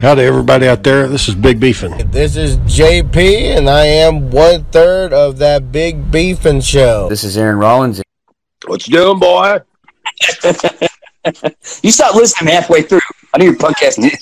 Howdy, 0.00 0.22
everybody 0.24 0.68
out 0.68 0.82
there. 0.82 1.08
This 1.08 1.26
is 1.26 1.34
Big 1.34 1.58
Beefin. 1.58 2.12
This 2.12 2.36
is 2.36 2.58
JP, 2.58 3.56
and 3.56 3.70
I 3.70 3.86
am 3.86 4.30
one 4.30 4.64
third 4.64 5.14
of 5.14 5.38
that 5.38 5.72
Big 5.72 6.10
Beefin 6.10 6.60
show. 6.62 7.08
This 7.08 7.24
is 7.24 7.38
Aaron 7.38 7.56
Rollins. 7.56 8.02
What 8.66 8.86
you 8.86 8.92
doing, 8.96 9.18
boy? 9.18 9.60
You 11.82 11.90
stop 11.90 12.14
listening 12.14 12.54
halfway 12.54 12.82
through. 12.82 13.00
I 13.34 13.38
know 13.38 13.46
you're 13.46 13.54
podcasting. 13.56 14.12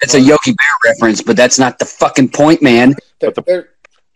It's 0.00 0.14
a 0.14 0.20
Yogi 0.20 0.52
Bear 0.52 0.92
reference, 0.92 1.20
but 1.22 1.36
that's 1.36 1.58
not 1.58 1.78
the 1.78 1.84
fucking 1.84 2.30
point, 2.30 2.62
man. 2.62 2.94
The- 3.20 3.66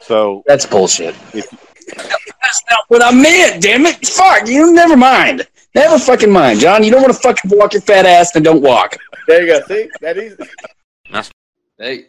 So 0.00 0.42
That's 0.46 0.64
bullshit. 0.66 1.14
If- 1.34 1.50
That's 1.96 2.62
not 2.70 2.84
what 2.88 3.02
I 3.04 3.12
meant, 3.12 3.62
damn 3.62 3.84
it. 3.86 4.04
Fuck, 4.06 4.48
you 4.48 4.72
never 4.72 4.96
mind. 4.96 5.46
Never 5.74 5.98
fucking 5.98 6.30
mind, 6.30 6.60
John. 6.60 6.84
You 6.84 6.90
don't 6.90 7.00
want 7.02 7.14
to 7.14 7.18
fucking 7.20 7.50
walk 7.54 7.72
your 7.72 7.82
fat 7.82 8.04
ass, 8.04 8.32
then 8.32 8.42
don't 8.42 8.62
walk. 8.62 8.96
there 9.26 9.42
you 9.42 9.46
go. 9.52 9.60
See 9.66 9.88
that 10.00 10.16
that 10.16 10.18
is. 10.18 11.30
Hey, 11.78 12.04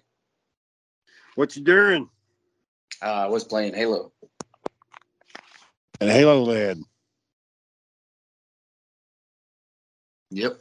What 1.35 1.55
you 1.55 1.63
doing? 1.63 2.09
uh, 3.01 3.05
I 3.05 3.27
was 3.27 3.43
playing 3.43 3.73
Halo. 3.73 4.11
And 6.01 6.09
Halo 6.09 6.43
Lad. 6.43 6.77
Yep. 10.31 10.59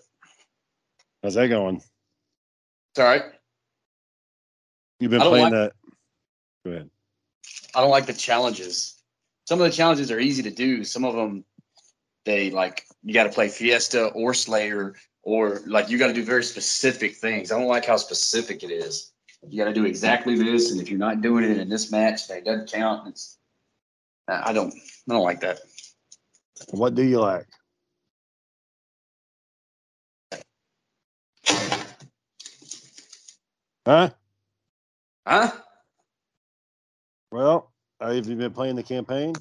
How's 1.22 1.34
that 1.34 1.48
going? 1.48 1.76
It's 1.76 2.98
all 2.98 3.04
right. 3.06 3.24
You've 5.00 5.10
been 5.10 5.20
playing 5.20 5.44
like- 5.44 5.52
that. 5.52 5.72
Go 6.64 6.70
ahead. 6.72 6.90
I 7.74 7.80
don't 7.80 7.90
like 7.90 8.06
the 8.06 8.12
challenges. 8.12 9.02
Some 9.48 9.60
of 9.60 9.68
the 9.68 9.76
challenges 9.76 10.10
are 10.12 10.20
easy 10.20 10.42
to 10.44 10.50
do. 10.50 10.84
Some 10.84 11.04
of 11.04 11.14
them, 11.14 11.44
they 12.24 12.50
like 12.50 12.86
you 13.02 13.14
got 13.14 13.24
to 13.24 13.30
play 13.30 13.48
Fiesta 13.48 14.06
or 14.08 14.34
Slayer, 14.34 14.94
or 15.22 15.60
like 15.66 15.88
you 15.88 15.98
got 15.98 16.08
to 16.08 16.12
do 16.12 16.24
very 16.24 16.44
specific 16.44 17.16
things. 17.16 17.52
I 17.52 17.58
don't 17.58 17.68
like 17.68 17.84
how 17.84 17.96
specific 17.96 18.62
it 18.62 18.70
is. 18.70 19.12
You 19.48 19.58
got 19.58 19.68
to 19.68 19.74
do 19.74 19.84
exactly 19.84 20.36
this, 20.36 20.70
and 20.70 20.80
if 20.80 20.88
you're 20.88 20.98
not 20.98 21.20
doing 21.20 21.44
it 21.44 21.58
in 21.58 21.68
this 21.68 21.90
match, 21.90 22.28
that 22.28 22.44
doesn't 22.44 22.70
count. 22.72 23.08
It's 23.08 23.38
I 24.28 24.52
don't 24.52 24.72
I 24.72 25.12
don't 25.12 25.24
like 25.24 25.40
that. 25.40 25.60
What 26.70 26.94
do 26.94 27.02
you 27.02 27.20
like? 27.20 27.46
Huh? 33.84 34.10
Huh? 35.26 35.50
Well, 37.32 37.72
uh, 38.00 38.12
have 38.12 38.26
you 38.26 38.36
been 38.36 38.52
playing 38.52 38.76
the 38.76 38.82
campaign? 38.82 39.34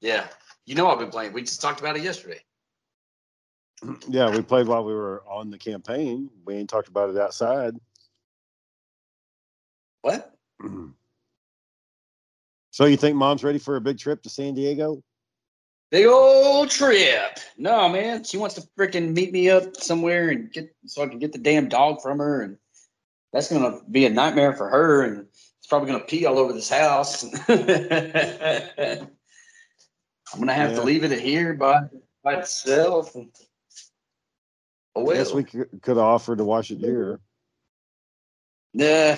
Yeah. 0.00 0.26
You 0.68 0.74
know 0.74 0.88
I've 0.88 0.98
been 0.98 1.08
playing. 1.08 1.32
We 1.32 1.40
just 1.40 1.62
talked 1.62 1.80
about 1.80 1.96
it 1.96 2.02
yesterday. 2.02 2.40
Yeah, 4.08 4.28
we 4.28 4.42
played 4.42 4.66
while 4.66 4.84
we 4.84 4.92
were 4.92 5.22
on 5.26 5.50
the 5.50 5.56
campaign. 5.56 6.28
We 6.44 6.56
ain't 6.56 6.68
talked 6.68 6.88
about 6.88 7.10
it 7.10 7.16
outside. 7.16 7.74
What? 10.02 10.34
So 12.70 12.84
you 12.84 12.96
think 12.96 13.16
mom's 13.16 13.42
ready 13.42 13.58
for 13.58 13.74
a 13.74 13.80
big 13.80 13.98
trip 13.98 14.22
to 14.22 14.28
San 14.28 14.54
Diego? 14.54 15.02
Big 15.90 16.06
old 16.06 16.70
trip. 16.70 17.40
No, 17.56 17.88
man. 17.88 18.22
She 18.22 18.36
wants 18.36 18.54
to 18.54 18.60
freaking 18.78 19.14
meet 19.14 19.32
me 19.32 19.50
up 19.50 19.74
somewhere 19.76 20.28
and 20.28 20.52
get 20.52 20.72
so 20.86 21.02
I 21.02 21.08
can 21.08 21.18
get 21.18 21.32
the 21.32 21.38
damn 21.38 21.68
dog 21.68 22.00
from 22.02 22.18
her. 22.18 22.42
And 22.42 22.56
that's 23.32 23.50
gonna 23.50 23.80
be 23.90 24.06
a 24.06 24.10
nightmare 24.10 24.52
for 24.52 24.68
her. 24.68 25.02
And 25.02 25.26
it's 25.58 25.66
probably 25.68 25.90
gonna 25.90 26.04
pee 26.04 26.24
all 26.26 26.38
over 26.38 26.52
this 26.52 26.68
house. 26.68 27.24
I'm 30.32 30.40
gonna 30.40 30.52
have 30.52 30.70
Yeah. 30.70 30.76
to 30.76 30.82
leave 30.82 31.04
it 31.04 31.18
here 31.20 31.54
by 31.54 31.88
by 32.22 32.34
itself. 32.34 33.16
Oh 34.94 35.10
I 35.10 35.14
guess 35.14 35.32
we 35.32 35.44
could 35.44 35.68
have 35.86 35.98
offered 35.98 36.38
to 36.38 36.44
wash 36.44 36.70
it 36.70 36.78
here. 36.78 37.20
Nah. 38.74 39.16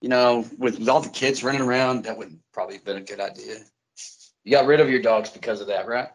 You 0.00 0.08
know, 0.08 0.44
with, 0.58 0.78
with 0.80 0.88
all 0.88 1.00
the 1.00 1.10
kids 1.10 1.44
running 1.44 1.60
around, 1.60 2.04
that 2.04 2.18
would 2.18 2.36
probably 2.52 2.74
have 2.76 2.84
been 2.84 2.96
a 2.96 3.02
good 3.02 3.20
idea. 3.20 3.58
You 4.42 4.50
got 4.50 4.66
rid 4.66 4.80
of 4.80 4.90
your 4.90 5.00
dogs 5.00 5.30
because 5.30 5.60
of 5.60 5.68
that, 5.68 5.86
right? 5.86 6.08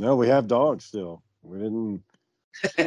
No, 0.00 0.16
we 0.16 0.26
have 0.26 0.48
dogs 0.48 0.84
still. 0.84 1.22
We 1.42 1.58
didn't. 1.58 2.02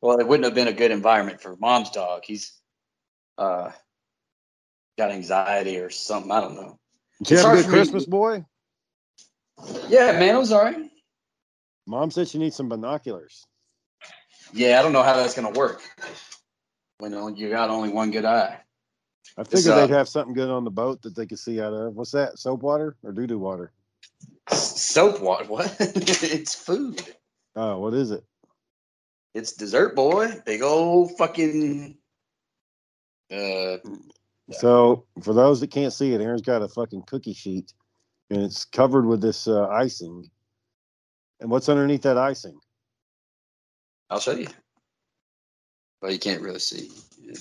well, 0.00 0.18
it 0.20 0.26
wouldn't 0.26 0.44
have 0.44 0.54
been 0.54 0.68
a 0.68 0.72
good 0.72 0.90
environment 0.90 1.42
for 1.42 1.56
mom's 1.56 1.90
dog. 1.90 2.22
He's 2.24 2.58
uh, 3.38 3.70
got 4.98 5.10
anxiety 5.10 5.78
or 5.78 5.90
something. 5.90 6.30
I 6.32 6.40
don't 6.40 6.54
know. 6.54 6.78
Did 7.20 7.30
you 7.30 7.36
It's 7.36 7.44
have 7.44 7.52
a 7.52 7.56
good 7.56 7.64
for 7.64 7.70
me- 7.70 7.76
Christmas, 7.78 8.06
boy? 8.06 8.44
Yeah, 9.88 10.12
man, 10.12 10.34
it 10.34 10.38
was 10.38 10.52
all 10.52 10.62
right. 10.64 10.90
Mom 11.86 12.10
said 12.10 12.28
she 12.28 12.38
needs 12.38 12.56
some 12.56 12.68
binoculars. 12.68 13.46
Yeah, 14.52 14.78
I 14.78 14.82
don't 14.82 14.92
know 14.92 15.02
how 15.02 15.16
that's 15.16 15.34
gonna 15.34 15.50
work 15.50 15.82
when 16.98 17.36
you 17.36 17.50
got 17.50 17.70
only 17.70 17.90
one 17.90 18.10
good 18.10 18.24
eye. 18.24 18.60
I 19.38 19.44
figured 19.44 19.74
uh, 19.74 19.86
they'd 19.86 19.92
have 19.94 20.08
something 20.08 20.34
good 20.34 20.48
on 20.50 20.64
the 20.64 20.70
boat 20.70 21.02
that 21.02 21.14
they 21.14 21.26
could 21.26 21.38
see 21.38 21.60
out 21.60 21.74
of. 21.74 21.94
What's 21.94 22.12
that? 22.12 22.38
Soap 22.38 22.62
water 22.62 22.96
or 23.02 23.12
doo 23.12 23.26
doo 23.26 23.38
water? 23.38 23.72
Soap 24.50 25.20
water? 25.20 25.44
What? 25.48 25.76
it's 25.80 26.54
food. 26.54 27.02
Oh, 27.54 27.78
what 27.78 27.94
is 27.94 28.10
it? 28.10 28.24
It's 29.34 29.52
dessert, 29.52 29.94
boy. 29.94 30.40
Big 30.46 30.62
old 30.62 31.16
fucking. 31.18 31.98
Uh, 33.30 33.78
So, 34.52 35.06
for 35.22 35.34
those 35.34 35.60
that 35.60 35.70
can't 35.72 35.92
see 35.92 36.12
it, 36.14 36.20
Aaron's 36.20 36.42
got 36.42 36.62
a 36.62 36.68
fucking 36.68 37.02
cookie 37.06 37.34
sheet 37.34 37.72
and 38.30 38.42
it's 38.42 38.64
covered 38.64 39.06
with 39.06 39.20
this 39.20 39.46
uh, 39.48 39.68
icing. 39.68 40.28
And 41.40 41.50
what's 41.50 41.68
underneath 41.68 42.02
that 42.02 42.18
icing? 42.18 42.58
I'll 44.08 44.20
show 44.20 44.32
you. 44.32 44.46
But 46.00 46.12
you 46.12 46.18
can't 46.18 46.42
really 46.42 46.58
see. 46.58 46.90
Yeah. 47.20 47.34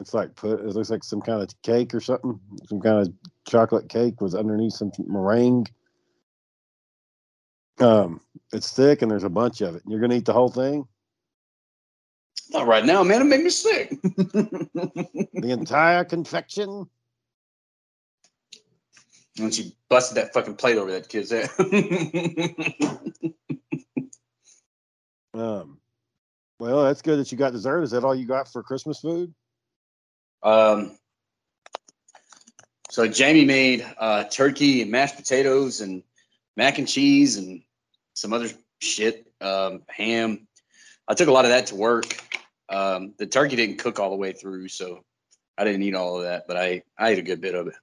It's 0.00 0.14
like 0.14 0.34
put. 0.34 0.60
It 0.60 0.66
looks 0.66 0.90
like 0.90 1.04
some 1.04 1.20
kind 1.20 1.40
of 1.42 1.62
cake 1.62 1.94
or 1.94 2.00
something. 2.00 2.40
Some 2.66 2.80
kind 2.80 2.98
of 2.98 3.12
chocolate 3.46 3.88
cake 3.88 4.20
was 4.20 4.34
underneath 4.34 4.72
some 4.72 4.90
meringue. 5.06 5.68
Um, 7.78 8.20
it's 8.52 8.72
thick 8.72 9.02
and 9.02 9.10
there's 9.10 9.24
a 9.24 9.30
bunch 9.30 9.60
of 9.60 9.76
it. 9.76 9.82
You're 9.86 10.00
gonna 10.00 10.16
eat 10.16 10.24
the 10.24 10.32
whole 10.32 10.48
thing, 10.48 10.86
Not 12.52 12.66
right 12.66 12.84
now, 12.84 13.02
man. 13.02 13.22
It 13.22 13.24
made 13.24 13.44
me 13.44 13.50
sick. 13.50 13.90
the 14.02 15.28
entire 15.34 16.04
confection. 16.04 16.86
When 19.38 19.50
she 19.50 19.74
busted 19.88 20.18
that 20.18 20.34
fucking 20.34 20.56
plate 20.56 20.76
over 20.76 20.90
that 20.92 21.08
kid's 21.08 21.30
head. 21.30 21.50
Um, 25.34 25.78
well, 26.58 26.84
that's 26.84 27.02
good 27.02 27.18
that 27.18 27.32
you 27.32 27.38
got 27.38 27.52
dessert. 27.52 27.82
Is 27.82 27.92
that 27.92 28.04
all 28.04 28.14
you 28.14 28.26
got 28.26 28.48
for 28.48 28.62
Christmas 28.62 29.00
food? 29.00 29.34
um, 30.42 30.98
so 32.90 33.08
Jamie 33.08 33.44
made 33.44 33.86
uh, 33.96 34.24
turkey 34.24 34.82
and 34.82 34.90
mashed 34.90 35.16
potatoes 35.16 35.80
and 35.80 36.02
mac 36.56 36.78
and 36.78 36.86
cheese 36.86 37.38
and 37.38 37.62
some 38.14 38.34
other 38.34 38.50
shit, 38.80 39.32
um, 39.40 39.82
ham. 39.88 40.46
I 41.08 41.14
took 41.14 41.28
a 41.28 41.32
lot 41.32 41.46
of 41.46 41.50
that 41.52 41.66
to 41.68 41.74
work. 41.74 42.21
Um, 42.72 43.12
the 43.18 43.26
turkey 43.26 43.56
didn't 43.56 43.78
cook 43.78 43.98
all 44.00 44.10
the 44.10 44.16
way 44.16 44.32
through, 44.32 44.68
so 44.68 45.04
I 45.58 45.64
didn't 45.64 45.82
eat 45.82 45.94
all 45.94 46.16
of 46.16 46.22
that, 46.24 46.44
but 46.48 46.56
I, 46.56 46.82
I 46.98 47.10
ate 47.10 47.18
a 47.18 47.22
good 47.22 47.42
bit 47.42 47.54
of 47.54 47.66
it. 47.66 47.74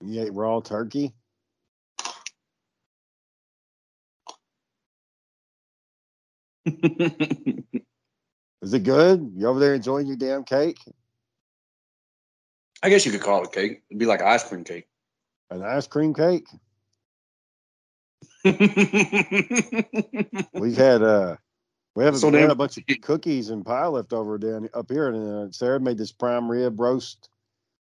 You 0.00 0.22
ate 0.22 0.32
raw 0.32 0.60
turkey. 0.60 1.12
Is 8.62 8.72
it 8.72 8.84
good? 8.84 9.32
You 9.36 9.48
over 9.48 9.58
there 9.58 9.74
enjoying 9.74 10.06
your 10.06 10.16
damn 10.16 10.44
cake? 10.44 10.78
I 12.84 12.88
guess 12.88 13.04
you 13.04 13.10
could 13.10 13.20
call 13.20 13.42
it 13.42 13.50
cake. 13.50 13.82
It'd 13.90 13.98
be 13.98 14.06
like 14.06 14.22
ice 14.22 14.48
cream 14.48 14.62
cake. 14.62 14.86
An 15.50 15.64
ice 15.64 15.88
cream 15.88 16.14
cake? 16.14 16.46
We've 18.44 18.54
had 20.76 21.02
uh, 21.02 21.36
we 21.94 22.04
have, 22.04 22.16
So 22.16 22.28
we 22.28 22.38
had 22.38 22.50
a 22.50 22.54
bunch 22.54 22.78
of 22.78 22.84
cookies 23.02 23.50
and 23.50 23.64
pie 23.64 23.86
left 23.86 24.12
over 24.12 24.38
down 24.38 24.68
up 24.74 24.90
here, 24.90 25.08
and 25.08 25.48
uh, 25.48 25.52
Sarah 25.52 25.80
made 25.80 25.98
this 25.98 26.12
prime 26.12 26.50
rib 26.50 26.80
roast 26.80 27.28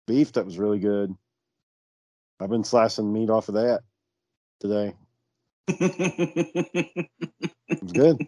beef 0.06 0.32
that 0.32 0.44
was 0.44 0.58
really 0.58 0.78
good. 0.78 1.14
I've 2.40 2.50
been 2.50 2.64
slicing 2.64 3.12
meat 3.12 3.30
off 3.30 3.48
of 3.48 3.54
that 3.54 3.80
today. 4.60 4.94
It 5.68 7.08
was 7.82 7.92
good. 7.92 8.26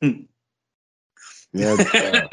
Yeah, 1.54 1.76
uh, 1.94 2.28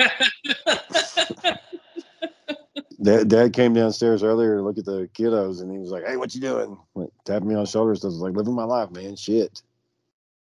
Dad, 3.01 3.27
Dad 3.27 3.53
came 3.53 3.73
downstairs 3.73 4.23
earlier 4.23 4.57
to 4.57 4.61
look 4.61 4.77
at 4.77 4.85
the 4.85 5.09
kiddos, 5.13 5.61
and 5.61 5.71
he 5.71 5.77
was 5.77 5.89
like, 5.89 6.05
"Hey, 6.05 6.15
what 6.15 6.33
you 6.33 6.41
doing?" 6.41 6.77
Like, 6.95 7.09
tapping 7.25 7.49
me 7.49 7.55
on 7.55 7.63
the 7.63 7.69
shoulders. 7.69 8.03
I 8.03 8.07
was 8.07 8.17
like, 8.17 8.33
"Living 8.35 8.55
my 8.55 8.63
life, 8.63 8.91
man. 8.91 9.17
Shit." 9.17 9.61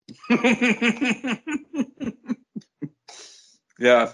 yeah. 3.79 4.13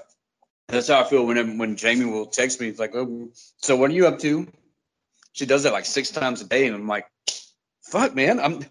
That's 0.69 0.89
how 0.89 1.01
I 1.01 1.05
feel 1.05 1.27
when 1.27 1.59
when 1.59 1.77
Jamie 1.77 2.05
will 2.05 2.27
text 2.27 2.61
me. 2.61 2.69
It's 2.69 2.79
like, 2.79 2.95
oh, 2.95 3.31
so 3.57 3.77
what 3.77 3.91
are 3.91 3.95
you 3.95 4.07
up 4.07 4.19
to? 4.21 4.47
She 5.33 5.47
does 5.47 5.65
that 5.65 5.73
like 5.73 5.85
six 5.85 6.11
times 6.11 6.41
a 6.43 6.45
day, 6.47 6.67
and 6.67 6.77
I'm 6.77 6.87
like, 6.87 7.07
fuck, 7.83 8.15
man, 8.15 8.39
I'm. 8.39 8.65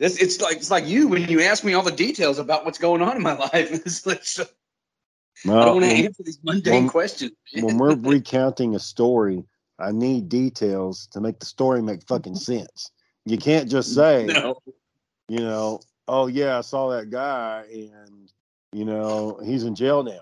It's, 0.00 0.16
it's 0.20 0.40
like 0.40 0.56
it's 0.56 0.70
like 0.70 0.86
you 0.86 1.08
when 1.08 1.28
you 1.28 1.42
ask 1.42 1.62
me 1.62 1.74
all 1.74 1.82
the 1.82 1.92
details 1.92 2.38
about 2.38 2.64
what's 2.64 2.78
going 2.78 3.02
on 3.02 3.16
in 3.16 3.22
my 3.22 3.34
life. 3.38 3.52
It's 3.72 4.06
like, 4.06 4.24
so- 4.24 4.46
I 5.44 5.48
don't 5.48 5.74
want 5.80 5.84
to 5.84 5.90
answer 5.92 6.22
these 6.22 6.38
mundane 6.42 6.74
when- 6.74 6.88
questions. 6.88 7.32
when 7.60 7.76
we're 7.76 7.94
recounting 7.96 8.74
a 8.74 8.78
story, 8.78 9.44
I 9.78 9.92
need 9.92 10.28
details 10.30 11.08
to 11.12 11.20
make 11.20 11.38
the 11.40 11.46
story 11.46 11.82
make 11.82 12.06
fucking 12.08 12.34
sense. 12.50 12.90
You 13.26 13.36
can't 13.38 13.70
just 13.70 13.94
say, 13.94 14.26
no, 14.26 14.56
you 15.28 15.40
know, 15.40 15.80
oh 16.08 16.26
yeah, 16.26 16.58
I 16.58 16.60
saw 16.62 16.90
that 16.90 17.10
guy 17.10 17.64
and 17.72 18.32
you 18.72 18.84
know, 18.84 19.38
he's 19.44 19.64
in 19.64 19.74
jail 19.74 20.02
now. 20.02 20.20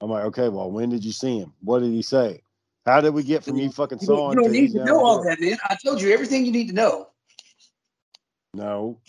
I'm 0.00 0.10
like, 0.10 0.24
okay, 0.26 0.48
well, 0.48 0.70
when 0.70 0.90
did 0.90 1.04
you 1.04 1.12
see 1.12 1.38
him? 1.38 1.52
What 1.62 1.80
did 1.80 1.90
he 1.90 2.02
say? 2.02 2.42
How 2.84 3.00
did 3.00 3.14
we 3.14 3.22
get 3.22 3.42
from 3.42 3.56
you 3.56 3.70
fucking 3.70 3.98
saw 3.98 4.30
you 4.30 4.36
don't 4.36 4.52
need 4.52 4.72
to 4.72 4.84
know 4.84 5.04
all 5.04 5.24
that, 5.24 5.40
man. 5.40 5.56
I 5.64 5.76
told 5.84 6.00
you 6.00 6.12
everything 6.12 6.44
you 6.44 6.52
need 6.52 6.68
to 6.68 6.74
know. 6.74 7.08
No. 8.54 9.00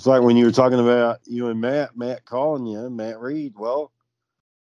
It's 0.00 0.06
like 0.06 0.22
when 0.22 0.34
you 0.34 0.46
were 0.46 0.50
talking 0.50 0.80
about 0.80 1.20
you 1.26 1.48
and 1.48 1.60
Matt, 1.60 1.94
Matt 1.94 2.24
calling 2.24 2.64
you, 2.64 2.88
Matt 2.88 3.20
Reed. 3.20 3.52
Well, 3.54 3.92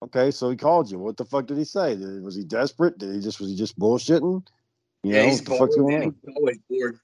okay, 0.02 0.32
so 0.32 0.50
he 0.50 0.56
called 0.56 0.90
you. 0.90 0.98
What 0.98 1.16
the 1.16 1.26
fuck 1.26 1.46
did 1.46 1.60
he 1.60 1.64
say? 1.64 1.96
Did, 1.96 2.24
was 2.24 2.36
he 2.36 2.44
desperate? 2.44 2.98
Did 2.98 3.14
he 3.14 3.22
just 3.22 3.40
was 3.40 3.52
he 3.52 3.56
just 3.56 3.78
bullshitting? 3.78 4.44
You 5.04 5.14
yeah, 5.14 5.22
know, 5.22 5.30
he's 5.30 5.42
what 5.42 5.46
the 5.46 5.58
fuck's 5.60 5.76
bored, 5.76 5.90
going 5.92 6.00
man. 6.00 6.08
on? 6.08 6.16
He's 6.26 6.36
always 6.36 6.58
bored. 6.68 7.00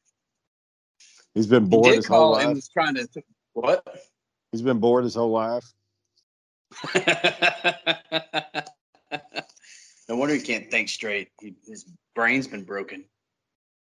He's 1.33 1.47
been 1.47 1.63
He 1.65 1.69
bored 1.69 1.85
did 1.85 1.95
his 1.95 2.07
whole 2.07 2.33
call 2.33 2.35
and 2.38 2.47
life. 2.47 2.56
was 2.56 2.68
trying 2.69 2.95
to 2.95 3.07
what? 3.53 3.85
He's 4.51 4.62
been 4.62 4.80
bored 4.80 5.03
his 5.03 5.15
whole 5.15 5.31
life. 5.31 5.65
no 10.09 10.15
wonder 10.15 10.35
he 10.35 10.41
can't 10.41 10.69
think 10.69 10.89
straight. 10.89 11.30
He, 11.39 11.56
his 11.68 11.85
brain's 12.15 12.47
been 12.47 12.63
broken. 12.63 13.06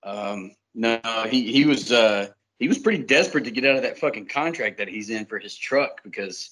Um, 0.03 0.53
no, 0.75 1.01
he 1.29 1.51
he 1.53 1.65
was 1.65 1.91
uh, 1.93 2.29
he 2.59 2.69
was 2.69 2.79
pretty 2.79 3.03
desperate 3.05 3.45
to 3.45 3.51
get 3.51 3.65
out 3.65 3.77
of 3.77 3.83
that 3.83 3.99
fucking 3.99 4.27
contract 4.27 4.79
that 4.79 4.89
he's 4.89 5.11
in 5.11 5.27
for 5.27 5.39
his 5.39 5.57
truck 5.57 6.03
because 6.03 6.51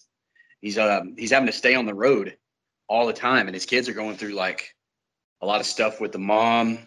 he's 0.61 0.79
um 0.79 1.15
he's 1.17 1.31
having 1.31 1.47
to 1.47 1.53
stay 1.53 1.75
on 1.75 1.87
the 1.87 1.95
road 1.95 2.37
all 2.89 3.07
the 3.07 3.13
time, 3.13 3.47
and 3.49 3.55
his 3.55 3.67
kids 3.67 3.89
are 3.89 3.95
going 3.95 4.17
through 4.17 4.33
like 4.35 4.75
a 5.41 5.47
lot 5.47 5.61
of 5.61 5.67
stuff 5.67 6.01
with 6.01 6.13
the 6.13 6.19
mom. 6.19 6.79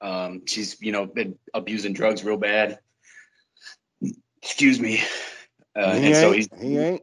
Um, 0.00 0.42
she's 0.46 0.80
you 0.80 0.92
know 0.92 1.06
been 1.06 1.38
abusing 1.54 1.92
drugs 1.92 2.24
real 2.24 2.36
bad. 2.36 2.78
Excuse 4.42 4.80
me. 4.80 5.02
Uh, 5.74 5.96
he 5.96 6.06
and 6.06 6.16
so 6.16 6.32
ain't. 6.32 6.36
he's 6.36 6.48
he 6.60 6.78
ain't. 6.78 7.02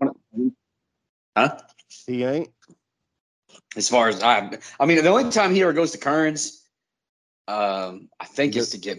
huh? 1.35 1.57
He 2.05 2.23
ain't. 2.23 2.49
as 3.75 3.89
far 3.89 4.09
as 4.09 4.21
I, 4.21 4.57
I 4.79 4.85
mean, 4.85 5.03
the 5.03 5.09
only 5.09 5.31
time 5.31 5.53
he 5.53 5.61
ever 5.61 5.73
goes 5.73 5.91
to 5.91 5.97
Kearns, 5.97 6.63
um, 7.47 8.09
I 8.19 8.25
think 8.25 8.55
is 8.55 8.71
to 8.71 8.77
get. 8.77 8.97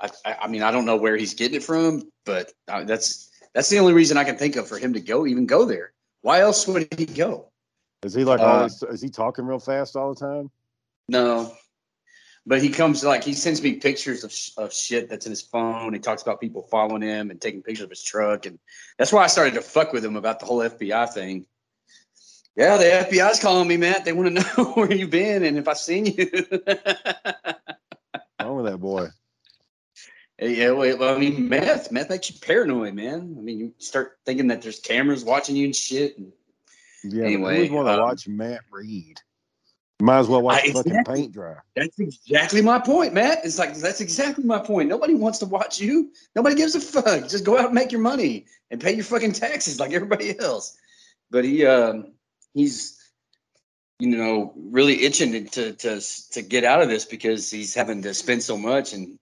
I, 0.00 0.10
I, 0.24 0.36
I 0.42 0.48
mean, 0.48 0.62
I 0.62 0.70
don't 0.70 0.84
know 0.84 0.96
where 0.96 1.16
he's 1.16 1.34
getting 1.34 1.56
it 1.56 1.62
from, 1.62 2.10
but 2.24 2.52
uh, 2.68 2.84
that's 2.84 3.30
that's 3.54 3.68
the 3.68 3.78
only 3.78 3.92
reason 3.92 4.16
I 4.16 4.24
can 4.24 4.36
think 4.36 4.56
of 4.56 4.68
for 4.68 4.78
him 4.78 4.92
to 4.94 5.00
go, 5.00 5.26
even 5.26 5.46
go 5.46 5.64
there. 5.64 5.92
Why 6.22 6.40
else 6.40 6.66
would 6.66 6.88
he 6.98 7.06
go? 7.06 7.50
Is 8.02 8.14
he 8.14 8.24
like 8.24 8.40
Uh, 8.40 8.44
always? 8.44 8.82
Is 8.82 9.00
he 9.00 9.08
talking 9.08 9.44
real 9.46 9.58
fast 9.58 9.96
all 9.96 10.12
the 10.12 10.20
time? 10.20 10.50
No, 11.08 11.52
but 12.46 12.62
he 12.62 12.68
comes 12.68 13.04
like 13.04 13.24
he 13.24 13.32
sends 13.32 13.60
me 13.62 13.74
pictures 13.74 14.22
of, 14.24 14.32
sh- 14.32 14.52
of 14.56 14.72
shit 14.72 15.08
that's 15.08 15.26
in 15.26 15.30
his 15.32 15.42
phone. 15.42 15.92
He 15.92 15.98
talks 15.98 16.22
about 16.22 16.40
people 16.40 16.62
following 16.62 17.02
him 17.02 17.30
and 17.30 17.40
taking 17.40 17.62
pictures 17.62 17.84
of 17.84 17.90
his 17.90 18.02
truck, 18.02 18.46
and 18.46 18.58
that's 18.98 19.12
why 19.12 19.24
I 19.24 19.26
started 19.26 19.54
to 19.54 19.62
fuck 19.62 19.92
with 19.92 20.04
him 20.04 20.16
about 20.16 20.40
the 20.40 20.46
whole 20.46 20.60
FBI 20.60 21.12
thing. 21.12 21.46
Yeah, 22.56 22.78
the 22.78 22.84
FBI's 22.84 23.38
calling 23.38 23.68
me, 23.68 23.76
Matt. 23.76 24.04
They 24.04 24.14
want 24.14 24.34
to 24.34 24.44
know 24.56 24.72
where 24.72 24.92
you've 24.92 25.10
been 25.10 25.44
and 25.44 25.58
if 25.58 25.68
I've 25.68 25.76
seen 25.76 26.06
you. 26.06 26.30
Wrong 28.40 28.56
with 28.56 28.66
that 28.66 28.78
boy? 28.78 29.08
Yeah, 30.40 30.70
well, 30.70 31.14
I 31.14 31.18
mean, 31.18 31.48
meth, 31.48 31.90
meth 31.90 32.10
makes 32.10 32.30
you 32.30 32.36
paranoid, 32.40 32.94
man. 32.94 33.36
I 33.38 33.40
mean, 33.40 33.58
you 33.58 33.74
start 33.78 34.18
thinking 34.26 34.48
that 34.48 34.62
there's 34.62 34.80
cameras 34.80 35.24
watching 35.24 35.56
you 35.56 35.64
and 35.64 35.74
shit. 35.74 36.18
And 36.18 36.32
Yeah, 37.04 37.24
Anyway, 37.24 37.68
but 37.68 37.74
want 37.74 37.88
to 37.88 37.94
um, 37.94 38.00
watch 38.00 38.28
Matt 38.28 38.60
Reed? 38.70 39.20
Might 40.00 40.18
as 40.18 40.28
well 40.28 40.42
watch 40.42 40.62
I- 40.62 40.72
fucking 40.72 40.92
exactly. 40.92 41.14
paint 41.22 41.32
dry. 41.32 41.56
that's 41.74 41.98
exactly 41.98 42.60
my 42.60 42.78
point, 42.78 43.14
Matt. 43.14 43.44
It's 43.44 43.58
like 43.58 43.74
that's 43.76 44.02
exactly 44.02 44.44
my 44.44 44.58
point. 44.58 44.90
Nobody 44.90 45.14
wants 45.14 45.38
to 45.38 45.46
watch 45.46 45.80
you. 45.80 46.12
Nobody 46.34 46.54
gives 46.54 46.74
a 46.74 46.80
fuck. 46.80 47.28
Just 47.28 47.44
go 47.44 47.58
out 47.58 47.66
and 47.66 47.74
make 47.74 47.92
your 47.92 48.02
money 48.02 48.44
and 48.70 48.80
pay 48.80 48.92
your 48.94 49.04
fucking 49.04 49.32
taxes 49.32 49.80
like 49.80 49.92
everybody 49.92 50.38
else. 50.38 50.76
But 51.30 51.44
he, 51.44 51.64
um, 51.64 52.12
he's, 52.52 53.00
you 53.98 54.08
know, 54.14 54.52
really 54.54 55.02
itching 55.04 55.46
to 55.48 55.72
to 55.72 56.00
to 56.32 56.42
get 56.42 56.64
out 56.64 56.82
of 56.82 56.90
this 56.90 57.06
because 57.06 57.50
he's 57.50 57.74
having 57.74 58.02
to 58.02 58.12
spend 58.12 58.42
so 58.42 58.58
much 58.58 58.92
and 58.92 59.18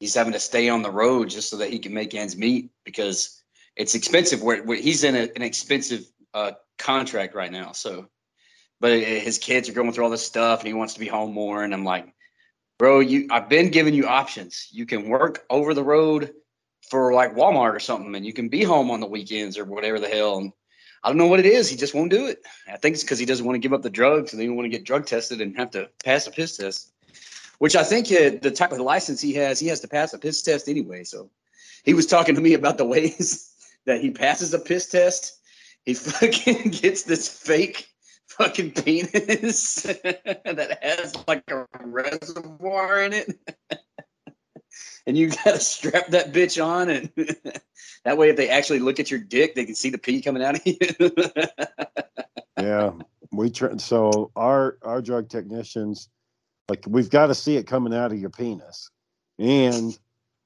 he's 0.00 0.14
having 0.14 0.32
to 0.32 0.40
stay 0.40 0.70
on 0.70 0.80
the 0.80 0.90
road 0.90 1.28
just 1.28 1.50
so 1.50 1.58
that 1.58 1.70
he 1.70 1.78
can 1.78 1.92
make 1.92 2.14
ends 2.14 2.34
meet 2.34 2.70
because 2.84 3.42
it's 3.76 3.94
expensive. 3.94 4.42
Where, 4.42 4.62
where 4.62 4.78
he's 4.78 5.04
in 5.04 5.16
a, 5.16 5.28
an 5.36 5.42
expensive 5.42 6.06
uh, 6.32 6.52
contract 6.78 7.34
right 7.34 7.52
now, 7.52 7.72
so 7.72 8.08
but 8.80 8.92
his 8.92 9.38
kids 9.38 9.68
are 9.68 9.72
going 9.72 9.92
through 9.92 10.04
all 10.04 10.10
this 10.10 10.26
stuff 10.26 10.60
and 10.60 10.68
he 10.68 10.74
wants 10.74 10.94
to 10.94 11.00
be 11.00 11.06
home 11.06 11.32
more. 11.32 11.62
And 11.62 11.72
i'm 11.72 11.84
like 11.84 12.12
bro 12.78 13.00
you 13.00 13.28
i've 13.30 13.48
been 13.48 13.70
giving 13.70 13.94
you 13.94 14.06
options. 14.06 14.68
You 14.70 14.86
can 14.86 15.08
work 15.08 15.44
over 15.50 15.74
the 15.74 15.84
road 15.84 16.32
for 16.88 17.12
like 17.12 17.34
walmart 17.34 17.74
or 17.74 17.80
something 17.80 18.14
and 18.14 18.26
you 18.26 18.32
can 18.32 18.48
be 18.48 18.62
home 18.62 18.90
on 18.90 19.00
the 19.00 19.06
weekends 19.06 19.58
or 19.58 19.64
whatever 19.64 19.98
the 19.98 20.08
hell. 20.08 20.38
And 20.38 20.52
i 21.02 21.08
don't 21.08 21.18
know 21.18 21.26
what 21.26 21.40
it 21.40 21.46
is. 21.46 21.68
He 21.68 21.76
just 21.76 21.94
won't 21.94 22.10
do 22.10 22.26
it. 22.26 22.42
I 22.68 22.76
think 22.76 22.94
it's 22.94 23.04
because 23.04 23.18
he 23.18 23.26
doesn't 23.26 23.44
want 23.44 23.56
to 23.56 23.60
give 23.60 23.72
up 23.72 23.82
the 23.82 23.90
drugs 23.90 24.32
and 24.32 24.40
he 24.40 24.46
don't 24.46 24.56
want 24.56 24.66
to 24.66 24.76
get 24.76 24.84
drug 24.84 25.06
tested 25.06 25.40
and 25.40 25.56
have 25.56 25.70
to 25.72 25.88
pass 26.04 26.26
a 26.26 26.30
piss 26.30 26.56
test 26.56 26.90
which 27.58 27.76
i 27.76 27.84
think 27.84 28.08
the 28.08 28.50
type 28.50 28.72
of 28.72 28.80
license 28.80 29.20
he 29.20 29.32
has 29.32 29.58
he 29.58 29.68
has 29.68 29.80
to 29.80 29.88
pass 29.88 30.12
a 30.12 30.18
piss 30.18 30.42
test 30.42 30.68
anyway. 30.68 31.04
So 31.04 31.30
he 31.84 31.94
was 31.94 32.06
talking 32.06 32.34
to 32.34 32.40
me 32.40 32.54
about 32.54 32.78
the 32.78 32.84
ways 32.84 33.52
that 33.86 34.00
he 34.00 34.10
passes 34.10 34.54
a 34.54 34.58
piss 34.58 34.86
test. 34.86 35.40
He 35.84 35.94
fucking 35.94 36.70
gets 36.70 37.02
this 37.02 37.28
fake 37.28 37.88
fucking 38.38 38.72
penis 38.72 39.82
that 39.82 40.78
has 40.82 41.14
like 41.26 41.44
a 41.50 41.66
reservoir 41.80 43.02
in 43.02 43.12
it. 43.12 43.38
and 45.06 45.16
you 45.16 45.30
gotta 45.30 45.60
strap 45.60 46.08
that 46.08 46.32
bitch 46.32 46.64
on 46.64 46.90
and 46.90 47.10
that 48.04 48.16
way 48.16 48.30
if 48.30 48.36
they 48.36 48.48
actually 48.48 48.78
look 48.78 48.98
at 48.98 49.10
your 49.10 49.20
dick 49.20 49.54
they 49.54 49.64
can 49.64 49.74
see 49.74 49.90
the 49.90 49.98
pee 49.98 50.20
coming 50.20 50.42
out 50.42 50.56
of 50.56 50.62
you. 50.66 50.76
Yeah, 52.58 52.92
we 53.32 53.50
try. 53.50 53.76
So 53.76 54.30
our 54.36 54.78
our 54.82 55.02
drug 55.02 55.28
technicians, 55.28 56.08
like 56.68 56.84
we've 56.88 57.10
got 57.10 57.26
to 57.26 57.34
see 57.34 57.56
it 57.56 57.66
coming 57.66 57.94
out 57.94 58.12
of 58.12 58.18
your 58.18 58.30
penis, 58.30 58.90
and 59.38 59.96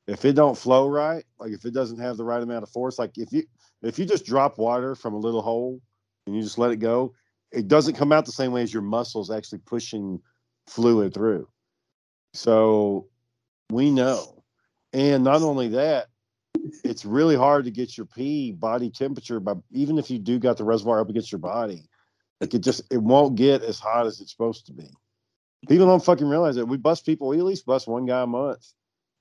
if 0.07 0.25
it 0.25 0.33
don't 0.33 0.57
flow 0.57 0.89
right, 0.89 1.25
like 1.39 1.53
if 1.53 1.65
it 1.65 1.75
doesn't 1.75 1.99
have 1.99 2.17
the 2.17 2.25
right 2.25 2.43
amount 2.43 2.63
of 2.63 2.71
force, 2.71 2.99
like 2.99 3.19
if 3.19 3.33
you 3.33 3.45
if 3.83 3.99
you 3.99 4.07
just 4.07 4.25
drop 4.25 4.59
water 4.59 4.95
from 4.95 5.15
a 5.15 5.19
little 5.19 5.43
hole 5.43 5.81
and 6.27 6.35
you 6.35 6.43
just 6.43 6.59
let 6.59 6.71
it 6.71 6.77
go, 6.77 7.15
it 7.53 7.69
doesn't 7.69 7.95
come 7.95 8.13
out 8.13 8.27
the 8.27 8.33
same 8.33 8.53
way 8.53 8.63
as 8.63 8.73
your 8.73 8.83
muscles 8.83 9.31
actually 9.31 9.61
pushing 9.61 10.21
fluid 10.67 11.15
through. 11.15 11.49
So 12.35 13.09
we 13.71 13.91
know, 13.91 14.43
and 14.93 15.25
not 15.25 15.43
only 15.43 15.69
that, 15.69 16.09
it's 16.85 17.05
really 17.05 17.37
hard 17.37 17.65
to 17.65 17.71
get 17.71 17.97
your 17.97 18.07
pee 18.07 18.53
body 18.53 18.91
temperature 18.91 19.41
by 19.41 19.55
even 19.73 19.99
if 19.99 20.11
you 20.11 20.19
do 20.19 20.39
got 20.39 20.57
the 20.57 20.65
reservoir 20.65 21.01
up 21.01 21.09
against 21.09 21.33
your 21.33 21.39
body 21.39 21.89
like 22.41 22.55
it 22.55 22.61
just 22.61 22.83
it 22.91 23.03
won't 23.03 23.35
get 23.35 23.63
as 23.63 23.79
hot 23.79 24.07
as 24.07 24.21
it's 24.21 24.31
supposed 24.31 24.67
to 24.67 24.73
be. 24.73 24.89
People 25.69 25.87
don't 25.87 26.05
fucking 26.05 26.27
realize 26.27 26.55
that. 26.57 26.67
We 26.67 26.77
bust 26.77 27.05
people. 27.05 27.29
We 27.29 27.39
at 27.39 27.45
least 27.45 27.67
bust 27.67 27.89
one 27.89 28.07
guy 28.07 28.23
a 28.23 28.27
month. 28.27 28.73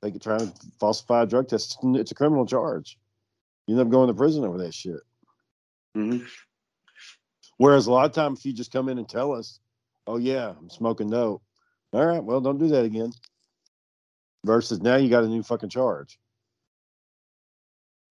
They 0.01 0.11
could 0.11 0.21
try 0.21 0.37
to 0.37 0.53
falsify 0.79 1.23
a 1.23 1.25
drug 1.25 1.47
test. 1.47 1.77
It's 1.83 2.11
a 2.11 2.15
criminal 2.15 2.45
charge. 2.45 2.99
You 3.65 3.75
end 3.75 3.81
up 3.81 3.91
going 3.91 4.07
to 4.07 4.13
prison 4.13 4.45
over 4.45 4.59
that 4.59 4.73
shit. 4.73 4.99
Mhm. 5.95 6.27
Whereas 7.57 7.87
a 7.87 7.91
lot 7.91 8.05
of 8.05 8.13
times, 8.13 8.39
if 8.39 8.45
you 8.45 8.53
just 8.53 8.71
come 8.71 8.89
in 8.89 8.97
and 8.97 9.09
tell 9.09 9.33
us, 9.33 9.59
"Oh 10.05 10.17
yeah, 10.17 10.53
I'm 10.57 10.69
smoking 10.69 11.09
dope," 11.09 11.41
all 11.91 12.05
right, 12.05 12.23
well, 12.23 12.41
don't 12.41 12.59
do 12.59 12.67
that 12.69 12.85
again. 12.85 13.11
Versus 14.45 14.81
now, 14.81 14.95
you 14.95 15.09
got 15.09 15.23
a 15.23 15.27
new 15.27 15.43
fucking 15.43 15.69
charge. 15.69 16.19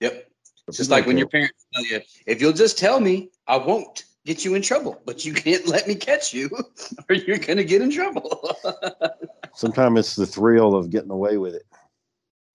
Yep. 0.00 0.28
It's 0.68 0.78
just 0.78 0.90
like 0.90 1.06
when 1.06 1.16
your 1.16 1.28
parents 1.28 1.66
tell 1.72 1.84
you, 1.84 2.00
if 2.26 2.40
you'll 2.40 2.52
just 2.52 2.76
tell 2.76 2.98
me, 2.98 3.30
I 3.46 3.56
won't 3.56 4.04
get 4.24 4.44
you 4.44 4.54
in 4.54 4.62
trouble, 4.62 5.00
but 5.06 5.24
you 5.24 5.32
can't 5.32 5.66
let 5.68 5.86
me 5.86 5.94
catch 5.94 6.34
you 6.34 6.50
or 7.08 7.14
you're 7.14 7.38
gonna 7.38 7.64
get 7.64 7.82
in 7.82 7.90
trouble. 7.90 8.56
Sometimes 9.54 9.98
it's 10.00 10.16
the 10.16 10.26
thrill 10.26 10.74
of 10.74 10.90
getting 10.90 11.10
away 11.10 11.38
with 11.38 11.54
it. 11.54 11.64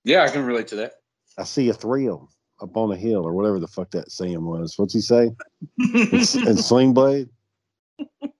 yeah, 0.04 0.24
I 0.24 0.28
can 0.28 0.46
relate 0.46 0.68
to 0.68 0.76
that. 0.76 0.96
I 1.38 1.46
see 1.46 1.70
a 1.70 1.74
thrill 1.74 2.30
up 2.62 2.78
on 2.78 2.92
a 2.92 2.96
hill, 2.96 3.26
or 3.26 3.34
whatever 3.34 3.60
the 3.60 3.68
fuck 3.68 3.92
that 3.92 4.12
saying 4.12 4.44
was. 4.44 4.78
What's 4.78 4.94
he 4.94 5.02
say? 5.02 5.32
and 5.80 6.60
Sling 6.60 6.94
Blade, 6.94 7.30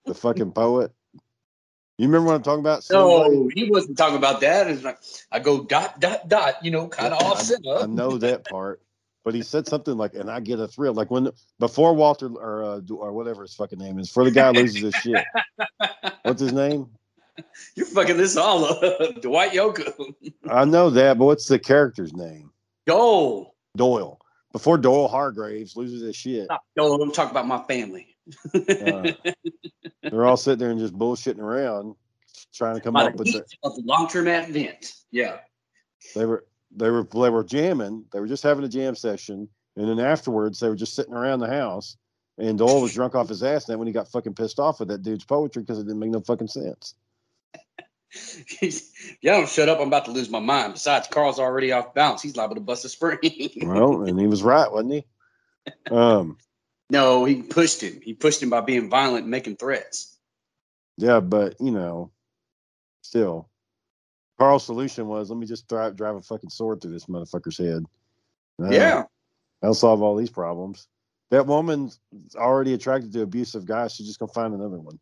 the 0.06 0.14
fucking 0.14 0.52
poet. 0.52 0.92
You 1.98 2.06
remember 2.06 2.28
what 2.28 2.34
I'm 2.36 2.42
talking 2.42 2.60
about? 2.60 2.82
Sling 2.84 3.02
Blade? 3.02 3.32
No, 3.32 3.50
he 3.54 3.70
wasn't 3.70 3.98
talking 3.98 4.16
about 4.16 4.40
that. 4.40 4.68
It's 4.68 4.82
like 4.82 4.98
I 5.30 5.38
go 5.38 5.64
dot 5.64 6.00
dot 6.00 6.28
dot, 6.28 6.64
you 6.64 6.70
know, 6.70 6.88
kind 6.88 7.12
of 7.12 7.20
Yeah, 7.20 7.26
offset 7.26 7.60
I 7.78 7.82
up. 7.82 7.90
know 7.90 8.18
that 8.18 8.44
part. 8.48 8.80
but 9.24 9.34
he 9.34 9.42
said 9.42 9.66
something 9.68 9.96
like, 9.96 10.14
"And 10.14 10.30
I 10.30 10.40
get 10.40 10.58
a 10.58 10.66
thrill." 10.66 10.94
Like 10.94 11.10
when 11.10 11.30
before 11.60 11.94
Walter 11.94 12.26
or 12.28 12.64
uh, 12.64 12.80
or 12.94 13.12
whatever 13.12 13.42
his 13.42 13.54
fucking 13.54 13.78
name 13.78 13.98
is, 13.98 14.10
for 14.10 14.24
the 14.24 14.30
guy 14.30 14.50
loses 14.50 14.80
his 14.82 14.94
shit. 14.94 15.28
What's 16.24 16.40
his 16.40 16.52
name? 16.52 16.88
You're 17.76 17.86
fucking 17.86 18.16
this 18.16 18.36
all 18.36 18.64
up. 18.64 18.80
Dwight 19.22 19.52
Yoakam. 19.52 20.14
I 20.48 20.64
know 20.64 20.90
that, 20.90 21.18
but 21.18 21.24
what's 21.24 21.46
the 21.48 21.58
character's 21.58 22.12
name? 22.12 22.50
Go. 22.86 23.51
Doyle. 23.76 24.18
Before 24.52 24.76
Doyle 24.76 25.08
Hargraves 25.08 25.76
loses 25.76 26.02
his 26.02 26.14
shit, 26.14 26.48
Go. 26.76 26.98
Don't 26.98 27.14
talk 27.14 27.30
about 27.30 27.46
my 27.46 27.62
family. 27.64 28.16
uh, 28.54 29.12
they're 30.02 30.26
all 30.26 30.36
sitting 30.36 30.58
there 30.58 30.70
and 30.70 30.78
just 30.78 30.92
bullshitting 30.94 31.38
around, 31.38 31.94
trying 32.54 32.74
to 32.76 32.80
come 32.80 32.94
By 32.94 33.06
up 33.06 33.14
with. 33.16 33.26
the 33.28 33.32
The, 33.32 33.38
heat 33.38 33.58
of 33.64 33.74
the 33.76 33.82
long-term 33.84 34.28
event. 34.28 34.92
Yeah. 35.10 35.38
they 36.14 36.26
were 36.26 36.44
they 36.74 36.90
were 36.90 37.04
they 37.12 37.30
were 37.30 37.44
jamming. 37.44 38.04
They 38.12 38.20
were 38.20 38.26
just 38.26 38.42
having 38.42 38.64
a 38.64 38.68
jam 38.68 38.94
session, 38.94 39.48
and 39.76 39.88
then 39.88 39.98
afterwards 39.98 40.60
they 40.60 40.68
were 40.68 40.76
just 40.76 40.94
sitting 40.94 41.14
around 41.14 41.40
the 41.40 41.48
house. 41.48 41.96
And 42.38 42.58
Doyle 42.58 42.80
was 42.80 42.94
drunk 42.94 43.14
off 43.14 43.28
his 43.28 43.42
ass. 43.42 43.66
And 43.68 43.72
then 43.74 43.78
when 43.78 43.86
he 43.86 43.92
got 43.92 44.08
fucking 44.08 44.34
pissed 44.34 44.58
off 44.58 44.80
with 44.80 44.88
that 44.88 45.02
dude's 45.02 45.24
poetry 45.24 45.62
because 45.62 45.78
it 45.78 45.84
didn't 45.84 45.98
make 45.98 46.10
no 46.10 46.20
fucking 46.20 46.48
sense. 46.48 46.94
yeah, 48.62 49.32
don't 49.34 49.48
shut 49.48 49.68
up. 49.68 49.80
I'm 49.80 49.88
about 49.88 50.04
to 50.06 50.10
lose 50.10 50.28
my 50.28 50.38
mind. 50.38 50.74
Besides, 50.74 51.08
Karl's 51.08 51.38
already 51.38 51.72
off 51.72 51.94
balance. 51.94 52.22
He's 52.22 52.36
liable 52.36 52.56
to 52.56 52.60
bust 52.60 52.84
a 52.84 52.88
spring. 52.88 53.18
Well, 53.62 54.02
and 54.04 54.18
he 54.20 54.26
was 54.26 54.42
right, 54.42 54.70
wasn't 54.70 54.92
he? 54.92 55.04
Um, 55.90 56.36
no, 56.90 57.24
he 57.24 57.42
pushed 57.42 57.80
him. 57.82 58.00
He 58.02 58.12
pushed 58.14 58.42
him 58.42 58.50
by 58.50 58.60
being 58.60 58.90
violent 58.90 59.22
and 59.22 59.30
making 59.30 59.56
threats. 59.56 60.18
yeah, 60.98 61.20
but 61.20 61.56
you 61.60 61.70
know, 61.70 62.10
still, 63.02 63.48
Karl's 64.38 64.64
solution 64.64 65.06
was 65.06 65.30
let 65.30 65.38
me 65.38 65.46
just 65.46 65.68
drive 65.68 65.96
drive 65.96 66.16
a 66.16 66.22
fucking 66.22 66.50
sword 66.50 66.80
through 66.82 66.92
this 66.92 67.06
motherfucker's 67.06 67.58
head. 67.58 67.84
Uh, 68.62 68.70
Yeah. 68.70 69.04
that'll 69.60 69.74
solve 69.74 70.02
all 70.02 70.16
these 70.16 70.30
problems. 70.30 70.86
That 71.30 71.46
woman's 71.46 71.98
already 72.36 72.74
attracted 72.74 73.12
to 73.14 73.22
abusive 73.22 73.64
guys. 73.64 73.94
She's 73.94 74.06
just 74.06 74.18
gonna 74.18 74.32
find 74.32 74.52
another 74.52 74.78
one. 74.78 74.98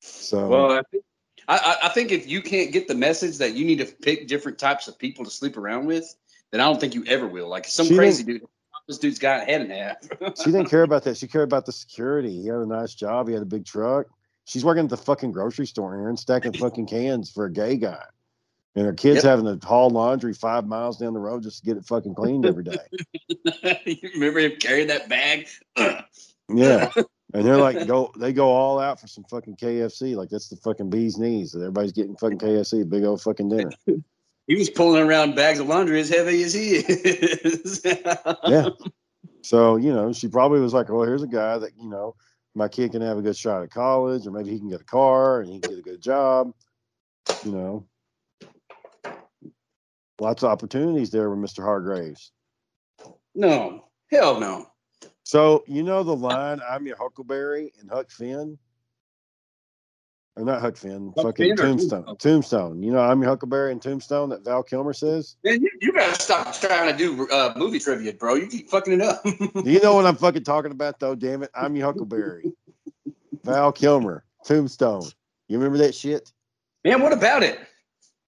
So 0.00 0.48
Well, 0.48 0.72
I 0.72 0.82
think, 0.90 1.04
I, 1.48 1.76
I- 1.84 1.88
think 1.90 2.12
if 2.12 2.28
you 2.28 2.40
can't 2.42 2.72
get 2.72 2.88
the 2.88 2.94
message 2.94 3.38
that 3.38 3.54
you 3.54 3.64
need 3.64 3.78
to 3.78 3.86
pick 3.86 4.28
different 4.28 4.58
types 4.58 4.88
of 4.88 4.98
people 4.98 5.24
to 5.24 5.30
sleep 5.30 5.56
around 5.56 5.86
with, 5.86 6.14
then 6.50 6.60
I 6.60 6.64
don't 6.64 6.80
think 6.80 6.94
you 6.94 7.04
ever 7.06 7.26
will. 7.26 7.48
Like 7.48 7.66
some 7.66 7.86
She 7.86 7.96
crazy 7.96 8.22
dude, 8.24 8.42
this 8.88 8.98
dude's 8.98 9.18
got 9.18 9.42
a 9.42 9.44
head 9.44 9.60
in 9.62 9.70
half. 9.70 9.96
she 10.38 10.50
didn't 10.50 10.66
care 10.70 10.82
about 10.82 11.04
that. 11.04 11.16
She 11.16 11.26
cared 11.28 11.44
about 11.44 11.66
the 11.66 11.72
security. 11.72 12.40
He 12.42 12.46
had 12.48 12.56
a 12.58 12.66
nice 12.66 12.94
job. 12.94 13.28
He 13.28 13.34
had 13.34 13.42
a 13.42 13.46
big 13.46 13.64
truck. 13.64 14.06
She's 14.46 14.64
working 14.64 14.84
at 14.84 14.90
the 14.90 14.96
fucking 14.96 15.30
grocery 15.32 15.66
store 15.66 15.94
here 15.96 16.08
and 16.08 16.18
stacking 16.18 16.52
fucking 16.52 16.86
cans 16.86 17.30
for 17.30 17.44
a 17.44 17.52
gay 17.52 17.76
guy. 17.76 18.02
And 18.76 18.86
her 18.86 18.92
kids 18.92 19.16
Yep. 19.16 19.24
having 19.24 19.58
to 19.60 19.66
haul 19.66 19.90
laundry 19.90 20.32
five 20.32 20.66
miles 20.66 20.96
down 20.98 21.12
the 21.12 21.20
road 21.20 21.42
just 21.42 21.58
to 21.60 21.64
get 21.66 21.76
it 21.76 21.84
fucking 21.84 22.14
cleaned 22.14 22.46
every 22.46 22.64
day. 22.64 22.78
you 23.84 24.08
remember 24.14 24.38
him 24.40 24.52
carrying 24.60 24.88
that 24.88 25.08
bag? 25.08 25.48
Yeah. 26.52 26.90
And 27.32 27.44
they're 27.44 27.56
like, 27.56 27.86
go, 27.86 28.12
they 28.18 28.32
go 28.32 28.48
all 28.48 28.80
out 28.80 29.00
for 29.00 29.06
some 29.06 29.24
fucking 29.24 29.56
KFC. 29.56 30.16
Like 30.16 30.30
that's 30.30 30.48
the 30.48 30.56
fucking 30.56 30.90
bee's 30.90 31.18
knees. 31.18 31.54
Everybody's 31.54 31.92
getting 31.92 32.16
fucking 32.16 32.38
KFC, 32.38 32.88
big 32.88 33.04
old 33.04 33.22
fucking 33.22 33.48
dinner. 33.48 33.70
he 34.46 34.56
was 34.56 34.68
pulling 34.68 35.02
around 35.06 35.36
bags 35.36 35.60
of 35.60 35.68
laundry 35.68 36.00
as 36.00 36.08
heavy 36.08 36.42
as 36.42 36.54
he 36.54 36.76
is. 36.76 37.82
Yeah. 38.46 38.70
So, 39.42 39.76
you 39.76 39.92
know, 39.92 40.12
she 40.12 40.28
probably 40.28 40.60
was 40.60 40.74
like, 40.74 40.90
well, 40.90 41.04
here's 41.04 41.22
a 41.22 41.28
guy 41.28 41.56
that, 41.58 41.72
you 41.78 41.88
know, 41.88 42.14
my 42.54 42.68
kid 42.68 42.92
can 42.92 43.00
have 43.00 43.16
a 43.16 43.22
good 43.22 43.36
shot 43.36 43.62
at 43.62 43.70
college, 43.70 44.26
or 44.26 44.32
maybe 44.32 44.50
he 44.50 44.58
can 44.58 44.68
get 44.68 44.80
a 44.80 44.84
car 44.84 45.40
and 45.40 45.50
he 45.50 45.60
can 45.60 45.70
get 45.70 45.78
a 45.78 45.82
good 45.82 46.02
job. 46.02 46.52
You 47.44 47.52
know, 47.52 47.86
lots 50.20 50.42
of 50.42 50.50
opportunities 50.50 51.10
there 51.10 51.30
with 51.30 51.38
Mr. 51.38 51.62
Hargraves. 51.62 52.32
no, 53.34 53.84
hell 54.10 54.40
no. 54.40 54.69
So, 55.30 55.62
you 55.68 55.84
know, 55.84 56.02
the 56.02 56.16
line, 56.16 56.60
I'm 56.68 56.88
your 56.88 56.96
Huckleberry 56.96 57.72
and 57.78 57.88
Huck 57.88 58.10
Finn, 58.10 58.58
or 60.34 60.44
not 60.44 60.60
Huck 60.60 60.76
Finn, 60.76 61.12
Huck 61.14 61.24
fucking 61.24 61.56
Finn 61.56 61.56
Tombstone. 61.56 62.04
Tombstone? 62.04 62.16
Tombstone. 62.16 62.82
You 62.82 62.90
know, 62.90 62.98
I'm 62.98 63.22
your 63.22 63.30
Huckleberry 63.30 63.70
and 63.70 63.80
Tombstone 63.80 64.30
that 64.30 64.44
Val 64.44 64.64
Kilmer 64.64 64.92
says. 64.92 65.36
Man, 65.44 65.62
you, 65.62 65.70
you 65.80 65.92
gotta 65.92 66.20
stop 66.20 66.52
trying 66.54 66.90
to 66.90 66.98
do 66.98 67.28
uh, 67.28 67.54
movie 67.56 67.78
trivia, 67.78 68.12
bro. 68.12 68.34
You 68.34 68.48
keep 68.48 68.68
fucking 68.70 68.94
it 68.94 69.02
up. 69.02 69.22
Do 69.22 69.70
you 69.70 69.80
know 69.80 69.94
what 69.94 70.04
I'm 70.04 70.16
fucking 70.16 70.42
talking 70.42 70.72
about, 70.72 70.98
though? 70.98 71.14
Damn 71.14 71.44
it. 71.44 71.50
I'm 71.54 71.76
your 71.76 71.86
Huckleberry. 71.86 72.50
Val 73.44 73.70
Kilmer, 73.70 74.24
Tombstone. 74.44 75.04
You 75.46 75.58
remember 75.58 75.78
that 75.78 75.94
shit? 75.94 76.32
Man, 76.84 77.02
what 77.02 77.12
about 77.12 77.44
it? 77.44 77.60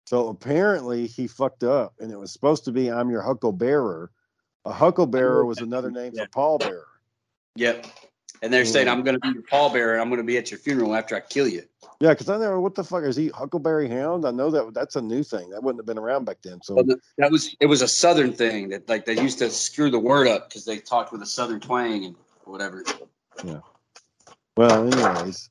So 0.06 0.28
apparently 0.28 1.08
he 1.08 1.26
fucked 1.26 1.64
up, 1.64 1.94
and 1.98 2.12
it 2.12 2.16
was 2.16 2.32
supposed 2.32 2.64
to 2.66 2.70
be 2.70 2.92
"I'm 2.92 3.10
your 3.10 3.22
hucklebearer." 3.22 4.06
A 4.64 4.72
hucklebearer 4.72 5.44
was 5.44 5.58
another 5.58 5.90
name 5.90 6.12
Yeah. 6.14 6.26
for 6.26 6.58
pallbearer. 6.58 6.84
Yep. 7.56 7.86
And 8.42 8.52
they're 8.52 8.64
saying 8.64 8.88
I'm 8.88 9.02
gonna 9.02 9.20
be 9.20 9.28
your 9.28 9.42
pallbearer. 9.42 10.00
I'm 10.00 10.10
gonna 10.10 10.24
be 10.24 10.36
at 10.36 10.50
your 10.50 10.58
funeral 10.58 10.96
after 10.96 11.14
I 11.14 11.20
kill 11.20 11.46
you. 11.46 11.62
Yeah, 12.00 12.10
because 12.10 12.28
I 12.28 12.38
never. 12.38 12.60
What 12.60 12.74
the 12.74 12.82
fuck 12.82 13.04
is 13.04 13.14
he? 13.14 13.28
Huckleberry 13.28 13.88
Hound? 13.88 14.26
I 14.26 14.32
know 14.32 14.50
that 14.50 14.74
that's 14.74 14.96
a 14.96 15.02
new 15.02 15.22
thing. 15.22 15.50
That 15.50 15.62
wouldn't 15.62 15.78
have 15.78 15.86
been 15.86 15.98
around 15.98 16.24
back 16.24 16.38
then. 16.42 16.60
So 16.62 16.74
the- 16.74 16.98
that 17.18 17.30
was 17.30 17.54
it 17.60 17.66
was 17.66 17.82
a 17.82 17.88
southern 17.88 18.32
thing 18.32 18.70
that 18.70 18.88
like 18.88 19.04
they 19.04 19.20
used 19.20 19.38
to 19.38 19.50
screw 19.50 19.90
the 19.90 19.98
word 19.98 20.26
up 20.26 20.48
because 20.48 20.64
they 20.64 20.78
talked 20.78 21.12
with 21.12 21.22
a 21.22 21.26
southern 21.26 21.60
twang 21.60 22.04
and 22.04 22.16
whatever. 22.44 22.82
Yeah. 23.44 23.60
Well, 24.56 24.92
anyways. 24.92 25.48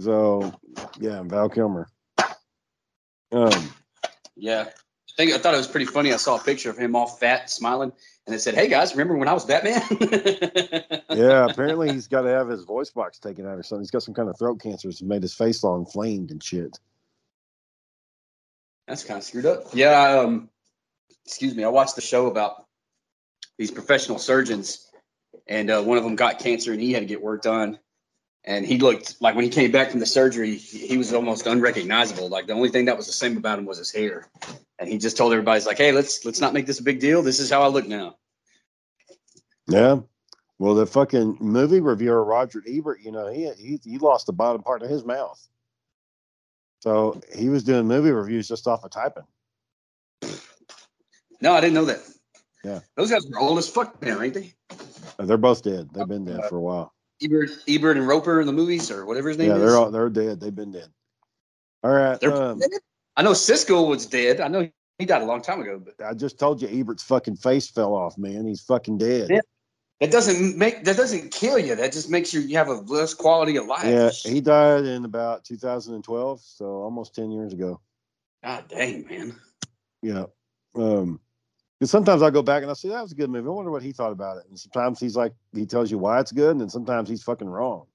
So 0.00 0.52
yeah, 1.00 1.22
Val 1.24 1.48
Kilmer. 1.48 1.88
Um, 3.32 3.70
Yeah. 4.36 4.68
I 5.20 5.24
think 5.24 5.36
I 5.36 5.38
thought 5.38 5.52
it 5.52 5.58
was 5.58 5.66
pretty 5.66 5.84
funny. 5.84 6.14
I 6.14 6.16
saw 6.16 6.36
a 6.36 6.42
picture 6.42 6.70
of 6.70 6.78
him 6.78 6.96
all 6.96 7.06
fat, 7.06 7.50
smiling, 7.50 7.92
and 8.26 8.34
it 8.34 8.38
said, 8.38 8.54
"Hey 8.54 8.68
guys, 8.68 8.92
remember 8.92 9.18
when 9.18 9.28
I 9.28 9.34
was 9.34 9.44
Batman?" 9.44 9.82
yeah, 11.10 11.44
apparently 11.44 11.92
he's 11.92 12.08
got 12.08 12.22
to 12.22 12.30
have 12.30 12.48
his 12.48 12.64
voice 12.64 12.88
box 12.88 13.18
taken 13.18 13.46
out 13.46 13.58
or 13.58 13.62
something. 13.62 13.82
He's 13.82 13.90
got 13.90 14.02
some 14.02 14.14
kind 14.14 14.30
of 14.30 14.38
throat 14.38 14.62
cancer. 14.62 14.88
It's 14.88 15.02
made 15.02 15.20
his 15.20 15.34
face 15.34 15.62
all 15.62 15.76
inflamed 15.76 16.30
and 16.30 16.42
shit. 16.42 16.78
That's 18.88 19.04
kind 19.04 19.18
of 19.18 19.24
screwed 19.24 19.44
up. 19.44 19.64
Yeah. 19.74 20.20
Um, 20.20 20.48
excuse 21.26 21.54
me. 21.54 21.64
I 21.64 21.68
watched 21.68 21.96
the 21.96 22.00
show 22.00 22.26
about 22.26 22.64
these 23.58 23.70
professional 23.70 24.18
surgeons, 24.18 24.90
and 25.46 25.70
uh, 25.70 25.82
one 25.82 25.98
of 25.98 26.04
them 26.04 26.16
got 26.16 26.38
cancer, 26.38 26.72
and 26.72 26.80
he 26.80 26.94
had 26.94 27.00
to 27.00 27.06
get 27.06 27.20
work 27.20 27.42
done. 27.42 27.78
And 28.44 28.64
he 28.64 28.78
looked 28.78 29.20
like 29.20 29.34
when 29.34 29.44
he 29.44 29.50
came 29.50 29.70
back 29.70 29.90
from 29.90 30.00
the 30.00 30.06
surgery, 30.06 30.56
he 30.56 30.96
was 30.96 31.12
almost 31.12 31.46
unrecognizable. 31.46 32.30
Like 32.30 32.46
the 32.46 32.54
only 32.54 32.70
thing 32.70 32.86
that 32.86 32.96
was 32.96 33.06
the 33.06 33.12
same 33.12 33.36
about 33.36 33.58
him 33.58 33.66
was 33.66 33.76
his 33.76 33.92
hair. 33.92 34.30
And 34.80 34.88
he 34.88 34.96
just 34.98 35.16
told 35.16 35.32
everybody, 35.32 35.60
"He's 35.60 35.66
like, 35.66 35.76
hey, 35.76 35.92
let's 35.92 36.24
let's 36.24 36.40
not 36.40 36.54
make 36.54 36.66
this 36.66 36.80
a 36.80 36.82
big 36.82 36.98
deal. 37.00 37.22
This 37.22 37.38
is 37.38 37.50
how 37.50 37.62
I 37.62 37.68
look 37.68 37.86
now." 37.86 38.16
Yeah. 39.68 40.00
Well, 40.58 40.74
the 40.74 40.86
fucking 40.86 41.36
movie 41.40 41.80
reviewer 41.80 42.24
Roger 42.24 42.62
Ebert, 42.66 43.00
you 43.02 43.12
know, 43.12 43.28
he 43.28 43.50
he 43.58 43.78
he 43.84 43.98
lost 43.98 44.26
the 44.26 44.32
bottom 44.32 44.62
part 44.62 44.82
of 44.82 44.88
his 44.90 45.04
mouth. 45.04 45.38
So 46.80 47.20
he 47.36 47.50
was 47.50 47.62
doing 47.62 47.86
movie 47.86 48.10
reviews 48.10 48.48
just 48.48 48.66
off 48.66 48.84
of 48.84 48.90
typing. 48.90 49.24
No, 51.42 51.52
I 51.52 51.60
didn't 51.60 51.74
know 51.74 51.84
that. 51.84 52.00
Yeah. 52.64 52.80
those 52.96 53.10
guys 53.10 53.24
are 53.30 53.38
old 53.38 53.58
as 53.58 53.68
fuck 53.68 54.02
now, 54.02 54.20
ain't 54.20 54.34
they? 54.34 54.52
Uh, 55.18 55.24
They're 55.24 55.38
both 55.38 55.62
dead. 55.62 55.88
They've 55.92 56.06
been 56.06 56.24
dead 56.26 56.44
for 56.46 56.56
a 56.56 56.60
while. 56.60 56.92
Ebert, 57.22 57.50
Ebert 57.68 57.96
and 57.96 58.06
Roeper 58.06 58.40
in 58.40 58.46
the 58.46 58.52
movies, 58.52 58.90
or 58.90 59.04
whatever 59.06 59.28
his 59.28 59.38
name 59.38 59.48
Yeah, 59.48 59.56
is. 59.56 59.60
they're 59.60 59.76
all 59.76 59.90
they're 59.90 60.08
dead. 60.10 60.40
They've 60.40 60.54
been 60.54 60.72
dead. 60.72 60.88
All 61.82 61.90
right. 61.90 62.18
They're 62.20 62.32
Um, 62.32 62.58
dead? 62.58 62.70
I 63.16 63.22
know 63.22 63.32
Siskel 63.32 63.88
was 63.88 64.06
dead. 64.06 64.40
I 64.40 64.48
know 64.48 64.68
he 64.98 65.06
died 65.06 65.22
a 65.22 65.26
long 65.26 65.42
time 65.42 65.60
ago, 65.60 65.80
but 65.84 65.94
I 66.04 66.14
just 66.14 66.38
told 66.38 66.60
you 66.62 66.68
Ebert's 66.68 67.02
fucking 67.02 67.36
face 67.36 67.68
fell 67.70 67.94
off, 67.94 68.16
man. 68.18 68.46
He's 68.46 68.60
fucking 68.62 68.98
dead. 68.98 69.28
Yeah. 69.30 69.40
that 70.00 70.10
doesn't 70.10 70.56
make 70.56 70.84
that 70.84 70.96
doesn't 70.96 71.30
kill 71.32 71.58
you. 71.58 71.74
That 71.74 71.92
just 71.92 72.10
makes 72.10 72.32
you 72.32 72.40
you 72.40 72.56
have 72.56 72.68
a 72.68 72.74
less 72.74 73.12
quality 73.14 73.56
of 73.56 73.66
life. 73.66 73.84
Yeah, 73.84 74.10
he 74.10 74.40
died 74.40 74.84
in 74.84 75.04
about 75.04 75.44
2012, 75.44 76.40
so 76.40 76.64
almost 76.66 77.14
10 77.14 77.30
years 77.30 77.52
ago. 77.52 77.80
God 78.42 78.64
dang, 78.68 79.06
man. 79.06 79.36
Yeah. 80.02 80.24
Um, 80.74 81.20
because 81.78 81.90
sometimes 81.90 82.22
I 82.22 82.30
go 82.30 82.42
back 82.42 82.62
and 82.62 82.70
I 82.70 82.74
say 82.74 82.90
that 82.90 83.02
was 83.02 83.12
a 83.12 83.14
good 83.14 83.30
movie. 83.30 83.46
I 83.46 83.50
wonder 83.50 83.70
what 83.70 83.82
he 83.82 83.92
thought 83.92 84.12
about 84.12 84.36
it. 84.38 84.44
And 84.48 84.58
sometimes 84.58 85.00
he's 85.00 85.16
like, 85.16 85.32
he 85.54 85.64
tells 85.66 85.90
you 85.90 85.98
why 85.98 86.20
it's 86.20 86.30
good, 86.32 86.50
and 86.52 86.60
then 86.60 86.68
sometimes 86.70 87.08
he's 87.08 87.22
fucking 87.22 87.48
wrong. 87.48 87.86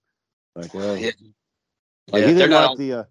Like, 0.56 0.74
well, 0.74 0.98
Yeah. 0.98 1.12
like 2.12 2.22
Yeah, 2.22 2.28
he 2.28 2.34
they're 2.34 2.48
didn't 2.48 2.50
not 2.52 2.62
like 2.62 2.70
all- 2.70 2.76
the. 2.78 2.94
Uh, 2.94 3.04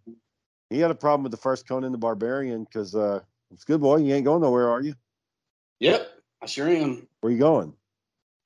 he 0.74 0.80
had 0.80 0.90
a 0.90 0.94
problem 0.94 1.22
with 1.22 1.30
the 1.30 1.38
first 1.38 1.68
Conan 1.68 1.92
the 1.92 1.98
Barbarian 1.98 2.64
because 2.64 2.94
uh, 2.94 3.20
it's 3.52 3.64
good 3.64 3.80
boy. 3.80 3.98
You 3.98 4.14
ain't 4.14 4.24
going 4.24 4.42
nowhere, 4.42 4.68
are 4.68 4.80
you? 4.80 4.94
Yep, 5.80 6.08
I 6.42 6.46
sure 6.46 6.68
am. 6.68 7.06
Where 7.20 7.32
you 7.32 7.38
going? 7.38 7.72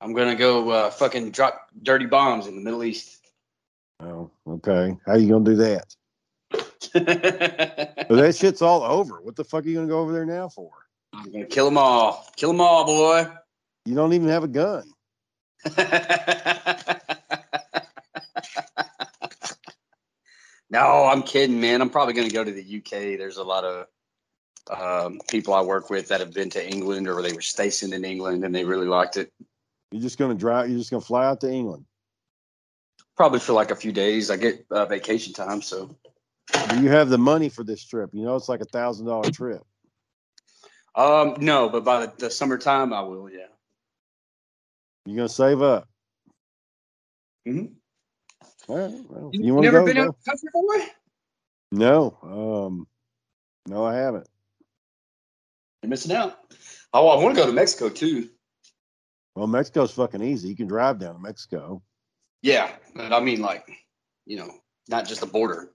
I'm 0.01 0.13
gonna 0.13 0.35
go 0.35 0.69
uh, 0.69 0.91
fucking 0.91 1.31
drop 1.31 1.69
dirty 1.83 2.05
bombs 2.05 2.47
in 2.47 2.55
the 2.55 2.61
Middle 2.61 2.83
East. 2.83 3.27
Oh, 3.99 4.31
okay. 4.47 4.95
How 5.05 5.13
are 5.13 5.17
you 5.17 5.29
gonna 5.29 5.45
do 5.45 5.55
that? 5.57 5.95
But 8.09 8.15
that 8.15 8.35
shit's 8.35 8.63
all 8.63 8.81
over. 8.81 9.21
What 9.21 9.35
the 9.35 9.43
fuck 9.43 9.63
are 9.63 9.67
you 9.67 9.75
gonna 9.75 9.87
go 9.87 9.99
over 9.99 10.11
there 10.11 10.25
now 10.25 10.49
for? 10.49 10.71
I'm 11.13 11.31
gonna 11.31 11.45
kill 11.45 11.65
them 11.65 11.77
all. 11.77 12.27
Kill 12.35 12.51
them 12.51 12.61
all, 12.61 12.85
boy. 12.85 13.27
You 13.85 13.93
don't 13.93 14.13
even 14.13 14.29
have 14.29 14.43
a 14.43 14.47
gun. 14.47 14.91
no, 20.69 21.05
I'm 21.05 21.23
kidding, 21.23 21.59
man. 21.59 21.81
I'm 21.81 21.89
probably 21.89 22.13
gonna 22.13 22.29
go 22.29 22.43
to 22.43 22.51
the 22.51 22.77
UK. 22.77 23.17
There's 23.17 23.37
a 23.37 23.43
lot 23.43 23.63
of 23.65 23.87
um, 24.69 25.19
people 25.29 25.53
I 25.53 25.61
work 25.61 25.89
with 25.89 26.09
that 26.09 26.19
have 26.19 26.33
been 26.33 26.49
to 26.51 26.65
England 26.67 27.07
or 27.07 27.21
they 27.21 27.33
were 27.33 27.41
stationed 27.41 27.93
in 27.93 28.05
England 28.05 28.45
and 28.45 28.53
they 28.53 28.65
really 28.65 28.87
liked 28.87 29.17
it. 29.17 29.31
You're 29.91 30.01
just 30.01 30.17
gonna 30.19 30.35
drive. 30.35 30.69
You're 30.69 30.77
just 30.77 30.91
gonna 30.91 31.01
fly 31.01 31.25
out 31.25 31.41
to 31.41 31.51
England. 31.51 31.85
Probably 33.17 33.39
for 33.39 33.53
like 33.53 33.71
a 33.71 33.75
few 33.75 33.91
days. 33.91 34.29
I 34.29 34.37
get 34.37 34.65
uh, 34.71 34.85
vacation 34.85 35.33
time, 35.33 35.61
so 35.61 35.95
Do 36.69 36.81
you 36.81 36.89
have 36.89 37.09
the 37.09 37.17
money 37.17 37.49
for 37.49 37.63
this 37.63 37.83
trip? 37.83 38.11
You 38.13 38.23
know, 38.23 38.35
it's 38.35 38.47
like 38.49 38.61
a 38.61 38.65
thousand 38.65 39.07
dollar 39.07 39.31
trip. 39.31 39.61
um, 40.95 41.35
no. 41.39 41.69
But 41.69 41.83
by 41.83 42.05
the, 42.05 42.13
the 42.17 42.29
summertime, 42.29 42.93
I 42.93 43.01
will. 43.01 43.29
Yeah. 43.29 43.47
You're 45.05 45.17
gonna 45.17 45.29
save 45.29 45.61
up. 45.61 45.87
Mhm. 47.47 47.78
Right. 48.69 48.91
Well, 49.09 49.31
You, 49.33 49.55
you 49.55 49.61
never 49.61 49.79
go? 49.79 49.85
been 49.85 49.95
go. 49.95 50.03
out 50.03 50.17
country 50.25 50.49
boy? 50.53 50.85
No. 51.71 52.17
Um. 52.23 52.87
No, 53.67 53.83
I 53.85 53.95
haven't. 53.95 54.27
You're 55.81 55.89
missing 55.89 56.15
out. 56.15 56.37
Oh, 56.93 57.07
I 57.07 57.21
want 57.21 57.35
to 57.35 57.41
go 57.41 57.47
to 57.47 57.53
Mexico 57.53 57.89
too. 57.89 58.29
Well, 59.35 59.47
Mexico's 59.47 59.91
fucking 59.91 60.21
easy. 60.21 60.49
You 60.49 60.55
can 60.55 60.67
drive 60.67 60.99
down 60.99 61.15
to 61.15 61.19
Mexico. 61.19 61.81
Yeah, 62.41 62.71
but 62.95 63.11
I 63.11 63.19
mean, 63.19 63.41
like, 63.41 63.67
you 64.25 64.37
know, 64.37 64.51
not 64.87 65.07
just 65.07 65.21
the 65.21 65.27
border. 65.27 65.71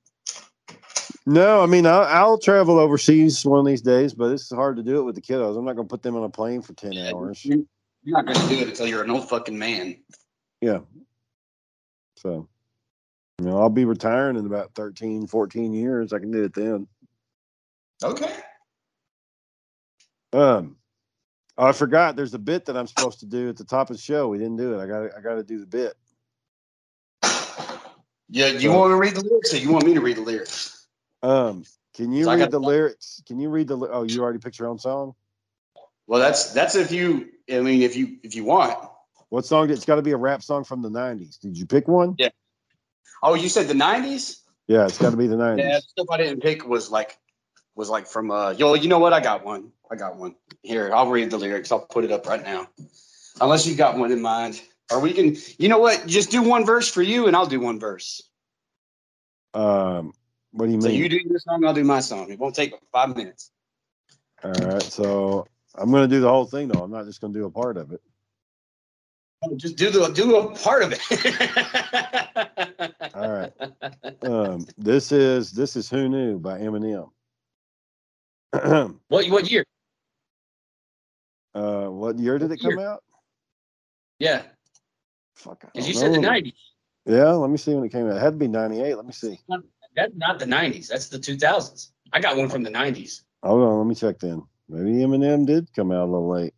No, 1.26 1.62
I 1.62 1.66
mean 1.66 1.86
I'll, 1.86 2.02
I'll 2.02 2.38
travel 2.38 2.78
overseas 2.78 3.44
one 3.46 3.58
of 3.60 3.66
these 3.66 3.80
days, 3.80 4.12
but 4.12 4.30
it's 4.30 4.50
hard 4.52 4.76
to 4.76 4.82
do 4.82 4.98
it 4.98 5.04
with 5.04 5.14
the 5.14 5.22
kiddos. 5.22 5.56
I'm 5.56 5.64
not 5.64 5.74
gonna 5.76 5.88
put 5.88 6.02
them 6.02 6.16
on 6.16 6.24
a 6.24 6.28
plane 6.28 6.62
for 6.62 6.74
ten 6.74 6.96
hours. 6.98 7.44
You're 7.44 7.64
not 8.04 8.26
going 8.26 8.38
to 8.38 8.48
do 8.48 8.60
it 8.60 8.68
until 8.68 8.86
you're 8.86 9.02
an 9.02 9.10
old 9.10 9.28
fucking 9.30 9.58
man. 9.58 9.96
Yeah. 10.60 10.80
So, 12.18 12.48
you 13.38 13.46
know, 13.46 13.58
I'll 13.58 13.68
be 13.70 13.84
retiring 13.84 14.36
in 14.36 14.46
about 14.46 14.74
13, 14.74 15.26
14 15.26 15.72
years. 15.72 16.12
I 16.12 16.18
can 16.18 16.30
do 16.30 16.44
it 16.44 16.54
then. 16.54 16.86
Okay. 18.02 18.32
Um, 20.32 20.76
I 21.56 21.72
forgot. 21.72 22.16
There's 22.16 22.34
a 22.34 22.38
bit 22.38 22.66
that 22.66 22.76
I'm 22.76 22.86
supposed 22.86 23.20
to 23.20 23.26
do 23.26 23.48
at 23.48 23.56
the 23.56 23.64
top 23.64 23.90
of 23.90 23.96
the 23.96 24.02
show. 24.02 24.28
We 24.28 24.38
didn't 24.38 24.56
do 24.56 24.78
it. 24.78 24.82
I 24.82 24.86
got. 24.86 25.16
I 25.16 25.20
got 25.20 25.34
to 25.34 25.42
do 25.44 25.60
the 25.60 25.66
bit. 25.66 25.94
Yeah, 28.30 28.48
you 28.48 28.70
So- 28.70 28.78
want 28.78 28.90
to 28.90 28.96
read 28.96 29.14
the 29.14 29.22
lyrics 29.22 29.52
or 29.54 29.58
you 29.58 29.70
want 29.72 29.86
me 29.86 29.94
to 29.94 30.00
read 30.00 30.16
the 30.16 30.22
lyrics? 30.22 30.86
Um, 31.22 31.64
can 31.94 32.12
you 32.12 32.28
read 32.28 32.50
the 32.50 32.58
lyrics? 32.58 33.22
Can 33.26 33.38
you 33.38 33.48
read 33.48 33.68
the? 33.68 33.78
Oh, 33.78 34.02
you 34.02 34.22
already 34.22 34.38
picked 34.38 34.58
your 34.58 34.68
own 34.68 34.78
song. 34.78 35.14
Well, 36.06 36.20
that's 36.20 36.52
that's 36.52 36.74
if 36.74 36.90
you. 36.90 37.30
I 37.50 37.60
mean, 37.60 37.82
if 37.82 37.96
you 37.96 38.18
if 38.22 38.34
you 38.34 38.44
want. 38.44 38.76
What 39.28 39.44
song? 39.46 39.70
It's 39.70 39.84
got 39.84 39.96
to 39.96 40.02
be 40.02 40.10
a 40.12 40.16
rap 40.16 40.42
song 40.42 40.64
from 40.64 40.82
the 40.82 40.90
'90s. 40.90 41.38
Did 41.38 41.56
you 41.56 41.66
pick 41.66 41.86
one? 41.86 42.14
Yeah. 42.18 42.30
Oh, 43.22 43.34
you 43.34 43.48
said 43.48 43.68
the 43.68 43.74
'90s. 43.74 44.40
Yeah, 44.66 44.86
it's 44.86 44.98
got 44.98 45.10
to 45.10 45.16
be 45.16 45.26
the 45.26 45.36
'90s. 45.36 45.58
Yeah, 45.58 45.78
stuff 45.78 46.06
I 46.10 46.16
didn't 46.16 46.40
pick 46.40 46.66
was 46.66 46.90
like 46.90 47.18
was 47.74 47.88
like 47.88 48.06
from 48.06 48.30
uh 48.30 48.50
yo. 48.50 48.74
You 48.74 48.88
know 48.88 48.98
what? 48.98 49.12
I 49.12 49.20
got 49.20 49.44
one. 49.44 49.72
I 49.90 49.96
got 49.96 50.16
one 50.16 50.34
here. 50.62 50.92
I'll 50.94 51.10
read 51.10 51.30
the 51.30 51.38
lyrics. 51.38 51.70
I'll 51.72 51.86
put 51.86 52.04
it 52.04 52.12
up 52.12 52.26
right 52.26 52.42
now. 52.42 52.68
Unless 53.40 53.66
you 53.66 53.74
got 53.74 53.98
one 53.98 54.12
in 54.12 54.22
mind, 54.22 54.60
or 54.90 55.00
we 55.00 55.12
can. 55.12 55.36
You 55.58 55.68
know 55.68 55.78
what? 55.78 56.06
Just 56.06 56.30
do 56.30 56.42
one 56.42 56.64
verse 56.64 56.88
for 56.88 57.02
you, 57.02 57.26
and 57.26 57.36
I'll 57.36 57.46
do 57.46 57.60
one 57.60 57.80
verse. 57.80 58.22
Um, 59.54 60.12
what 60.50 60.66
do 60.66 60.72
you 60.72 60.78
mean? 60.78 60.82
So 60.82 60.88
you 60.88 61.08
do 61.08 61.18
your 61.24 61.38
song, 61.38 61.64
I'll 61.64 61.74
do 61.74 61.84
my 61.84 62.00
song. 62.00 62.30
It 62.30 62.38
won't 62.38 62.54
take 62.54 62.74
five 62.92 63.16
minutes. 63.16 63.50
All 64.42 64.50
right, 64.50 64.82
so 64.82 65.46
I'm 65.74 65.90
going 65.90 66.08
to 66.08 66.14
do 66.14 66.20
the 66.20 66.28
whole 66.28 66.44
thing 66.44 66.68
though. 66.68 66.82
I'm 66.82 66.90
not 66.90 67.06
just 67.06 67.20
going 67.20 67.32
to 67.32 67.38
do 67.38 67.46
a 67.46 67.50
part 67.50 67.76
of 67.76 67.92
it. 67.92 68.00
Just 69.56 69.76
do 69.76 69.90
the 69.90 70.08
do 70.08 70.36
a 70.36 70.54
part 70.54 70.82
of 70.82 70.92
it. 70.92 71.00
All 73.14 73.30
right. 73.30 73.52
Um, 74.22 74.66
this 74.78 75.12
is 75.12 75.52
this 75.52 75.76
is 75.76 75.90
Who 75.90 76.08
Knew 76.08 76.38
by 76.38 76.58
Eminem. 76.58 77.10
What 79.08 79.26
what 79.28 79.50
year? 79.50 79.64
Uh, 81.54 81.86
what 81.88 82.18
year 82.18 82.38
did 82.38 82.50
it 82.50 82.60
come 82.60 82.78
out? 82.78 83.02
Yeah, 84.18 84.42
Fuck, 85.34 85.60
because 85.60 85.86
you 85.86 85.94
said 85.94 86.14
the 86.14 86.20
know. 86.20 86.28
'90s. 86.28 86.54
Yeah, 87.06 87.30
let 87.32 87.50
me 87.50 87.58
see 87.58 87.74
when 87.74 87.84
it 87.84 87.92
came 87.92 88.06
out. 88.06 88.16
It 88.16 88.20
had 88.20 88.30
to 88.32 88.38
be 88.38 88.48
'98. 88.48 88.96
Let 88.96 89.04
me 89.04 89.12
see. 89.12 89.38
That's 89.94 90.14
not 90.16 90.38
the 90.38 90.46
'90s. 90.46 90.88
That's 90.88 91.08
the 91.08 91.18
2000s. 91.18 91.88
I 92.12 92.20
got 92.20 92.36
one 92.36 92.48
from 92.48 92.62
the 92.62 92.70
'90s. 92.70 93.22
Hold 93.42 93.62
on, 93.62 93.78
let 93.78 93.86
me 93.86 93.94
check 93.94 94.18
then. 94.18 94.42
Maybe 94.68 95.04
Eminem 95.04 95.46
did 95.46 95.72
come 95.74 95.92
out 95.92 96.04
a 96.04 96.10
little 96.10 96.30
late. 96.30 96.54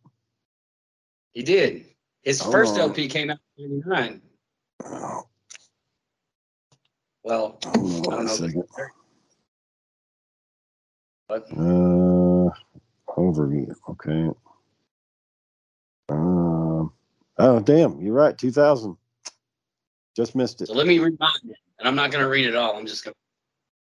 He 1.33 1.43
did. 1.43 1.85
His 2.23 2.41
Hold 2.41 2.53
first 2.53 2.73
on. 2.75 2.81
LP 2.81 3.07
came 3.07 3.29
out 3.29 3.39
in 3.57 3.81
'99. 3.85 4.21
Oh, 4.85 5.23
Well, 7.23 7.59
hold 7.65 8.07
on 8.07 8.13
I 8.13 8.15
don't 8.17 8.25
know. 8.25 8.33
second. 8.33 8.63
But 11.27 11.51
Uh, 11.51 12.49
overview. 13.09 13.73
Okay. 13.89 14.29
Um. 16.09 16.93
Oh, 17.37 17.59
damn! 17.59 17.99
You're 18.01 18.13
right. 18.13 18.37
2000. 18.37 18.97
Just 20.15 20.35
missed 20.35 20.61
it. 20.61 20.67
so 20.67 20.73
let 20.73 20.87
me 20.87 20.97
remind 20.99 21.39
you, 21.43 21.53
and 21.79 21.87
I'm 21.87 21.95
not 21.95 22.11
going 22.11 22.23
to 22.23 22.29
read 22.29 22.47
it 22.47 22.55
all. 22.55 22.75
I'm 22.75 22.87
just 22.87 23.03
going. 23.03 23.13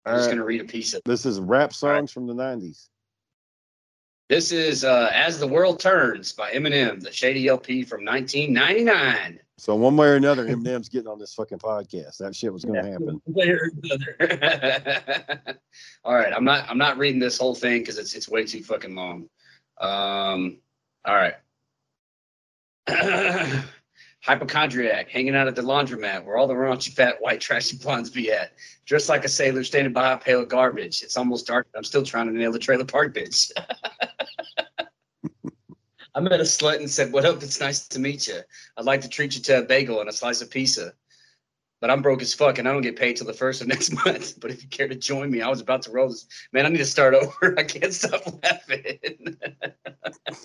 I'm 0.06 0.14
All 0.14 0.18
just 0.20 0.28
right. 0.28 0.36
going 0.36 0.40
to 0.40 0.46
read 0.46 0.62
a 0.62 0.66
piece 0.66 0.94
of. 0.94 1.00
it. 1.00 1.04
This 1.06 1.26
is 1.26 1.40
rap 1.40 1.74
songs 1.74 1.94
right. 1.94 2.10
from 2.10 2.28
the 2.28 2.34
90s. 2.34 2.90
This 4.30 4.52
is 4.52 4.84
uh, 4.84 5.10
"As 5.14 5.40
the 5.40 5.48
World 5.48 5.80
Turns" 5.80 6.34
by 6.34 6.52
Eminem, 6.52 7.02
the 7.02 7.12
Shady 7.12 7.48
LP 7.48 7.84
from 7.84 8.04
1999. 8.04 9.40
So 9.60 9.76
one 9.76 9.96
way 9.96 10.08
or 10.08 10.16
another, 10.16 10.46
Eminem's 10.46 10.90
getting 10.90 11.08
on 11.08 11.18
this 11.18 11.34
fucking 11.34 11.60
podcast. 11.60 12.18
That 12.18 12.36
shit 12.36 12.52
was 12.52 12.66
going 12.66 12.84
to 12.84 12.92
happen. 12.92 13.22
all 16.04 16.14
right, 16.14 16.34
I'm 16.34 16.44
not. 16.44 16.70
I'm 16.70 16.78
not 16.78 16.98
reading 16.98 17.20
this 17.20 17.38
whole 17.38 17.56
thing 17.56 17.80
because 17.80 17.98
it's 17.98 18.14
it's 18.16 18.28
way 18.28 18.44
too 18.44 18.64
fucking 18.64 18.94
long. 18.94 19.30
Um. 19.80 20.58
All 21.06 21.16
right. 21.16 21.36
Hypochondriac, 24.24 25.10
hanging 25.10 25.36
out 25.36 25.48
at 25.48 25.56
the 25.56 25.62
laundromat 25.62 26.26
where 26.26 26.38
all 26.38 26.48
the 26.48 26.54
raunchy, 26.54 26.94
fat, 26.94 27.22
white, 27.22 27.40
trashy 27.40 27.78
blondes 27.78 28.10
be 28.10 28.30
at. 28.32 28.52
Dressed 28.86 29.08
like 29.08 29.24
a 29.24 29.30
sailor, 29.30 29.64
standing 29.64 29.94
by 29.94 30.12
a 30.12 30.18
pail 30.18 30.42
of 30.42 30.50
garbage. 30.50 31.02
It's 31.02 31.16
almost 31.16 31.48
dark. 31.48 31.68
but 31.72 31.78
I'm 31.78 31.86
still 31.86 32.04
trying 32.04 32.28
to 32.28 32.34
nail 32.34 32.52
the 32.52 32.60
trailer 32.60 32.84
park 32.84 33.16
bitch. 33.16 33.52
I 36.18 36.20
met 36.20 36.40
a 36.40 36.44
slut 36.44 36.78
and 36.78 36.90
said, 36.90 37.14
"What 37.14 37.26
up? 37.26 37.44
It's 37.44 37.60
nice 37.60 37.88
to 37.90 38.00
meet 38.00 38.28
you. 38.28 38.40
I'd 38.76 38.86
like 38.86 39.02
to 39.02 39.08
treat 39.10 39.36
you 39.36 39.42
to 39.44 39.60
a 39.60 39.62
bagel 39.62 40.00
and 40.00 40.10
a 40.10 40.12
slice 40.12 40.42
of 40.42 40.50
pizza." 40.50 40.94
But 41.80 41.92
I'm 41.92 42.02
broke 42.02 42.24
as 42.24 42.34
fuck 42.34 42.58
and 42.58 42.68
I 42.68 42.72
don't 42.72 42.82
get 42.82 42.96
paid 42.96 43.18
till 43.18 43.28
the 43.28 43.34
first 43.34 43.62
of 43.62 43.68
next 43.74 43.94
month. 44.04 44.40
But 44.40 44.50
if 44.50 44.64
you 44.64 44.70
care 44.70 44.88
to 44.88 44.96
join 44.96 45.30
me, 45.30 45.44
I 45.44 45.48
was 45.48 45.62
about 45.62 45.84
to 45.84 45.92
roll 45.92 46.10
this. 46.10 46.26
Man, 46.52 46.66
I 46.66 46.70
need 46.70 46.80
to 46.80 46.86
start 46.86 47.14
over. 47.14 47.54
I 47.60 47.64
can't 47.64 47.94
stop 47.94 48.24
laughing. 48.44 48.98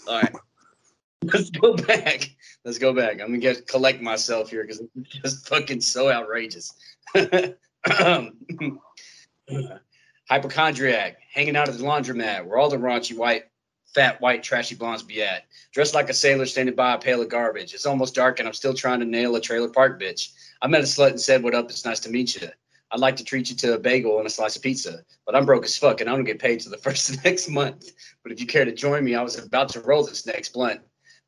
All 0.06 0.20
right. 0.20 0.34
Let's 1.22 1.48
go 1.48 1.74
back. 1.74 2.28
Let's 2.66 2.76
go 2.76 2.92
back. 2.92 3.22
I'm 3.22 3.40
gonna 3.40 3.54
collect 3.62 4.02
myself 4.02 4.50
here 4.50 4.64
because 4.64 4.82
it's 4.94 5.08
just 5.08 5.48
fucking 5.48 5.80
so 5.80 6.12
outrageous. 6.12 6.74
Hypochondriac, 10.28 11.16
hanging 11.32 11.56
out 11.56 11.70
at 11.70 11.78
the 11.78 11.82
laundromat 11.82 12.44
where 12.44 12.58
all 12.58 12.68
the 12.68 12.76
raunchy 12.76 13.16
white, 13.16 13.44
fat, 13.94 14.20
white, 14.20 14.42
trashy 14.42 14.74
blondes 14.74 15.02
be 15.02 15.22
at. 15.22 15.44
Dressed 15.72 15.94
like 15.94 16.08
a 16.08 16.14
sailor 16.14 16.46
standing 16.46 16.74
by 16.74 16.94
a 16.94 16.98
pail 16.98 17.22
of 17.22 17.28
garbage. 17.28 17.74
It's 17.74 17.86
almost 17.86 18.14
dark 18.14 18.38
and 18.38 18.48
I'm 18.48 18.54
still 18.54 18.74
trying 18.74 19.00
to 19.00 19.06
nail 19.06 19.36
a 19.36 19.40
trailer 19.40 19.68
park 19.68 20.00
bitch. 20.00 20.32
I 20.60 20.66
met 20.66 20.80
a 20.80 20.84
slut 20.84 21.10
and 21.10 21.20
said, 21.20 21.42
What 21.42 21.54
up? 21.54 21.70
It's 21.70 21.84
nice 21.84 22.00
to 22.00 22.10
meet 22.10 22.40
you. 22.40 22.48
I'd 22.90 23.00
like 23.00 23.16
to 23.16 23.24
treat 23.24 23.48
you 23.48 23.56
to 23.56 23.74
a 23.74 23.78
bagel 23.78 24.18
and 24.18 24.26
a 24.26 24.30
slice 24.30 24.54
of 24.56 24.62
pizza, 24.62 25.02
but 25.24 25.34
I'm 25.34 25.46
broke 25.46 25.64
as 25.64 25.76
fuck 25.76 26.00
and 26.00 26.10
I 26.10 26.14
don't 26.14 26.24
get 26.24 26.38
paid 26.38 26.60
till 26.60 26.70
the 26.70 26.78
first 26.86 27.10
of 27.10 27.24
next 27.24 27.48
month. 27.48 27.90
But 28.22 28.32
if 28.32 28.40
you 28.40 28.46
care 28.46 28.64
to 28.64 28.72
join 28.72 29.04
me, 29.04 29.14
I 29.14 29.22
was 29.22 29.38
about 29.38 29.70
to 29.70 29.80
roll 29.80 30.04
this 30.04 30.26
next 30.26 30.50
blunt. 30.50 30.80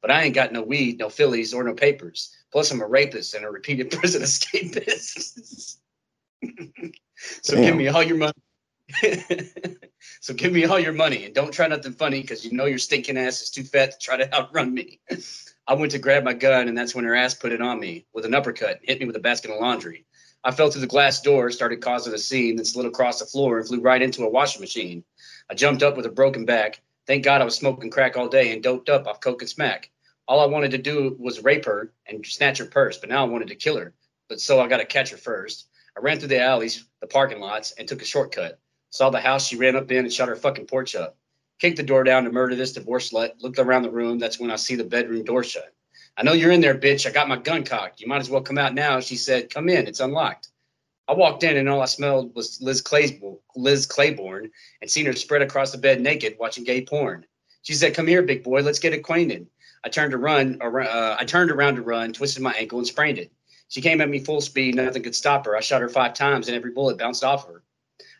But 0.02 0.10
I 0.10 0.22
ain't 0.22 0.34
got 0.34 0.52
no 0.52 0.60
weed, 0.60 0.98
no 0.98 1.08
Phillies, 1.08 1.54
or 1.54 1.64
no 1.64 1.72
papers. 1.72 2.36
Plus, 2.52 2.70
I'm 2.70 2.82
a 2.82 2.86
rapist 2.86 3.32
and 3.32 3.42
a 3.44 3.50
repeated 3.50 3.90
prison 3.98 4.20
escapist. 4.20 5.78
so 7.42 7.56
give 7.56 7.74
me 7.74 7.88
all 7.88 8.02
your 8.02 8.18
money. 8.18 8.32
So 10.20 10.34
give 10.34 10.52
me 10.52 10.64
all 10.64 10.78
your 10.78 10.92
money 10.92 11.24
and 11.24 11.34
don't 11.34 11.52
try 11.52 11.66
nothing 11.66 11.92
funny 11.92 12.20
because 12.20 12.44
you 12.44 12.52
know 12.52 12.66
your 12.66 12.78
stinking 12.78 13.18
ass 13.18 13.42
is 13.42 13.50
too 13.50 13.64
fat 13.64 13.92
to 13.92 13.98
try 13.98 14.16
to 14.16 14.34
outrun 14.38 14.72
me. 14.72 15.00
I 15.66 15.74
went 15.74 15.92
to 15.92 15.98
grab 15.98 16.24
my 16.24 16.34
gun 16.34 16.68
and 16.68 16.76
that's 16.76 16.94
when 16.94 17.04
her 17.04 17.14
ass 17.14 17.34
put 17.34 17.52
it 17.52 17.62
on 17.62 17.80
me 17.80 18.06
with 18.12 18.24
an 18.24 18.34
uppercut 18.34 18.78
and 18.80 18.88
hit 18.88 19.00
me 19.00 19.06
with 19.06 19.16
a 19.16 19.20
basket 19.20 19.50
of 19.50 19.60
laundry. 19.60 20.04
I 20.44 20.50
fell 20.50 20.70
through 20.70 20.82
the 20.82 20.86
glass 20.86 21.22
door, 21.22 21.50
started 21.50 21.80
causing 21.80 22.12
a 22.12 22.18
scene, 22.18 22.56
then 22.56 22.66
slid 22.66 22.84
across 22.84 23.18
the 23.18 23.24
floor 23.24 23.58
and 23.58 23.66
flew 23.66 23.80
right 23.80 24.02
into 24.02 24.24
a 24.24 24.30
washing 24.30 24.60
machine. 24.60 25.02
I 25.48 25.54
jumped 25.54 25.82
up 25.82 25.96
with 25.96 26.04
a 26.04 26.10
broken 26.10 26.44
back. 26.44 26.82
Thank 27.06 27.24
God 27.24 27.40
I 27.40 27.44
was 27.44 27.54
smoking 27.54 27.90
crack 27.90 28.16
all 28.16 28.28
day 28.28 28.52
and 28.52 28.62
doped 28.62 28.90
up 28.90 29.06
off 29.06 29.20
coke 29.20 29.40
and 29.40 29.48
smack. 29.48 29.90
All 30.28 30.40
I 30.40 30.46
wanted 30.46 30.70
to 30.72 30.78
do 30.78 31.16
was 31.18 31.42
rape 31.42 31.64
her 31.64 31.92
and 32.06 32.24
snatch 32.26 32.58
her 32.58 32.66
purse, 32.66 32.98
but 32.98 33.08
now 33.08 33.24
I 33.24 33.28
wanted 33.28 33.48
to 33.48 33.54
kill 33.54 33.78
her. 33.78 33.94
But 34.28 34.40
so 34.40 34.60
I 34.60 34.68
got 34.68 34.78
to 34.78 34.86
catch 34.86 35.10
her 35.10 35.16
first. 35.16 35.68
I 35.96 36.00
ran 36.00 36.18
through 36.18 36.28
the 36.28 36.40
alleys, 36.40 36.86
the 37.00 37.06
parking 37.06 37.40
lots, 37.40 37.72
and 37.72 37.86
took 37.86 38.02
a 38.02 38.06
shortcut. 38.06 38.58
Saw 38.94 39.10
the 39.10 39.18
house 39.18 39.48
she 39.48 39.56
ran 39.56 39.74
up 39.74 39.90
in 39.90 40.04
and 40.04 40.12
shut 40.12 40.28
her 40.28 40.36
fucking 40.36 40.66
porch 40.66 40.94
up. 40.94 41.16
Kicked 41.58 41.78
the 41.78 41.82
door 41.82 42.04
down 42.04 42.22
to 42.22 42.30
murder 42.30 42.54
this 42.54 42.74
divorce 42.74 43.10
slut. 43.10 43.32
Looked 43.40 43.58
around 43.58 43.82
the 43.82 43.90
room. 43.90 44.20
That's 44.20 44.38
when 44.38 44.52
I 44.52 44.56
see 44.56 44.76
the 44.76 44.84
bedroom 44.84 45.24
door 45.24 45.42
shut. 45.42 45.74
I 46.16 46.22
know 46.22 46.32
you're 46.32 46.52
in 46.52 46.60
there, 46.60 46.78
bitch. 46.78 47.04
I 47.04 47.10
got 47.10 47.26
my 47.26 47.36
gun 47.36 47.64
cocked. 47.64 48.00
You 48.00 48.06
might 48.06 48.20
as 48.20 48.30
well 48.30 48.40
come 48.40 48.56
out 48.56 48.72
now. 48.72 49.00
She 49.00 49.16
said, 49.16 49.52
Come 49.52 49.68
in. 49.68 49.88
It's 49.88 49.98
unlocked. 49.98 50.52
I 51.08 51.14
walked 51.14 51.42
in 51.42 51.56
and 51.56 51.68
all 51.68 51.82
I 51.82 51.86
smelled 51.86 52.36
was 52.36 52.62
Liz 52.62 52.80
Claiborne, 52.80 53.38
Liz 53.56 53.84
Claiborne 53.84 54.52
and 54.80 54.88
seen 54.88 55.06
her 55.06 55.12
spread 55.12 55.42
across 55.42 55.72
the 55.72 55.78
bed 55.78 56.00
naked 56.00 56.36
watching 56.38 56.62
gay 56.62 56.84
porn. 56.84 57.26
She 57.62 57.74
said, 57.74 57.94
"Come 57.94 58.06
here, 58.06 58.22
big 58.22 58.44
boy, 58.44 58.60
let's 58.62 58.78
get 58.78 58.92
acquainted." 58.92 59.48
I 59.82 59.88
turned 59.88 60.12
to 60.12 60.18
run, 60.18 60.62
uh, 60.62 61.16
I 61.18 61.24
turned 61.24 61.50
around 61.50 61.74
to 61.76 61.82
run, 61.82 62.12
twisted 62.12 62.44
my 62.44 62.52
ankle 62.52 62.78
and 62.78 62.86
sprained 62.86 63.18
it. 63.18 63.32
She 63.66 63.80
came 63.80 64.00
at 64.00 64.08
me 64.08 64.20
full 64.20 64.40
speed, 64.40 64.76
nothing 64.76 65.02
could 65.02 65.16
stop 65.16 65.46
her. 65.46 65.56
I 65.56 65.60
shot 65.60 65.82
her 65.82 65.88
five 65.88 66.14
times 66.14 66.46
and 66.46 66.56
every 66.56 66.70
bullet 66.70 66.96
bounced 66.96 67.24
off 67.24 67.48
her. 67.48 67.63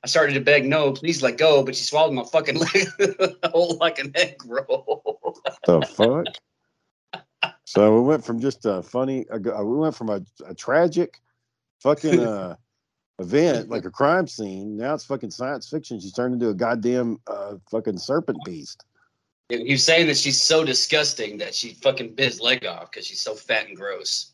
I 0.03 0.07
started 0.07 0.35
to 0.35 0.41
beg, 0.41 0.67
no, 0.67 0.93
please 0.93 1.23
let 1.23 1.39
go, 1.39 1.65
but 1.65 1.75
she 1.75 1.85
swallowed 1.85 2.13
my 2.13 2.25
fucking 2.25 2.57
leg 2.59 3.37
whole 3.45 3.77
like 3.79 3.99
an 3.99 4.13
egg 4.15 4.43
roll. 4.45 5.41
the 5.67 5.81
fuck? 5.83 7.53
So 7.65 7.95
we 7.95 8.03
went 8.03 8.25
from 8.25 8.41
just 8.41 8.67
a 8.67 8.83
funny, 8.83 9.27
we 9.33 9.77
went 9.77 9.95
from 9.95 10.11
a, 10.11 10.21
a 10.47 10.55
tragic 10.55 11.21
fucking 11.81 12.21
uh, 12.21 12.57
event, 13.19 13.69
like 13.71 13.85
a 13.85 13.91
crime 13.91 14.27
scene. 14.27 14.77
Now 14.77 14.95
it's 14.95 15.05
fucking 15.05 15.31
science 15.31 15.69
fiction. 15.69 16.01
She's 16.01 16.13
turned 16.13 16.35
into 16.35 16.51
a 16.51 16.55
goddamn 16.55 17.19
uh, 17.27 17.55
fucking 17.71 17.99
serpent 17.99 18.39
beast. 18.45 18.85
He 19.49 19.73
was 19.73 19.85
saying 19.85 20.07
that 20.07 20.17
she's 20.17 20.43
so 20.43 20.65
disgusting 20.65 21.39
that 21.39 21.55
she 21.55 21.75
fucking 21.75 22.15
bit 22.15 22.27
his 22.27 22.41
leg 22.41 22.65
off 22.65 22.91
because 22.91 23.07
she's 23.07 23.21
so 23.21 23.35
fat 23.35 23.69
and 23.69 23.77
gross. 23.77 24.33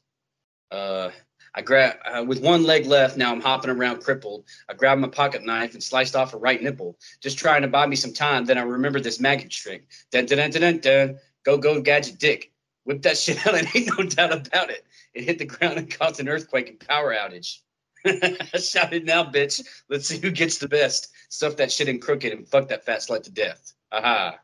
Uh, 0.71 1.11
I 1.55 1.63
grab 1.63 1.97
uh, 2.05 2.25
with 2.25 2.41
one 2.41 2.65
leg 2.65 2.87
left. 2.87 3.17
Now 3.17 3.33
I'm 3.33 3.41
hopping 3.41 3.71
around 3.71 4.03
crippled. 4.03 4.45
I 4.69 4.75
grabbed 4.75 5.01
my 5.01 5.09
pocket 5.09 5.45
knife 5.45 5.75
and 5.75 5.83
sliced 5.83 6.15
off 6.15 6.35
a 6.35 6.37
right 6.37 6.63
nipple, 6.63 6.99
just 7.21 7.39
trying 7.39 7.63
to 7.63 7.69
buy 7.69 7.87
me 7.87 7.97
some 7.97 8.13
time. 8.13 8.45
Then 8.45 8.59
I 8.59 8.63
remembered 8.63 9.05
this 9.05 9.21
maggot 9.21 9.51
trick. 9.51 9.87
Dun 10.13 10.27
dun 10.27 10.51
dun 10.51 10.61
dun 10.61 10.79
dun. 10.79 11.19
Go 11.45 11.59
go 11.59 11.81
gadget 11.81 12.19
dick. 12.19 12.53
Whip 12.85 13.03
that 13.03 13.19
shit 13.19 13.47
out 13.47 13.55
and 13.55 13.69
ain't 13.75 13.91
no 13.99 14.05
doubt 14.05 14.33
about 14.33 14.71
it. 14.71 14.85
It 15.15 15.25
hit 15.25 15.39
the 15.39 15.45
ground 15.45 15.79
and 15.79 15.91
caused 15.91 16.21
an 16.21 16.29
earthquake 16.29 16.69
and 16.69 16.81
power 16.81 17.15
outage. 17.15 17.59
I 18.07 18.59
shouted, 18.59 19.05
"Now, 19.05 19.25
bitch! 19.25 19.61
Let's 19.89 20.07
see 20.07 20.19
who 20.19 20.31
gets 20.31 20.59
the 20.59 20.69
best. 20.69 21.13
Stuff 21.29 21.57
that 21.57 21.71
shit 21.71 21.89
in 21.89 22.01
crooked 22.01 22.33
and 22.33 22.49
fuck 22.49 22.69
that 22.69 22.85
fat 22.85 23.01
slut 23.01 23.25
to 23.25 23.31
death." 23.31 23.75
Aha. 23.93 24.39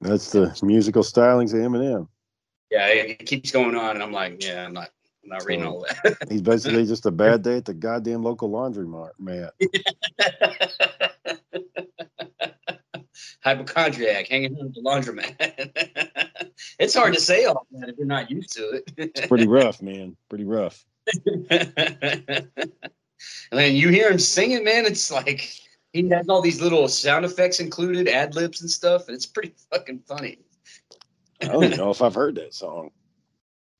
That's 0.00 0.30
the 0.30 0.56
musical 0.62 1.02
stylings 1.02 1.52
of 1.54 1.60
Eminem. 1.60 2.08
Yeah, 2.70 2.86
it 2.88 3.26
keeps 3.26 3.50
going 3.50 3.74
on, 3.74 3.96
and 3.96 4.02
I'm 4.02 4.12
like, 4.12 4.44
yeah, 4.44 4.66
I'm 4.66 4.74
not, 4.74 4.90
I'm 5.30 5.36
not 5.38 5.44
reading 5.44 5.66
all 5.66 5.80
that. 5.80 6.26
He's 6.30 6.40
basically 6.40 6.86
just 6.86 7.04
a 7.04 7.10
bad 7.10 7.42
day 7.42 7.58
at 7.58 7.66
the 7.66 7.74
goddamn 7.74 8.22
local 8.22 8.50
laundry 8.50 8.86
mart, 8.86 9.14
man. 9.18 9.50
Hypochondriac 13.42 14.26
hanging 14.28 14.56
out 14.56 14.66
at 14.66 14.74
the 14.74 14.80
laundromat. 14.80 16.50
it's 16.78 16.94
hard 16.94 17.12
to 17.12 17.20
say 17.20 17.44
all 17.44 17.66
that 17.72 17.90
if 17.90 17.98
you're 17.98 18.06
not 18.06 18.30
used 18.30 18.52
to 18.54 18.62
it. 18.70 18.90
it's 18.96 19.26
pretty 19.26 19.46
rough, 19.46 19.82
man. 19.82 20.16
Pretty 20.30 20.44
rough. 20.44 20.86
and 21.26 22.48
then 23.50 23.74
you 23.74 23.90
hear 23.90 24.10
him 24.10 24.18
singing, 24.18 24.64
man. 24.64 24.86
It's 24.86 25.10
like 25.10 25.50
he 25.92 26.08
has 26.08 26.28
all 26.30 26.40
these 26.40 26.62
little 26.62 26.88
sound 26.88 27.26
effects 27.26 27.60
included, 27.60 28.08
ad 28.08 28.34
libs 28.34 28.62
and 28.62 28.70
stuff, 28.70 29.08
and 29.08 29.14
it's 29.14 29.26
pretty 29.26 29.52
fucking 29.70 30.00
funny. 30.06 30.38
I 31.42 31.46
don't 31.48 31.64
even 31.64 31.78
know 31.78 31.90
if 31.90 32.00
I've 32.00 32.14
heard 32.14 32.34
that 32.36 32.54
song. 32.54 32.90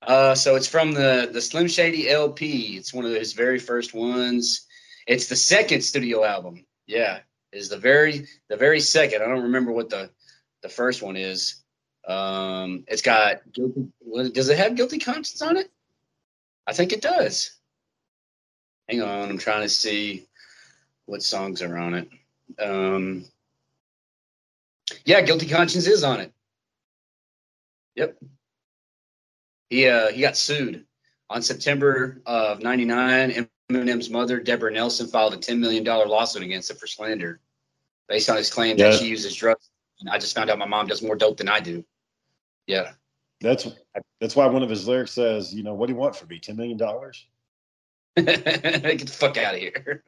Uh, 0.03 0.35
so 0.35 0.55
it's 0.55 0.69
from 0.69 0.93
the 0.93 1.29
the 1.33 1.41
Slim 1.41 1.69
Shady 1.69 2.09
LP. 2.09 2.77
It's 2.77 2.95
one 2.95 3.05
of 3.05 3.13
his 3.13 3.33
very 3.33 3.59
first 3.59 3.95
ones. 3.95 4.67
It's 5.07 5.27
the 5.27 5.37
second 5.37 5.83
studio 5.83 6.25
album. 6.25 6.65
Yeah, 6.87 7.21
is 7.53 7.69
the 7.69 7.79
very 7.79 8.27
the 8.49 8.57
very 8.57 8.81
second. 8.81 9.23
I 9.23 9.27
don't 9.27 9.43
remember 9.43 9.73
what 9.73 9.91
the 9.91 10.11
the 10.63 10.69
first 10.69 11.03
one 11.03 11.17
is. 11.17 11.63
Um, 12.07 12.85
it's 12.89 13.03
got 13.03 13.41
guilty. 13.53 13.89
Does 14.33 14.49
it 14.49 14.59
have 14.59 14.77
guilty 14.77 14.99
conscience 14.99 15.43
on 15.43 15.57
it? 15.57 15.71
I 16.67 16.73
think 16.73 16.93
it 16.93 17.03
does. 17.03 17.59
Hang 18.89 19.03
on, 19.03 19.29
I'm 19.29 19.39
trying 19.39 19.63
to 19.63 19.69
see 19.69 20.27
what 21.07 21.23
songs 21.23 21.61
are 21.61 21.77
on 21.77 21.95
it. 21.95 22.09
Um, 22.59 23.25
yeah, 25.05 25.21
guilty 25.21 25.47
conscience 25.47 25.87
is 25.87 26.05
on 26.05 26.21
it. 26.21 26.33
Yep. 27.97 28.17
He 29.71 29.89
uh, 29.89 30.09
he 30.09 30.21
got 30.21 30.37
sued 30.37 30.85
on 31.31 31.43
September 31.43 32.23
of 32.27 32.63
'99. 32.63 33.49
Eminem's 33.71 34.09
mother, 34.09 34.41
Deborah 34.41 34.73
Nelson, 34.73 35.09
filed 35.09 35.35
a 35.35 35.37
$10 35.37 35.59
million 35.59 35.85
lawsuit 35.85 36.43
against 36.43 36.71
him 36.71 36.79
for 36.79 36.87
slander, 36.87 37.39
based 38.09 38.31
on 38.31 38.39
his 38.39 38.51
claim 38.51 38.79
yeah. 38.79 38.91
that 38.91 38.99
she 38.99 39.09
uses 39.09 39.35
drugs. 39.35 39.69
And 40.01 40.09
I 40.09 40.19
just 40.19 40.35
found 40.35 40.49
out 40.49 40.59
my 40.59 40.67
mom 40.67 40.87
does 40.87 41.03
more 41.03 41.17
dope 41.17 41.37
than 41.37 41.49
I 41.49 41.61
do. 41.61 41.85
Yeah. 42.67 42.93
That's 43.41 43.69
that's 44.21 44.35
why 44.35 44.47
one 44.47 44.63
of 44.63 44.71
his 44.71 44.89
lyrics 44.89 45.13
says, 45.13 45.55
you 45.55 45.63
know, 45.63 45.75
what 45.75 45.87
do 45.87 45.93
you 45.93 45.99
want 45.99 46.17
for 46.17 46.27
me? 46.27 46.41
$10 46.41 46.57
million? 46.57 46.79
Get 48.17 49.07
the 49.07 49.13
fuck 49.13 49.37
out 49.37 49.55
of 49.55 49.61
here. 49.61 50.03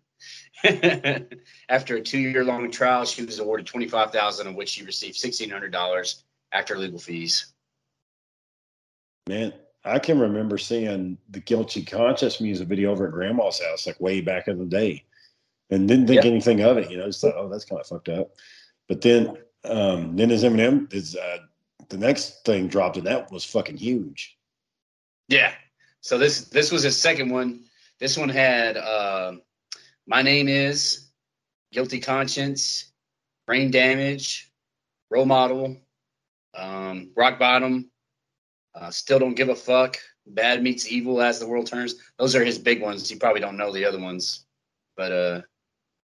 after 1.68 1.96
a 1.96 2.00
two-year 2.00 2.44
long 2.44 2.70
trial, 2.70 3.04
she 3.04 3.24
was 3.24 3.38
awarded 3.38 3.66
twenty-five 3.66 4.12
thousand, 4.12 4.48
of 4.48 4.54
which 4.54 4.68
she 4.68 4.84
received 4.84 5.16
sixteen 5.16 5.48
hundred 5.48 5.72
dollars 5.72 6.24
after 6.52 6.76
legal 6.76 6.98
fees. 6.98 7.54
Man, 9.30 9.52
I 9.84 10.00
can 10.00 10.18
remember 10.18 10.58
seeing 10.58 11.16
the 11.30 11.38
Guilty 11.38 11.84
Conscience 11.84 12.40
music 12.40 12.66
video 12.66 12.90
over 12.90 13.06
at 13.06 13.12
Grandma's 13.12 13.62
house, 13.62 13.86
like 13.86 14.00
way 14.00 14.20
back 14.20 14.48
in 14.48 14.58
the 14.58 14.64
day, 14.64 15.04
and 15.70 15.86
didn't 15.86 16.08
think 16.08 16.16
yep. 16.16 16.24
anything 16.24 16.62
of 16.62 16.78
it. 16.78 16.90
You 16.90 16.96
know, 16.96 17.06
just 17.06 17.20
thought, 17.20 17.36
oh, 17.36 17.48
that's 17.48 17.64
kind 17.64 17.80
of 17.80 17.86
fucked 17.86 18.08
up. 18.08 18.32
But 18.88 19.02
then, 19.02 19.38
um, 19.64 20.16
then 20.16 20.30
his 20.30 20.42
Eminem 20.42 20.92
is 20.92 21.14
uh, 21.14 21.38
the 21.90 21.96
next 21.96 22.44
thing 22.44 22.66
dropped, 22.66 22.96
and 22.96 23.06
that 23.06 23.30
was 23.30 23.44
fucking 23.44 23.76
huge. 23.76 24.36
Yeah. 25.28 25.52
So 26.00 26.18
this 26.18 26.46
this 26.46 26.72
was 26.72 26.82
his 26.82 26.98
second 26.98 27.30
one. 27.30 27.62
This 28.00 28.18
one 28.18 28.30
had 28.30 28.76
uh, 28.76 29.34
my 30.08 30.22
name 30.22 30.48
is 30.48 31.08
guilty 31.72 32.00
conscience, 32.00 32.90
brain 33.46 33.70
damage, 33.70 34.50
role 35.08 35.26
model, 35.26 35.76
um, 36.54 37.12
rock 37.14 37.38
bottom, 37.38 37.89
uh, 38.74 38.90
still 38.90 39.18
don't 39.18 39.34
give 39.34 39.48
a 39.48 39.54
fuck. 39.54 39.98
Bad 40.26 40.62
meets 40.62 40.90
evil 40.90 41.20
as 41.20 41.40
the 41.40 41.46
world 41.46 41.66
turns. 41.66 41.94
Those 42.18 42.36
are 42.36 42.44
his 42.44 42.58
big 42.58 42.82
ones. 42.82 43.10
You 43.10 43.18
probably 43.18 43.40
don't 43.40 43.56
know 43.56 43.72
the 43.72 43.84
other 43.84 43.98
ones, 43.98 44.46
but 44.96 45.12
uh, 45.12 45.40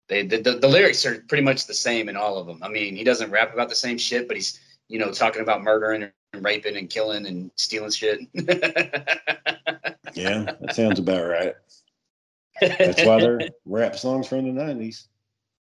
they 0.07 0.25
the, 0.25 0.41
the, 0.41 0.51
the 0.53 0.67
lyrics 0.67 1.05
are 1.05 1.23
pretty 1.27 1.43
much 1.43 1.65
the 1.65 1.73
same 1.73 2.07
in 2.07 2.15
all 2.15 2.37
of 2.37 2.47
them. 2.47 2.59
I 2.61 2.69
mean, 2.69 2.95
he 2.95 3.03
doesn't 3.03 3.31
rap 3.31 3.53
about 3.53 3.69
the 3.69 3.75
same 3.75 3.97
shit, 3.97 4.27
but 4.27 4.37
he's 4.37 4.59
you 4.87 4.99
know 4.99 5.11
talking 5.11 5.41
about 5.41 5.63
murdering 5.63 6.09
and 6.33 6.45
raping 6.45 6.77
and 6.77 6.89
killing 6.89 7.25
and 7.25 7.51
stealing 7.55 7.91
shit. 7.91 8.21
yeah, 8.33 10.53
that 10.61 10.75
sounds 10.75 10.99
about 10.99 11.27
right. 11.27 11.55
That's 12.61 13.03
why 13.03 13.19
they're 13.19 13.49
rap 13.65 13.97
songs 13.97 14.27
from 14.27 14.45
the 14.45 14.51
nineties. 14.51 15.07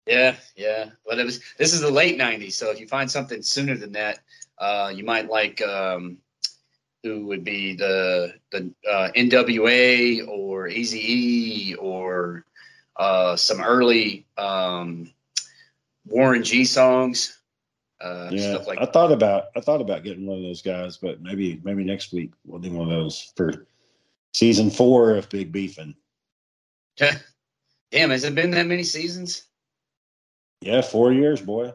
Yeah, 0.08 0.36
yeah. 0.56 0.90
But 1.06 1.20
it 1.20 1.26
was 1.26 1.42
this 1.58 1.74
is 1.74 1.82
the 1.82 1.92
late 1.92 2.18
nineties, 2.18 2.56
so 2.56 2.72
if 2.72 2.80
you 2.80 2.88
find 2.88 3.12
something 3.12 3.44
sooner 3.44 3.78
than 3.78 3.92
that, 3.92 4.20
uh, 4.58 4.92
you 4.94 5.04
might 5.04 5.30
like 5.30 5.62
um, 5.62 6.18
who 7.04 7.26
would 7.28 7.44
be 7.44 7.76
the 7.76 8.34
the 8.52 8.72
uh, 8.90 9.10
NWA 9.16 10.28
or 10.28 10.68
Eazy-E 10.68 11.76
or 11.76 12.46
uh, 12.98 13.36
some 13.36 13.62
early 13.62 14.26
um, 14.38 15.12
Warren 16.06 16.44
G 16.44 16.66
songs. 16.66 17.38
Uh, 18.02 18.30
yeah, 18.32 18.58
like 18.68 18.80
I 18.80 18.86
thought 18.86 19.12
about 19.12 19.46
I 19.56 19.62
thought 19.62 19.82
about 19.82 20.04
getting 20.04 20.26
one 20.26 20.38
of 20.38 20.44
those 20.44 20.62
guys, 20.62 20.98
but 20.98 21.22
maybe 21.22 21.60
maybe 21.64 21.84
next 21.84 22.14
week 22.14 22.32
we'll 22.46 22.60
do 22.60 22.72
one 22.72 22.90
of 22.90 22.98
those 22.98 23.34
for 23.36 23.66
season 24.34 24.70
four 24.70 25.16
of 25.16 25.30
Big 25.30 25.52
Beefing. 25.52 25.96
Damn, 26.98 28.10
has 28.10 28.24
it 28.24 28.36
been 28.36 28.52
that 28.52 28.68
many 28.68 28.84
seasons? 28.84 29.44
Yeah, 30.62 30.82
four 30.82 31.12
years, 31.12 31.42
boy. 31.42 31.74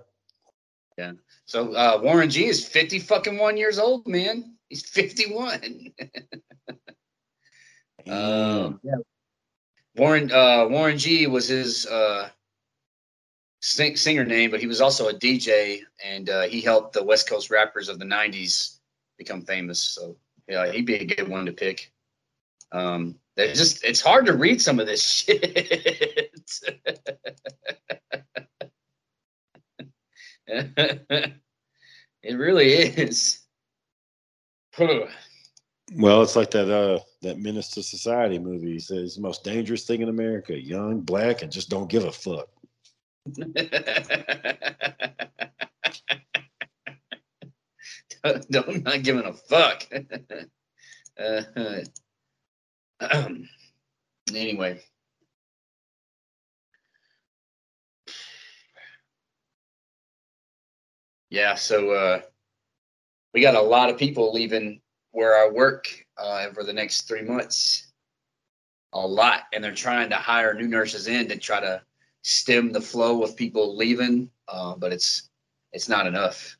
Yeah. 0.97 1.13
So 1.47 1.75
uh, 1.75 2.01
Warren 2.03 2.31
G 2.31 2.47
is 2.47 2.67
fifty 2.67 2.99
fucking 2.99 3.39
one 3.39 3.57
years 3.57 3.79
old, 3.79 4.07
man. 4.07 4.54
He's 4.75 4.85
51. 4.89 5.61
um, 8.09 8.81
yeah. 8.83 8.97
Warren 9.95 10.33
uh, 10.33 10.67
Warren 10.69 10.99
G 10.99 11.29
was 11.29 11.47
his 11.47 11.87
uh, 11.87 12.29
sing- 13.61 13.95
singer 13.95 14.25
name, 14.25 14.51
but 14.51 14.59
he 14.59 14.67
was 14.67 14.81
also 14.81 15.11
a 15.11 15.15
DJ, 15.15 15.83
and 16.05 16.29
uh, 16.29 16.43
he 16.49 16.61
helped 16.61 16.93
the 16.93 17.05
West 17.05 17.29
Coast 17.29 17.51
rappers 17.51 17.89
of 17.89 18.01
the 18.01 18.05
'90s 18.05 18.81
become 19.17 19.43
famous. 19.43 19.79
So 19.79 20.17
yeah, 20.49 20.73
he'd 20.73 20.87
be 20.87 20.97
a 20.97 21.05
good 21.05 21.29
one 21.29 21.47
to 21.47 21.53
pick. 21.53 21.93
Um, 22.73 23.15
just 23.39 23.85
it's 23.85 24.01
hard 24.01 24.27
to 24.27 24.33
read 24.33 24.61
some 24.61 24.81
of 24.81 24.89
this 24.89 25.09
shit. 25.09 26.51
it 30.49 31.33
really 32.25 32.73
is. 32.73 33.44
Well, 34.79 35.09
it's 36.23 36.37
like 36.37 36.51
that 36.53 36.71
uh 36.71 37.01
that 37.23 37.39
Menace 37.39 37.71
to 37.71 37.83
Society 37.83 38.39
movie. 38.39 38.73
He 38.73 38.79
says 38.79 39.17
the 39.17 39.23
most 39.23 39.45
dangerous 39.45 39.85
thing 39.85 40.03
in 40.03 40.09
America: 40.09 40.59
young, 40.59 41.01
black, 41.01 41.43
and 41.43 41.53
just 41.53 41.71
don't 41.71 41.91
give 41.91 42.05
a 42.05 42.13
fuck. 42.13 42.49
don't 48.51 48.85
not 48.85 49.03
giving 49.03 49.25
a 49.25 49.33
fuck. 49.33 49.87
uh, 51.19 51.83
anyway. 54.35 54.81
Yeah, 61.31 61.55
so 61.57 61.91
uh, 61.91 62.23
we 63.35 63.40
got 63.40 63.57
a 63.57 63.61
lot 63.61 63.90
of 63.90 63.99
people 63.99 64.33
leaving 64.33 64.81
where 65.11 65.37
I 65.37 65.51
work 65.51 65.87
uh, 66.16 66.47
over 66.49 66.62
the 66.62 66.73
next 66.73 67.03
three 67.03 67.23
months. 67.23 67.90
A 68.92 69.07
lot, 69.07 69.42
and 69.53 69.62
they're 69.62 69.75
trying 69.75 70.09
to 70.11 70.16
hire 70.16 70.55
new 70.55 70.68
nurses 70.68 71.09
in 71.09 71.27
to 71.29 71.37
try 71.37 71.59
to 71.59 71.83
stem 72.23 72.70
the 72.70 72.81
flow 72.81 73.25
of 73.25 73.37
people 73.37 73.77
leaving, 73.77 74.31
uh, 74.47 74.77
but 74.77 74.92
it's 74.92 75.31
it's 75.73 75.88
not 75.88 76.07
enough. 76.07 76.57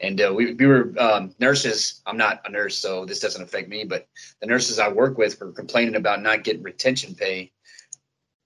And 0.00 0.20
uh, 0.20 0.32
we, 0.36 0.52
we 0.52 0.66
were 0.66 0.92
um, 0.98 1.34
nurses. 1.40 2.02
I'm 2.04 2.18
not 2.18 2.42
a 2.44 2.50
nurse, 2.50 2.76
so 2.76 3.06
this 3.06 3.20
doesn't 3.20 3.42
affect 3.42 3.70
me. 3.70 3.84
But 3.84 4.06
the 4.42 4.46
nurses 4.46 4.78
I 4.78 4.88
work 4.88 5.16
with 5.16 5.40
were 5.40 5.50
complaining 5.50 5.96
about 5.96 6.22
not 6.22 6.44
getting 6.44 6.62
retention 6.62 7.14
pay, 7.14 7.52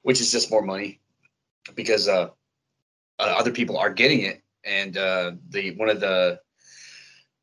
which 0.03 0.21
is 0.21 0.31
just 0.31 0.53
more 0.53 0.63
money, 0.63 1.01
because 1.75 2.07
uh, 2.07 2.29
uh, 3.19 3.35
other 3.37 3.51
people 3.51 3.77
are 3.77 3.93
getting 3.93 4.21
it. 4.21 4.41
And 4.65 4.97
uh, 4.97 5.33
the 5.51 5.75
one 5.75 5.89
of 5.89 5.99
the 5.99 6.39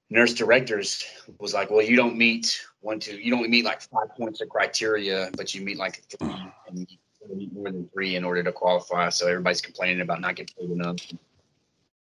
nurse 0.09 0.33
directors 0.33 1.03
was 1.39 1.53
like, 1.53 1.69
"Well, 1.69 1.81
you 1.81 1.95
don't 1.95 2.17
meet 2.17 2.65
one, 2.81 2.99
two, 2.99 3.17
you 3.17 3.31
don't 3.31 3.49
meet 3.49 3.65
like 3.65 3.81
five 3.81 4.09
points 4.17 4.41
of 4.41 4.49
criteria, 4.49 5.29
but 5.35 5.53
you 5.53 5.61
meet 5.61 5.77
like 5.77 6.03
three, 6.09 6.29
and 6.67 6.79
you 6.79 7.35
need 7.35 7.53
more 7.53 7.71
than 7.71 7.87
three 7.93 8.15
in 8.15 8.23
order 8.23 8.43
to 8.43 8.51
qualify." 8.51 9.09
So 9.09 9.27
everybody's 9.27 9.61
complaining 9.61 10.01
about 10.01 10.21
not 10.21 10.35
getting 10.35 10.55
paid 10.59 10.71
enough. 10.71 10.97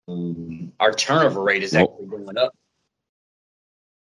Um, 0.08 0.72
our 0.80 0.94
turnover 0.94 1.42
rate 1.42 1.64
is 1.64 1.74
actually 1.74 2.06
going 2.06 2.38
up. 2.38 2.56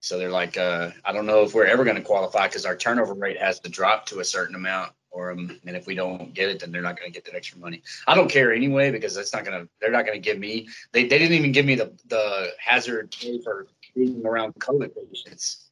So 0.01 0.19
they're 0.19 0.31
like, 0.31 0.59
uh, 0.59 0.91
I 1.03 1.13
don't 1.13 1.25
know 1.25 1.45
if 1.45 1.55
we're 1.55 1.65
ever 1.65 1.83
going 1.83 1.97
to 1.97 2.03
qualify 2.03 2.47
because 2.47 2.67
our 2.67 2.77
turnover 2.77 3.15
rate 3.15 3.39
has 3.41 3.59
to 3.61 3.71
drop 3.71 4.05
to 4.07 4.21
a 4.21 4.25
certain 4.25 4.55
amount, 4.55 4.93
or 5.11 5.31
um, 5.31 5.59
and 5.67 5.77
if 5.77 5.87
we 5.87 5.95
don't 5.95 6.35
get 6.35 6.51
it, 6.51 6.61
then 6.61 6.71
they're 6.71 6.83
not 6.83 6.99
going 6.99 7.11
to 7.11 7.15
get 7.15 7.25
that 7.25 7.35
extra 7.35 7.59
money. 7.59 7.83
I 8.07 8.15
don't 8.15 8.31
care 8.31 8.53
anyway 8.53 8.91
because 8.91 9.15
that's 9.15 9.33
not 9.33 9.47
going 9.47 9.63
to. 9.63 9.69
They're 9.81 9.91
not 9.91 10.05
going 10.05 10.21
to 10.21 10.21
give 10.21 10.39
me. 10.39 10.69
They, 10.93 11.05
they 11.07 11.19
didn't 11.19 11.39
even 11.39 11.53
give 11.53 11.65
me 11.65 11.77
the 11.77 11.93
the 12.09 12.51
hazard 12.59 13.17
pay 13.19 13.41
for 13.41 13.67
around 13.97 14.55
COVID 14.55 14.91
patients, 14.95 15.71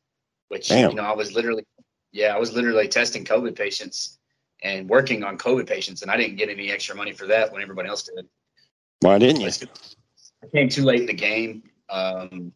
which 0.49 0.69
Damn. 0.69 0.91
you 0.91 0.97
know 0.97 1.05
I 1.05 1.15
was 1.15 1.35
literally, 1.35 1.65
yeah, 2.13 2.35
I 2.35 2.39
was 2.39 2.53
literally 2.53 2.89
testing 2.89 3.25
COVID 3.25 3.57
patients 3.57 4.19
and 4.63 4.89
working 4.89 5.25
on 5.25 5.39
COVID 5.39 5.67
patients, 5.67 6.03
and 6.03 6.11
I 6.11 6.17
didn't 6.17 6.37
get 6.37 6.49
any 6.49 6.71
extra 6.71 6.95
money 6.95 7.13
for 7.13 7.27
that 7.27 7.53
when 7.53 7.63
everybody 7.63 7.89
else 7.89 8.05
did. 8.05 8.27
Why 9.01 9.19
didn't 9.19 9.41
you? 9.41 9.51
I 10.43 10.47
came 10.49 10.69
too 10.69 10.85
late 10.85 11.01
in 11.01 11.07
the 11.07 11.13
game. 11.13 11.65
Um, 11.89 12.53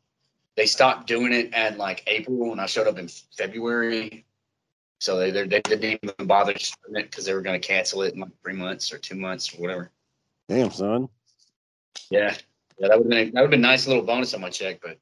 they 0.57 0.67
stopped 0.67 1.07
doing 1.07 1.33
it 1.33 1.53
at 1.53 1.79
like 1.79 2.03
April, 2.07 2.53
and 2.53 2.61
I 2.61 2.67
showed 2.67 2.87
up 2.87 2.99
in 2.99 3.09
February. 3.37 4.25
So 4.99 5.19
they 5.19 5.31
they, 5.31 5.61
didn't 5.61 6.01
even 6.03 6.27
bother 6.27 6.55
because 6.55 7.25
they 7.25 7.35
were 7.35 7.43
going 7.43 7.61
to 7.61 7.67
cancel 7.67 8.03
it 8.03 8.15
in 8.15 8.21
like 8.21 8.31
three 8.43 8.55
months 8.55 8.93
or 8.93 8.99
two 8.99 9.17
months 9.17 9.55
or 9.55 9.61
whatever. 9.61 9.91
Damn, 10.49 10.71
son. 10.71 11.09
Yeah, 12.11 12.35
yeah, 12.79 12.89
that 12.89 12.99
would 12.99 13.05
have 13.05 13.11
been 13.11 13.35
that 13.35 13.41
would 13.41 13.43
have 13.43 13.51
been 13.51 13.65
a 13.65 13.69
nice 13.69 13.87
little 13.87 14.03
bonus 14.03 14.33
on 14.33 14.41
my 14.41 14.51
check, 14.51 14.81
but 14.83 14.99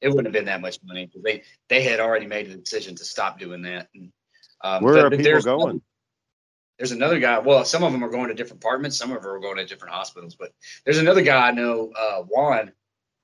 it 0.00 0.08
wouldn't 0.08 0.26
have 0.26 0.32
been 0.32 0.46
that 0.46 0.60
much 0.60 0.78
money 0.84 1.06
because 1.06 1.22
they 1.22 1.42
they 1.68 1.82
had 1.82 2.00
already 2.00 2.26
made 2.26 2.50
the 2.50 2.56
decision 2.56 2.94
to 2.96 3.04
stop 3.04 3.38
doing 3.38 3.62
that. 3.62 3.88
And, 3.94 4.12
um, 4.62 4.82
Where 4.82 5.06
are 5.06 5.10
people 5.10 5.40
going? 5.40 5.82
there's 6.78 6.92
another 6.92 7.18
guy. 7.18 7.38
Well, 7.40 7.64
some 7.64 7.82
of 7.82 7.92
them 7.92 8.04
are 8.04 8.08
going 8.08 8.28
to 8.28 8.34
different 8.34 8.62
apartments. 8.62 8.96
Some 8.96 9.10
of 9.10 9.20
them 9.22 9.30
are 9.30 9.40
going 9.40 9.56
to 9.56 9.66
different 9.66 9.94
hospitals. 9.94 10.36
But 10.36 10.52
there's 10.84 10.98
another 10.98 11.22
guy 11.22 11.48
I 11.48 11.50
know, 11.50 11.92
uh, 11.98 12.22
Juan. 12.22 12.72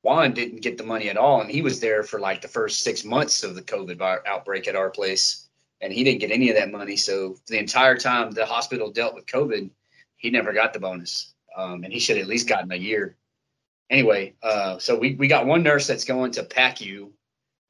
Juan 0.02 0.34
didn't 0.34 0.60
get 0.60 0.76
the 0.76 0.84
money 0.84 1.08
at 1.08 1.16
all, 1.16 1.40
and 1.40 1.50
he 1.50 1.62
was 1.62 1.80
there 1.80 2.02
for 2.02 2.20
like 2.20 2.42
the 2.42 2.48
first 2.48 2.80
six 2.80 3.04
months 3.04 3.42
of 3.42 3.54
the 3.54 3.62
COVID 3.62 4.00
outbreak 4.26 4.68
at 4.68 4.76
our 4.76 4.90
place, 4.90 5.48
and 5.80 5.92
he 5.92 6.04
didn't 6.04 6.20
get 6.20 6.30
any 6.30 6.50
of 6.50 6.56
that 6.56 6.70
money. 6.70 6.96
So 6.96 7.37
the 7.46 7.58
entire 7.58 7.96
time 7.96 8.30
the 8.30 8.44
hospital 8.44 8.90
dealt 8.90 9.14
with 9.14 9.24
COVID, 9.26 9.70
he 10.16 10.30
never 10.30 10.52
got 10.52 10.74
the 10.74 10.80
bonus, 10.80 11.34
um, 11.56 11.84
and 11.84 11.92
he 11.92 12.00
should 12.00 12.16
have 12.16 12.24
at 12.24 12.28
least 12.28 12.48
gotten 12.48 12.72
a 12.72 12.76
year. 12.76 13.16
Anyway, 13.90 14.34
uh, 14.42 14.78
so 14.78 14.98
we 14.98 15.14
we 15.14 15.28
got 15.28 15.46
one 15.46 15.62
nurse 15.62 15.86
that's 15.86 16.04
going 16.04 16.30
to 16.32 16.42
PACU, 16.42 17.10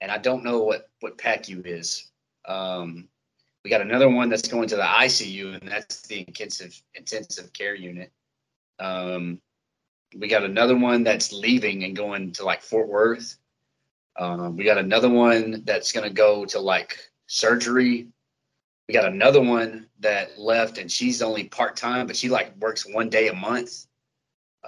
and 0.01 0.11
I 0.11 0.19
don't 0.19 0.45
know 0.45 0.61
what 0.61 0.89
what 1.01 1.19
PACU 1.19 1.67
is. 1.67 2.11
Um, 2.47 3.09
we 3.65 3.71
got 3.71 3.81
another 3.81 4.09
one 4.09 4.29
that's 4.29 4.47
going 4.47 4.69
to 4.69 4.77
the 4.77 4.83
ICU, 4.83 5.61
and 5.61 5.71
that's 5.71 6.03
the 6.03 6.25
intensive 6.27 6.81
intensive 6.95 7.53
care 7.53 7.75
unit. 7.75 8.13
Um, 8.79 9.41
we 10.17 10.29
got 10.29 10.45
another 10.45 10.77
one 10.77 11.03
that's 11.03 11.33
leaving 11.33 11.85
and 11.85 11.97
going 11.97 12.33
to 12.33 12.45
like 12.45 12.63
Fort 12.63 12.89
Worth. 12.89 13.39
Um, 14.17 14.57
we 14.57 14.65
got 14.65 14.79
another 14.79 15.09
one 15.09 15.63
that's 15.65 15.93
going 15.93 16.07
to 16.07 16.15
go 16.15 16.45
to 16.47 16.61
like 16.61 16.99
surgery. 17.27 18.09
We 18.89 18.95
got 18.95 19.07
another 19.07 19.41
one 19.41 19.89
that 20.01 20.39
left, 20.39 20.79
and 20.79 20.93
she's 20.93 21.23
only 21.23 21.45
part 21.45 21.77
time, 21.77 22.07
but 22.07 22.17
she 22.17 22.29
like 22.29 22.55
works 22.59 22.87
one 22.87 23.09
day 23.09 23.29
a 23.29 23.35
month. 23.35 23.87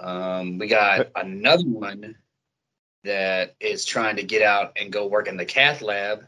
Um, 0.01 0.59
we 0.59 0.67
got 0.69 1.09
another 1.17 1.65
one 1.65 2.17
that 3.05 3.55
is 3.61 3.85
trying 3.85 4.17
to 4.17 4.23
get 4.23 4.43
out 4.43 4.73
and 4.77 4.93
go 4.93 5.07
work 5.07 5.29
in 5.29 5.37
the 5.37 5.45
cath 5.45 5.81
lab. 5.81 6.25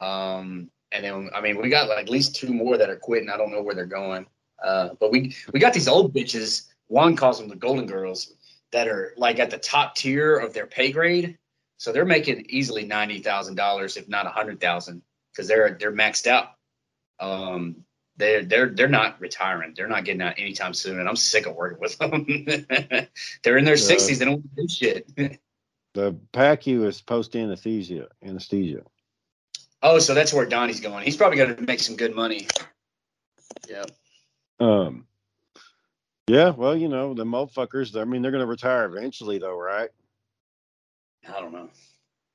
Um, 0.00 0.70
and 0.92 1.04
then 1.04 1.30
I 1.34 1.40
mean 1.40 1.60
we 1.60 1.68
got 1.68 1.88
like 1.88 1.98
at 1.98 2.08
least 2.08 2.36
two 2.36 2.52
more 2.52 2.76
that 2.76 2.90
are 2.90 2.96
quitting. 2.96 3.30
I 3.30 3.36
don't 3.36 3.50
know 3.50 3.62
where 3.62 3.74
they're 3.74 3.86
going. 3.86 4.26
Uh, 4.62 4.90
but 5.00 5.10
we 5.10 5.34
we 5.52 5.60
got 5.60 5.72
these 5.72 5.88
old 5.88 6.14
bitches. 6.14 6.68
One 6.86 7.16
calls 7.16 7.38
them 7.38 7.48
the 7.48 7.56
Golden 7.56 7.86
Girls 7.86 8.34
that 8.72 8.88
are 8.88 9.14
like 9.16 9.38
at 9.38 9.50
the 9.50 9.58
top 9.58 9.94
tier 9.94 10.36
of 10.36 10.52
their 10.52 10.66
pay 10.66 10.92
grade. 10.92 11.38
So 11.78 11.92
they're 11.92 12.04
making 12.04 12.46
easily 12.48 12.84
ninety 12.84 13.20
thousand 13.20 13.56
dollars, 13.56 13.96
if 13.96 14.08
not 14.08 14.26
a 14.26 14.30
hundred 14.30 14.60
thousand, 14.60 15.02
because 15.32 15.48
they're 15.48 15.76
they're 15.78 15.92
maxed 15.92 16.26
out. 16.26 16.50
Um, 17.18 17.83
they're 18.16 18.44
they're 18.44 18.68
they're 18.68 18.88
not 18.88 19.20
retiring. 19.20 19.74
They're 19.76 19.88
not 19.88 20.04
getting 20.04 20.22
out 20.22 20.38
anytime 20.38 20.74
soon, 20.74 21.00
and 21.00 21.08
I'm 21.08 21.16
sick 21.16 21.46
of 21.46 21.56
working 21.56 21.80
with 21.80 21.98
them. 21.98 22.26
they're 23.42 23.58
in 23.58 23.64
their 23.64 23.76
sixties. 23.76 24.18
They 24.18 24.24
don't 24.24 24.54
do 24.54 24.68
shit. 24.68 25.10
The 25.94 26.12
PACU 26.32 26.88
is 26.88 27.00
post 27.00 27.36
anesthesia. 27.36 28.08
Anesthesia. 28.20 28.82
oh, 29.80 30.00
so 30.00 30.12
that's 30.12 30.32
where 30.32 30.44
Donnie's 30.44 30.80
going. 30.80 31.04
He's 31.04 31.16
probably 31.16 31.38
going 31.38 31.54
to 31.54 31.62
make 31.62 31.78
some 31.78 31.94
good 31.94 32.16
money. 32.16 32.48
Yeah. 33.68 33.84
Um. 34.58 35.06
Yeah, 36.26 36.50
well, 36.50 36.76
you 36.76 36.88
know, 36.88 37.14
the 37.14 37.24
motherfuckers. 37.24 37.96
I 37.96 38.02
mean, 38.02 38.22
they're 38.22 38.32
going 38.32 38.40
to 38.40 38.46
retire 38.46 38.86
eventually, 38.86 39.38
though, 39.38 39.56
right? 39.56 39.90
I 41.28 41.40
don't 41.40 41.52
know. 41.52 41.68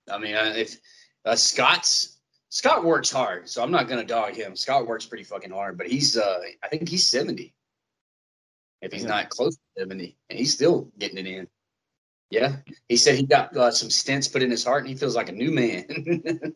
I 0.09 0.17
mean, 0.17 0.35
if 0.35 0.77
uh, 1.25 1.35
Scott's 1.35 2.18
Scott 2.49 2.83
works 2.83 3.11
hard, 3.11 3.47
so 3.47 3.63
I'm 3.63 3.71
not 3.71 3.87
gonna 3.87 4.03
dog 4.03 4.35
him. 4.35 4.55
Scott 4.55 4.87
works 4.87 5.05
pretty 5.05 5.23
fucking 5.23 5.51
hard, 5.51 5.77
but 5.77 5.87
he's 5.87 6.17
uh 6.17 6.39
I 6.63 6.67
think 6.67 6.89
he's 6.89 7.07
70. 7.07 7.53
If 8.81 8.91
he's 8.93 9.03
Yeah. 9.03 9.09
not 9.09 9.29
close 9.29 9.55
to 9.55 9.61
70, 9.81 10.17
and 10.29 10.39
he's 10.39 10.53
still 10.53 10.91
getting 10.97 11.17
it 11.17 11.27
in. 11.27 11.47
Yeah, 12.31 12.57
he 12.87 12.95
said 12.95 13.15
he 13.15 13.23
got 13.23 13.57
uh, 13.57 13.71
some 13.71 13.89
stents 13.89 14.31
put 14.31 14.43
in 14.43 14.51
his 14.51 14.63
heart, 14.63 14.81
and 14.83 14.89
he 14.89 14.95
feels 14.95 15.15
like 15.15 15.29
a 15.29 15.31
new 15.31 15.51
man. 15.51 15.83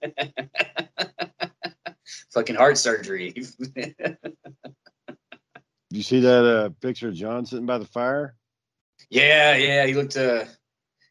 fucking 2.31 2.55
heart 2.55 2.77
surgery. 2.77 3.33
You 5.89 6.01
see 6.01 6.19
that 6.21 6.45
uh, 6.45 6.69
picture 6.81 7.09
of 7.09 7.15
John 7.15 7.45
sitting 7.45 7.65
by 7.65 7.77
the 7.77 7.85
fire? 7.85 8.35
yeah, 9.09 9.55
yeah, 9.55 9.85
he 9.85 9.93
looked 9.93 10.15
uh 10.17 10.45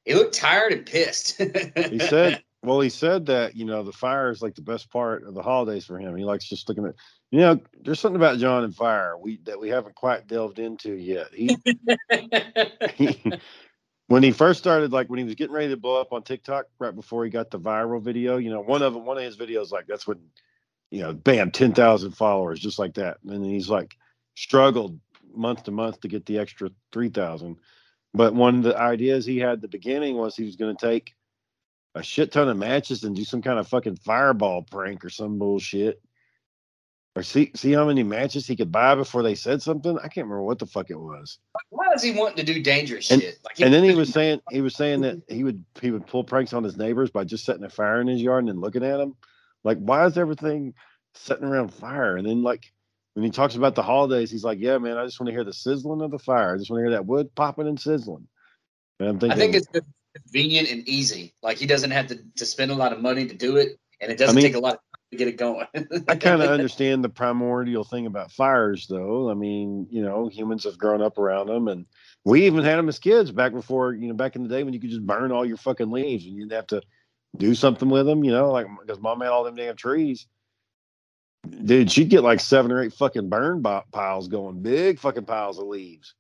he 0.05 0.15
looked 0.15 0.35
tired 0.35 0.73
and 0.73 0.85
pissed. 0.87 1.37
He 1.39 1.99
said, 2.01 2.43
well, 2.63 2.81
he 2.81 2.91
said 2.91 3.27
that, 3.27 3.57
you 3.57 3.65
know, 3.65 3.83
the 3.83 3.93
fire 3.93 4.31
is 4.31 4.41
like 4.41 4.55
the 4.55 4.63
best 4.63 4.91
part 4.91 5.25
of 5.25 5.35
the 5.35 5.43
holidays 5.43 5.85
for 5.85 5.99
him. 5.99 6.17
He 6.17 6.25
likes 6.25 6.49
just 6.49 6.69
looking 6.69 6.87
at, 6.87 6.95
you 7.31 7.41
know, 7.41 7.61
there's 7.83 7.99
something 7.99 8.21
about 8.21 8.39
John 8.39 8.63
and 8.63 8.75
fire 8.75 9.17
we 9.19 9.39
that 9.45 9.59
we 9.59 9.69
haven't 9.69 9.97
quite 9.97 10.29
delved 10.29 10.61
into 10.61 10.93
yet. 10.93 11.29
He, 11.35 11.57
he 12.95 13.33
when 14.07 14.23
he 14.23 14.31
first 14.31 14.61
started, 14.61 14.93
like 14.93 15.11
when 15.11 15.19
he 15.19 15.25
was 15.25 15.35
getting 15.35 15.55
ready 15.55 15.71
to 15.71 15.77
blow 15.77 16.01
up 16.01 16.13
on 16.13 16.23
TikTok, 16.23 16.67
right 16.79 16.95
before 16.95 17.25
he 17.25 17.31
got 17.31 17.51
the 17.51 17.59
viral 17.59 18.01
video, 18.01 18.37
you 18.37 18.51
know, 18.51 18.61
one 18.61 18.83
of 18.83 18.95
them, 18.95 19.07
one 19.07 19.19
of 19.19 19.25
his 19.25 19.37
videos, 19.37 19.73
like 19.73 19.87
that's 19.89 20.07
when, 20.07 20.21
you 20.91 21.03
know, 21.03 21.13
bam, 21.13 21.51
ten 21.51 21.73
thousand 21.73 22.13
followers, 22.13 22.61
just 22.61 22.79
like 22.79 22.95
that. 22.95 23.19
And 23.25 23.33
then 23.33 23.45
he's 23.45 23.69
like 23.69 23.97
struggled 24.37 25.01
month 25.35 25.65
to 25.65 25.73
month 25.73 26.01
to 26.03 26.09
get 26.09 26.27
the 26.27 26.39
extra 26.39 26.71
three 26.93 27.09
thousand. 27.09 27.57
But 28.15 28.35
one 28.35 28.59
of 28.59 28.63
the 28.63 28.79
ideas 28.79 29.25
he 29.25 29.39
had 29.39 29.53
at 29.53 29.61
the 29.63 29.69
beginning 29.69 30.17
was 30.17 30.37
he 30.37 30.45
was 30.45 30.57
going 30.57 30.77
to 30.77 30.87
take 30.87 31.15
a 31.95 32.03
shit 32.03 32.33
ton 32.33 32.49
of 32.49 32.57
matches 32.57 33.05
and 33.05 33.15
do 33.15 33.25
some 33.25 33.43
kind 33.43 33.59
of 33.59 33.69
fucking 33.69 33.97
fireball 33.97 34.63
prank 34.63 35.05
or 35.05 35.11
some 35.11 35.39
bullshit. 35.39 36.01
Or 37.15 37.23
see 37.23 37.51
see 37.55 37.73
how 37.73 37.87
many 37.87 38.03
matches 38.03 38.47
he 38.47 38.57
could 38.57 38.73
buy 38.73 38.95
before 38.95 39.23
they 39.23 39.35
said 39.35 39.61
something. 39.61 39.99
I 39.99 40.09
can't 40.09 40.27
remember 40.27 40.45
what 40.45 40.59
the 40.59 40.65
fuck 40.65 40.89
it 40.89 40.99
was. 40.99 41.39
Why 41.69 41.93
is 41.95 42.03
he 42.03 42.13
wanting 42.13 42.43
to 42.47 42.53
do 42.55 42.63
dangerous 42.63 43.11
And- 43.11 43.21
shit? 43.21 43.39
Like 43.45 43.61
And 43.61 43.73
then 43.75 43.85
he 43.85 43.95
was 43.95 44.09
saying 44.09 44.41
he 44.51 44.63
was 44.63 44.75
saying 44.75 45.03
that 45.03 45.21
he 45.29 45.45
would 45.45 45.63
he 45.79 45.91
would 45.91 46.07
pull 46.07 46.25
pranks 46.25 46.55
on 46.55 46.65
his 46.65 46.79
neighbors 46.79 47.11
by 47.11 47.25
just 47.25 47.45
setting 47.45 47.65
a 47.65 47.69
fire 47.69 48.01
in 48.01 48.07
his 48.07 48.23
yard 48.23 48.41
and 48.45 48.49
then 48.49 48.61
looking 48.63 48.83
at 48.83 48.97
them. 48.97 49.15
Like, 49.63 49.77
why 49.77 50.07
is 50.07 50.17
everything 50.17 50.73
setting 51.13 51.45
around 51.45 51.75
fire? 51.75 52.17
And 52.17 52.27
then 52.27 52.43
like 52.43 52.73
when 53.13 53.25
he 53.27 53.31
talks 53.31 53.57
about 53.57 53.75
the 53.75 53.83
holidays, 53.83 54.31
he's 54.31 54.43
like, 54.45 54.59
"Yeah, 54.59 54.79
man, 54.79 54.97
I 54.97 55.05
just 55.05 55.21
want 55.21 55.27
to 55.29 55.35
hear 55.35 55.45
the 55.45 55.53
sizzling 55.53 56.01
of 56.01 56.11
the 56.11 56.19
fire. 56.19 56.55
I 56.55 56.57
just 56.57 56.71
want 56.71 56.81
to 56.81 56.85
hear 56.85 56.93
that 56.93 57.05
wood 57.05 57.35
popping 57.35 57.69
and 57.69 57.79
sizzling." 57.79 58.27
And 59.01 59.09
I'm 59.11 59.19
thinking, 59.19 59.37
I 59.37 59.39
think 59.39 59.55
it's 59.55 59.67
convenient 60.15 60.71
and 60.71 60.87
easy. 60.89 61.35
Like 61.43 61.59
he 61.59 61.67
doesn't 61.67 61.91
have 61.91 62.07
to, 62.09 62.19
to 62.37 62.47
spend 62.47 62.71
a 62.71 62.75
lot 62.75 62.93
of 62.93 63.01
money 63.01 63.27
to 63.27 63.35
do 63.35 63.57
it, 63.57 63.79
and 64.01 64.11
it 64.11 64.19
doesn't 64.19 64.37
I 64.37 64.41
mean- 64.41 64.45
take 64.45 64.57
a 64.57 64.61
lot 64.61 64.75
of 64.75 64.81
time 64.81 65.01
to 65.11 65.17
get 65.17 65.29
it 65.29 65.37
going. 65.37 65.67
I 66.09 66.17
kind 66.17 66.43
of 66.43 66.51
understand 66.51 67.05
the 67.05 67.09
primordial 67.09 67.85
thing 67.85 68.07
about 68.07 68.33
fires, 68.33 68.87
though. 68.89 69.31
I 69.31 69.35
mean, 69.35 69.87
you 69.91 70.03
know, 70.03 70.29
humans 70.29 70.65
have 70.65 70.79
grown 70.79 71.03
up 71.03 71.19
around 71.19 71.49
them, 71.49 71.69
and 71.69 71.87
we 72.25 72.47
even 72.47 72.65
had 72.65 72.77
them 72.77 72.89
as 72.89 72.99
kids 72.99 73.31
back 73.31 73.53
before, 73.53 73.95
you 73.95 74.09
know, 74.09 74.15
back 74.15 74.37
in 74.37 74.43
the 74.43 74.49
day 74.49 74.63
when 74.63 74.73
you 74.73 74.81
could 74.81 74.91
just 74.91 75.07
burn 75.07 75.33
all 75.33 75.45
your 75.45 75.57
fucking 75.57 75.91
leaves 75.91 76.25
and 76.25 76.35
you 76.35 76.43
didn't 76.43 76.53
have 76.53 76.67
to 76.69 76.83
do 77.37 77.55
something 77.55 77.89
with 77.89 78.07
them, 78.07 78.23
you 78.25 78.31
know, 78.31 78.51
like 78.53 78.67
because 78.81 79.01
mom 79.01 79.21
had 79.21 79.31
all 79.31 79.45
them 79.45 79.57
damn 79.57 79.75
trees. 79.77 80.27
Dude, 81.65 81.91
she'd 81.91 82.09
get 82.09 82.23
like 82.23 82.39
seven 82.39 82.71
or 82.71 82.81
eight 82.81 82.93
fucking 82.93 83.29
burn 83.29 83.63
piles 83.91 84.29
going, 84.29 84.63
big 84.63 85.01
fucking 85.01 85.25
piles 85.25 85.59
of 85.59 85.67
leaves. 85.67 86.15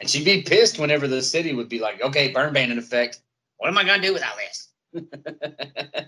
and 0.00 0.10
she'd 0.10 0.24
be 0.24 0.42
pissed 0.42 0.78
whenever 0.78 1.08
the 1.08 1.22
city 1.22 1.54
would 1.54 1.68
be 1.70 1.78
like, 1.80 2.02
"Okay, 2.02 2.28
burn 2.32 2.52
ban 2.52 2.70
in 2.70 2.78
effect. 2.78 3.20
What 3.58 3.68
am 3.68 3.78
I 3.78 3.84
gonna 3.84 4.02
do 4.02 4.12
with 4.12 4.22
all 4.24 4.36
this?" 4.36 4.68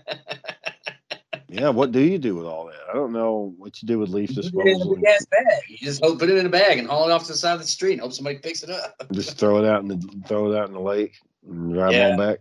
Yeah, 1.53 1.67
what 1.67 1.91
do 1.91 1.99
you 1.99 2.17
do 2.17 2.35
with 2.35 2.45
all 2.45 2.67
that? 2.67 2.79
I 2.89 2.93
don't 2.93 3.11
know 3.11 3.53
what 3.57 3.81
you 3.81 3.85
do 3.87 3.99
with 3.99 4.09
leaf 4.09 4.29
You 4.29 4.37
put 4.51 4.67
it 4.67 4.69
in 4.69 4.75
a 4.75 4.77
disposal. 4.77 4.95
big 4.95 5.05
ass 5.05 5.25
bag. 5.25 5.61
You 5.67 5.77
just 5.79 6.01
hold- 6.01 6.17
put 6.17 6.29
it 6.29 6.37
in 6.37 6.45
a 6.45 6.49
bag 6.49 6.77
and 6.79 6.87
haul 6.87 7.09
it 7.09 7.11
off 7.11 7.23
to 7.23 7.33
the 7.33 7.37
side 7.37 7.55
of 7.55 7.59
the 7.59 7.67
street 7.67 7.91
and 7.93 8.01
hope 8.01 8.13
somebody 8.13 8.37
picks 8.37 8.63
it 8.63 8.69
up. 8.69 8.95
Just 9.11 9.37
throw 9.37 9.57
it 9.61 9.65
out 9.67 9.81
in 9.81 9.89
the 9.89 9.97
throw 10.27 10.49
it 10.49 10.57
out 10.57 10.69
in 10.69 10.73
the 10.73 10.79
lake 10.79 11.13
and 11.45 11.73
drive 11.73 11.91
Yeah. 11.91 12.11
on 12.11 12.17
back. 12.17 12.39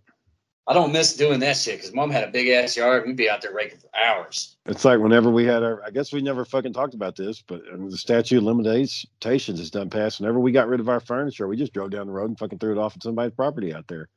I 0.68 0.74
don't 0.74 0.92
miss 0.92 1.16
doing 1.16 1.40
that 1.40 1.56
shit 1.56 1.78
because 1.78 1.92
mom 1.92 2.10
had 2.10 2.22
a 2.22 2.30
big 2.30 2.46
ass 2.50 2.76
yard. 2.76 3.02
We'd 3.04 3.16
be 3.16 3.28
out 3.28 3.42
there 3.42 3.52
raking 3.52 3.78
for 3.80 3.88
hours. 4.00 4.56
It's 4.66 4.84
like 4.84 5.00
whenever 5.00 5.28
we 5.28 5.44
had 5.44 5.64
our, 5.64 5.82
I 5.84 5.90
guess 5.90 6.12
we 6.12 6.22
never 6.22 6.44
fucking 6.44 6.72
talked 6.72 6.94
about 6.94 7.16
this, 7.16 7.42
but 7.42 7.62
uh, 7.62 7.78
the 7.88 7.98
statute 7.98 8.38
of 8.38 8.44
limitations 8.44 9.58
is 9.58 9.72
done 9.72 9.90
past. 9.90 10.20
Whenever 10.20 10.38
we 10.38 10.52
got 10.52 10.68
rid 10.68 10.78
of 10.78 10.88
our 10.88 11.00
furniture, 11.00 11.48
we 11.48 11.56
just 11.56 11.72
drove 11.72 11.90
down 11.90 12.06
the 12.06 12.12
road 12.12 12.28
and 12.30 12.38
fucking 12.38 12.60
threw 12.60 12.70
it 12.70 12.78
off 12.78 12.94
at 12.94 13.02
somebody's 13.02 13.34
property 13.34 13.74
out 13.74 13.88
there. 13.88 14.08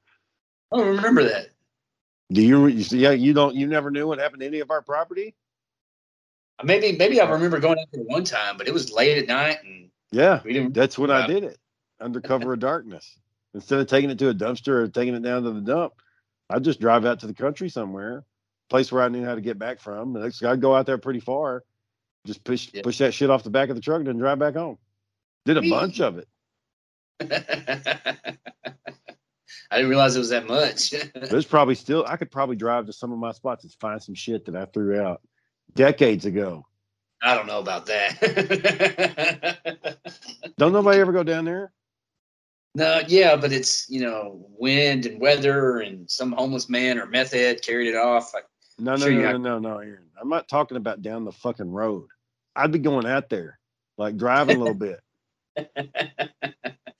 I 0.74 0.78
don't 0.78 0.96
remember 0.96 1.24
that. 1.24 1.48
Do 2.32 2.42
you, 2.42 2.68
yeah, 2.68 3.12
you 3.12 3.34
don't, 3.34 3.54
you 3.56 3.68
never 3.68 3.92
knew 3.92 4.08
what 4.08 4.18
happened 4.20 4.40
to 4.42 4.48
any 4.48 4.60
of 4.60 4.72
our 4.72 4.82
property? 4.82 5.36
Maybe 6.64 6.94
maybe 6.98 7.20
I 7.20 7.30
remember 7.30 7.60
going 7.60 7.78
out 7.80 7.88
there 7.92 8.04
one 8.04 8.24
time, 8.24 8.58
but 8.58 8.68
it 8.68 8.74
was 8.74 8.92
late 8.92 9.18
at 9.18 9.28
night 9.28 9.58
and 9.64 9.90
Yeah, 10.12 10.40
we 10.44 10.54
didn't. 10.54 10.74
that's 10.74 10.98
when 10.98 11.12
I 11.12 11.28
did 11.28 11.44
it 11.44 11.58
under 12.00 12.22
cover 12.22 12.54
of 12.54 12.60
darkness. 12.60 13.20
Instead 13.54 13.80
of 13.80 13.88
taking 13.88 14.10
it 14.10 14.18
to 14.20 14.30
a 14.30 14.34
dumpster 14.34 14.70
or 14.84 14.88
taking 14.88 15.14
it 15.16 15.22
down 15.24 15.44
to 15.44 15.52
the 15.52 15.62
dump, 15.62 15.94
I'd 16.50 16.64
just 16.64 16.80
drive 16.80 17.06
out 17.06 17.20
to 17.20 17.28
the 17.28 17.34
country 17.34 17.70
somewhere, 17.70 18.24
place 18.70 18.92
where 18.92 19.04
I 19.04 19.10
knew 19.10 19.26
how 19.26 19.36
to 19.36 19.42
get 19.42 19.60
back 19.60 19.80
from. 19.80 20.16
And 20.16 20.34
I'd 20.44 20.62
go 20.62 20.76
out 20.76 20.86
there 20.86 20.98
pretty 20.98 21.20
far, 21.20 21.64
just 22.26 22.44
push 22.44 22.70
Yeah. 22.74 22.82
push 22.84 23.00
that 23.00 23.14
shit 23.14 23.30
off 23.30 23.44
the 23.44 23.50
back 23.50 23.70
of 23.70 23.76
the 23.76 23.82
truck 23.82 23.98
and 24.00 24.08
then 24.08 24.18
drive 24.18 24.40
back 24.40 24.56
home. 24.56 24.78
Did 25.46 25.58
a 25.58 25.62
bunch 25.70 26.00
of 26.02 26.18
it. 26.20 26.28
I 29.72 29.78
didn't 29.78 29.90
realize 29.90 30.16
it 30.16 30.20
was 30.20 30.30
that 30.30 30.48
much. 30.48 30.94
There's 31.30 31.46
probably 31.46 31.76
still 31.76 32.06
I 32.08 32.18
could 32.18 32.32
probably 32.32 32.56
drive 32.56 32.86
to 32.88 32.94
some 32.94 33.12
of 33.12 33.20
my 33.20 33.32
spots 33.32 33.64
and 33.64 33.74
find 33.74 34.02
some 34.02 34.16
shit 34.16 34.46
that 34.46 34.56
I 34.56 34.66
threw 34.66 35.02
out 35.02 35.22
decades 35.76 36.26
ago. 36.26 36.66
I 37.22 37.36
don't 37.36 37.48
know 37.48 37.60
about 37.60 37.86
that. 37.86 38.20
Don't 40.58 40.74
nobody 40.74 41.00
ever 41.00 41.14
go 41.14 41.24
down 41.24 41.46
there? 41.46 41.72
no, 42.76 43.02
yeah, 43.08 43.36
but 43.36 43.52
it's 43.52 43.90
you 43.90 44.02
know 44.02 44.46
wind 44.58 45.06
and 45.06 45.22
weather, 45.22 45.80
and 45.80 46.10
some 46.10 46.32
homeless 46.32 46.70
man 46.70 47.00
or 47.00 47.06
meth 47.06 47.32
head 47.34 47.62
carried 47.62 47.88
it 47.88 47.96
off. 47.96 48.34
Like, 48.34 48.46
No, 48.80 48.96
no, 48.96 49.06
Sure 49.06 49.12
no, 49.12 49.32
no, 49.38 49.38
no, 49.38 49.60
no, 49.60 49.78
Aaron. 49.78 50.10
I'm 50.20 50.30
not 50.30 50.48
talking 50.48 50.78
about 50.78 51.02
down 51.02 51.26
the 51.26 51.32
fucking 51.32 51.72
road. 51.72 52.08
I'd 52.56 52.72
be 52.72 52.80
going 52.80 53.06
out 53.06 53.30
there, 53.30 53.60
like 53.98 54.18
driving 54.18 54.58
a 54.58 54.60
little 54.60 54.74
bit. 54.76 55.00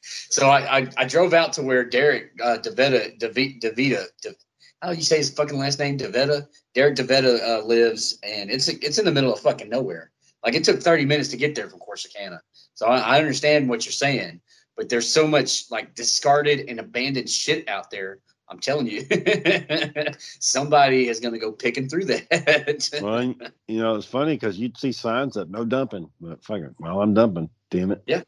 So 0.04 0.50
I, 0.50 0.80
I 0.80 0.88
I 0.98 1.06
drove 1.06 1.34
out 1.34 1.54
to 1.54 1.64
where 1.64 1.84
Derek 1.84 2.32
uh, 2.44 2.58
Devetta 2.58 3.18
Devi- 3.18 3.60
Devita 3.60 4.06
De, 4.22 4.36
how 4.82 4.90
do 4.90 4.96
you 4.96 5.04
say 5.04 5.18
his 5.18 5.30
fucking 5.30 5.58
last 5.58 5.80
name 5.80 5.98
Devetta 5.98 6.48
Derek 6.74 6.96
Devetta 6.96 7.42
uh, 7.42 7.66
lives, 7.66 8.20
and 8.24 8.52
it's 8.52 8.68
it's 8.68 8.98
in 8.98 9.06
the 9.06 9.12
middle 9.12 9.34
of 9.34 9.40
fucking 9.40 9.70
nowhere. 9.70 10.12
Like 10.44 10.56
it 10.56 10.64
took 10.66 10.82
30 10.82 11.06
minutes 11.06 11.30
to 11.30 11.38
get 11.38 11.56
there 11.56 11.70
from 11.70 11.80
Corsicana. 11.80 12.40
So 12.74 12.88
I, 12.88 12.98
I 12.98 13.20
understand 13.20 13.70
what 13.70 13.86
you're 13.86 13.94
saying, 13.94 14.42
but 14.76 14.90
there's 14.90 15.10
so 15.10 15.26
much 15.26 15.72
like 15.72 15.96
discarded 15.96 16.68
and 16.68 16.80
abandoned 16.80 17.30
shit 17.30 17.68
out 17.70 17.90
there. 17.90 18.20
I'm 18.50 18.60
telling 18.60 18.88
you, 18.88 19.06
somebody 20.20 21.08
is 21.08 21.22
gonna 21.22 21.40
go 21.40 21.52
picking 21.52 21.88
through 21.88 22.06
that. 22.06 22.90
Well, 23.02 23.34
you 23.68 23.80
know, 23.82 23.96
it's 23.96 24.06
funny 24.06 24.36
because 24.36 24.60
you'd 24.60 24.78
see 24.78 24.92
signs 24.92 25.38
up, 25.38 25.48
no 25.50 25.64
dumping. 25.64 26.10
But 26.20 26.44
fucking, 26.44 26.76
well, 26.80 27.02
I'm 27.02 27.14
dumping. 27.14 27.50
Damn 27.72 27.92
it. 27.92 28.04
Yeah. 28.06 28.22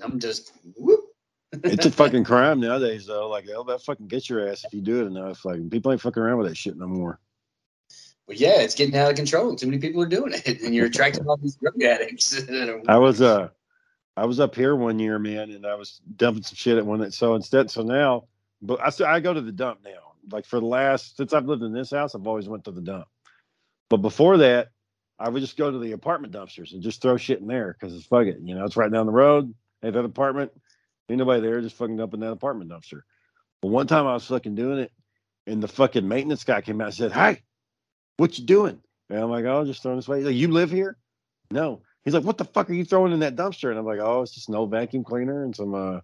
I'm 0.00 0.18
just 0.18 0.52
whoop. 0.76 1.00
It's 1.52 1.86
a 1.86 1.90
fucking 1.90 2.24
crime 2.24 2.60
nowadays, 2.60 3.06
though. 3.06 3.28
Like, 3.28 3.46
they'll, 3.46 3.64
they'll 3.64 3.78
fucking 3.78 4.08
get 4.08 4.28
your 4.28 4.48
ass 4.48 4.64
if 4.64 4.72
you 4.74 4.80
do 4.82 5.00
it 5.02 5.06
enough. 5.06 5.44
Like, 5.44 5.68
people 5.70 5.92
ain't 5.92 6.00
fucking 6.00 6.22
around 6.22 6.38
with 6.38 6.48
that 6.48 6.56
shit 6.56 6.76
no 6.76 6.86
more. 6.86 7.18
But 8.26 8.38
yeah, 8.38 8.60
it's 8.60 8.74
getting 8.74 8.94
out 8.96 9.10
of 9.10 9.16
control. 9.16 9.56
Too 9.56 9.66
many 9.66 9.78
people 9.78 10.02
are 10.02 10.06
doing 10.08 10.32
it, 10.34 10.60
and 10.60 10.74
you're 10.74 10.86
attracting 10.86 11.26
all 11.26 11.38
these 11.38 11.56
drug 11.56 11.82
addicts. 11.82 12.38
I 12.88 12.98
was, 12.98 13.22
uh, 13.22 13.48
I 14.18 14.26
was 14.26 14.38
up 14.40 14.54
here 14.54 14.76
one 14.76 14.98
year, 14.98 15.18
man, 15.18 15.50
and 15.50 15.64
I 15.66 15.74
was 15.76 16.02
dumping 16.16 16.42
some 16.42 16.56
shit 16.56 16.76
at 16.76 16.84
one. 16.84 17.00
that- 17.00 17.14
So 17.14 17.34
instead, 17.34 17.70
so 17.70 17.82
now, 17.82 18.24
but 18.60 18.80
I, 18.80 19.14
I 19.14 19.20
go 19.20 19.32
to 19.32 19.40
the 19.40 19.52
dump 19.52 19.80
now. 19.84 20.12
Like 20.30 20.44
for 20.44 20.60
the 20.60 20.66
last 20.66 21.16
since 21.16 21.32
I've 21.32 21.46
lived 21.46 21.62
in 21.62 21.72
this 21.72 21.90
house, 21.90 22.14
I've 22.14 22.26
always 22.26 22.48
went 22.48 22.64
to 22.64 22.70
the 22.72 22.82
dump. 22.82 23.06
But 23.88 23.98
before 23.98 24.36
that, 24.38 24.68
I 25.18 25.30
would 25.30 25.40
just 25.40 25.56
go 25.56 25.70
to 25.70 25.78
the 25.78 25.92
apartment 25.92 26.34
dumpsters 26.34 26.72
and 26.74 26.82
just 26.82 27.00
throw 27.00 27.16
shit 27.16 27.40
in 27.40 27.46
there 27.46 27.74
because 27.80 27.94
it's 27.96 28.04
fuck 28.04 28.26
it. 28.26 28.36
You 28.42 28.54
know, 28.54 28.66
it's 28.66 28.76
right 28.76 28.92
down 28.92 29.06
the 29.06 29.12
road. 29.12 29.54
Hey, 29.80 29.90
that 29.90 30.04
apartment, 30.04 30.52
ain't 31.08 31.18
nobody 31.18 31.40
there, 31.40 31.60
just 31.60 31.76
fucking 31.76 32.00
up 32.00 32.14
in 32.14 32.20
that 32.20 32.32
apartment 32.32 32.70
dumpster. 32.70 33.02
But 33.60 33.68
one 33.68 33.86
time 33.86 34.06
I 34.06 34.14
was 34.14 34.26
fucking 34.26 34.54
doing 34.54 34.78
it, 34.78 34.92
and 35.46 35.62
the 35.62 35.68
fucking 35.68 36.06
maintenance 36.06 36.44
guy 36.44 36.60
came 36.60 36.80
out 36.80 36.88
and 36.88 36.94
said, 36.94 37.12
"Hey, 37.12 37.42
what 38.16 38.38
you 38.38 38.44
doing?" 38.44 38.80
And 39.10 39.20
I'm 39.20 39.30
like, 39.30 39.44
"Oh, 39.44 39.64
just 39.64 39.82
throwing 39.82 39.98
this 39.98 40.08
away." 40.08 40.18
He's 40.18 40.26
like, 40.26 40.36
"You 40.36 40.48
live 40.48 40.70
here?" 40.70 40.96
No. 41.50 41.82
He's 42.04 42.14
like, 42.14 42.24
"What 42.24 42.38
the 42.38 42.44
fuck 42.44 42.70
are 42.70 42.74
you 42.74 42.84
throwing 42.84 43.12
in 43.12 43.20
that 43.20 43.36
dumpster?" 43.36 43.70
And 43.70 43.78
I'm 43.78 43.86
like, 43.86 44.00
"Oh, 44.00 44.22
it's 44.22 44.34
just 44.34 44.48
an 44.48 44.54
old 44.54 44.70
vacuum 44.70 45.04
cleaner 45.04 45.44
and 45.44 45.56
some, 45.56 45.74
uh, 45.74 46.00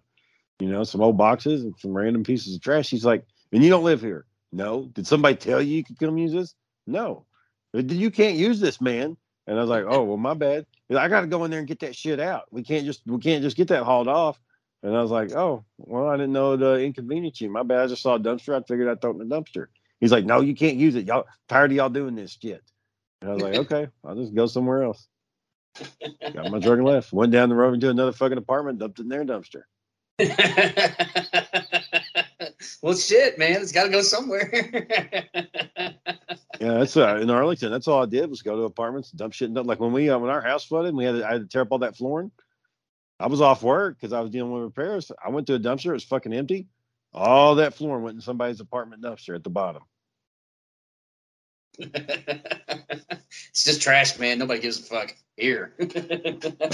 you 0.59 0.67
know, 0.69 0.83
some 0.83 1.01
old 1.01 1.17
boxes 1.17 1.63
and 1.63 1.73
some 1.79 1.95
random 1.95 2.23
pieces 2.23 2.55
of 2.55 2.61
trash." 2.61 2.89
He's 2.89 3.05
like, 3.05 3.25
"And 3.51 3.63
you 3.63 3.69
don't 3.69 3.83
live 3.83 4.01
here?" 4.01 4.25
No. 4.51 4.85
Did 4.93 5.07
somebody 5.07 5.35
tell 5.35 5.61
you 5.61 5.77
you 5.77 5.83
could 5.83 5.99
come 5.99 6.17
use 6.17 6.31
this? 6.31 6.55
No. 6.87 7.25
You 7.73 8.11
can't 8.11 8.37
use 8.37 8.59
this, 8.59 8.79
man. 8.79 9.17
And 9.47 9.57
I 9.57 9.61
was 9.61 9.69
like, 9.69 9.85
"Oh, 9.87 10.03
well, 10.03 10.17
my 10.17 10.33
bad. 10.33 10.65
I 10.89 11.07
got 11.07 11.21
to 11.21 11.27
go 11.27 11.43
in 11.43 11.51
there 11.51 11.59
and 11.59 11.67
get 11.67 11.79
that 11.79 11.95
shit 11.95 12.19
out. 12.19 12.45
We 12.51 12.63
can't 12.63 12.85
just 12.85 13.01
we 13.05 13.19
can't 13.19 13.43
just 13.43 13.57
get 13.57 13.67
that 13.69 13.83
hauled 13.83 14.07
off." 14.07 14.39
And 14.85 14.95
I 14.95 15.01
was 15.01 15.09
like, 15.09 15.31
"Oh, 15.31 15.65
well, 15.77 16.07
I 16.07 16.15
didn't 16.15 16.33
know 16.33 16.53
it 16.53 16.61
uh, 16.61 16.75
inconvenienced 16.75 17.41
you. 17.41 17.49
My 17.49 17.63
bad. 17.63 17.79
I 17.79 17.87
just 17.87 18.03
saw 18.03 18.13
a 18.15 18.19
dumpster. 18.19 18.53
I 18.53 18.61
figured 18.67 18.87
I'd 18.87 19.01
throw 19.01 19.09
it 19.09 19.19
in 19.19 19.27
the 19.27 19.35
dumpster." 19.35 19.65
He's 19.99 20.11
like, 20.11 20.25
"No, 20.25 20.41
you 20.41 20.55
can't 20.55 20.77
use 20.77 20.93
it. 20.93 21.07
Y'all 21.07 21.25
tired 21.49 21.71
of 21.71 21.77
y'all 21.77 21.89
doing 21.89 22.13
this 22.13 22.37
shit." 22.39 22.61
And 23.19 23.31
I 23.31 23.33
was 23.33 23.41
like, 23.41 23.55
"Okay, 23.71 23.87
I'll 24.03 24.15
just 24.15 24.35
go 24.35 24.45
somewhere 24.45 24.83
else." 24.83 25.07
Got 26.33 26.51
my 26.51 26.59
truck 26.59 26.77
and 26.77 26.85
left. 26.85 27.11
Went 27.11 27.31
down 27.31 27.49
the 27.49 27.55
road 27.55 27.73
into 27.73 27.89
another 27.89 28.11
fucking 28.11 28.37
apartment, 28.37 28.77
dumped 28.77 28.99
it 28.99 29.01
in 29.01 29.09
their 29.09 29.25
dumpster. 29.25 29.63
well, 32.83 32.95
shit, 32.95 33.39
man, 33.39 33.63
it's 33.63 33.71
got 33.71 33.85
to 33.85 33.89
go 33.89 34.03
somewhere. 34.03 34.51
Yeah, 36.61 36.77
that's 36.77 36.95
uh, 36.95 37.17
in 37.17 37.31
Arlington. 37.31 37.71
That's 37.71 37.87
all 37.87 38.03
I 38.03 38.05
did 38.05 38.29
was 38.29 38.43
go 38.43 38.55
to 38.55 38.61
apartments, 38.63 39.09
dump 39.11 39.33
shit, 39.33 39.47
and 39.47 39.55
dump. 39.55 39.67
Like 39.67 39.79
when 39.79 39.91
we 39.91 40.11
uh, 40.11 40.19
when 40.19 40.29
our 40.29 40.41
house 40.41 40.63
flooded, 40.63 40.95
we 40.95 41.05
had 41.05 41.15
to, 41.15 41.27
I 41.27 41.31
had 41.33 41.41
to 41.41 41.47
tear 41.47 41.63
up 41.63 41.69
all 41.71 41.79
that 41.79 41.97
flooring. 41.97 42.31
I 43.19 43.27
was 43.27 43.41
off 43.41 43.63
work 43.63 43.97
because 43.99 44.13
I 44.13 44.19
was 44.19 44.29
dealing 44.29 44.51
with 44.51 44.63
repairs. 44.63 45.11
I 45.23 45.29
went 45.29 45.47
to 45.47 45.55
a 45.55 45.59
dumpster; 45.59 45.87
it 45.87 45.93
was 45.93 46.03
fucking 46.03 46.33
empty. 46.33 46.67
All 47.13 47.55
that 47.55 47.73
flooring 47.73 48.03
went 48.03 48.15
in 48.15 48.21
somebody's 48.21 48.59
apartment 48.59 49.01
dumpster 49.01 49.35
at 49.35 49.43
the 49.43 49.49
bottom. 49.49 49.83
it's 51.79 53.63
just 53.63 53.81
trash, 53.81 54.17
man. 54.19 54.39
Nobody 54.39 54.61
gives 54.61 54.79
a 54.79 54.83
fuck 54.83 55.15
here. 55.37 55.73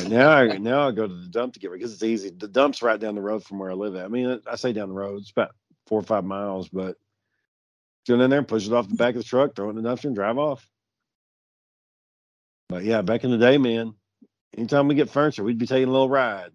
Now, 0.08 0.32
I, 0.32 0.58
now 0.58 0.88
I 0.88 0.92
go 0.92 1.08
to 1.08 1.14
the 1.14 1.28
dump 1.28 1.54
to 1.54 1.60
get 1.60 1.72
rid 1.72 1.80
because 1.80 1.94
it's 1.94 2.04
easy. 2.04 2.30
The 2.32 2.48
dump's 2.48 2.82
right 2.82 3.00
down 3.00 3.16
the 3.16 3.22
road 3.22 3.44
from 3.44 3.60
where 3.60 3.72
I 3.72 3.76
live 3.76 3.96
at. 3.96 4.04
I 4.06 4.08
mean, 4.10 4.42
I 4.46 4.56
say 4.56 4.74
down 4.74 4.90
the 4.90 4.96
road; 4.96 5.22
it's 5.22 5.32
about 5.32 5.52
four 5.88 6.00
or 6.00 6.04
five 6.04 6.26
miles, 6.26 6.68
but 6.68 6.98
get 8.06 8.20
in 8.20 8.30
there, 8.30 8.44
push 8.44 8.68
it 8.68 8.74
off 8.74 8.90
the 8.90 8.96
back 8.96 9.16
of 9.16 9.22
the 9.22 9.24
truck, 9.24 9.56
throw 9.56 9.68
it 9.68 9.78
in 9.78 9.82
the 9.82 9.90
dumpster, 9.90 10.06
and 10.06 10.16
drive 10.16 10.38
off. 10.38 10.68
But 12.68 12.84
yeah, 12.84 13.02
back 13.02 13.24
in 13.24 13.32
the 13.32 13.38
day, 13.38 13.58
man, 13.58 13.94
anytime 14.58 14.88
we 14.88 14.96
get 14.96 15.10
furniture, 15.10 15.44
we'd 15.44 15.58
be 15.58 15.68
taking 15.68 15.88
a 15.88 15.92
little 15.92 16.10
ride. 16.10 16.52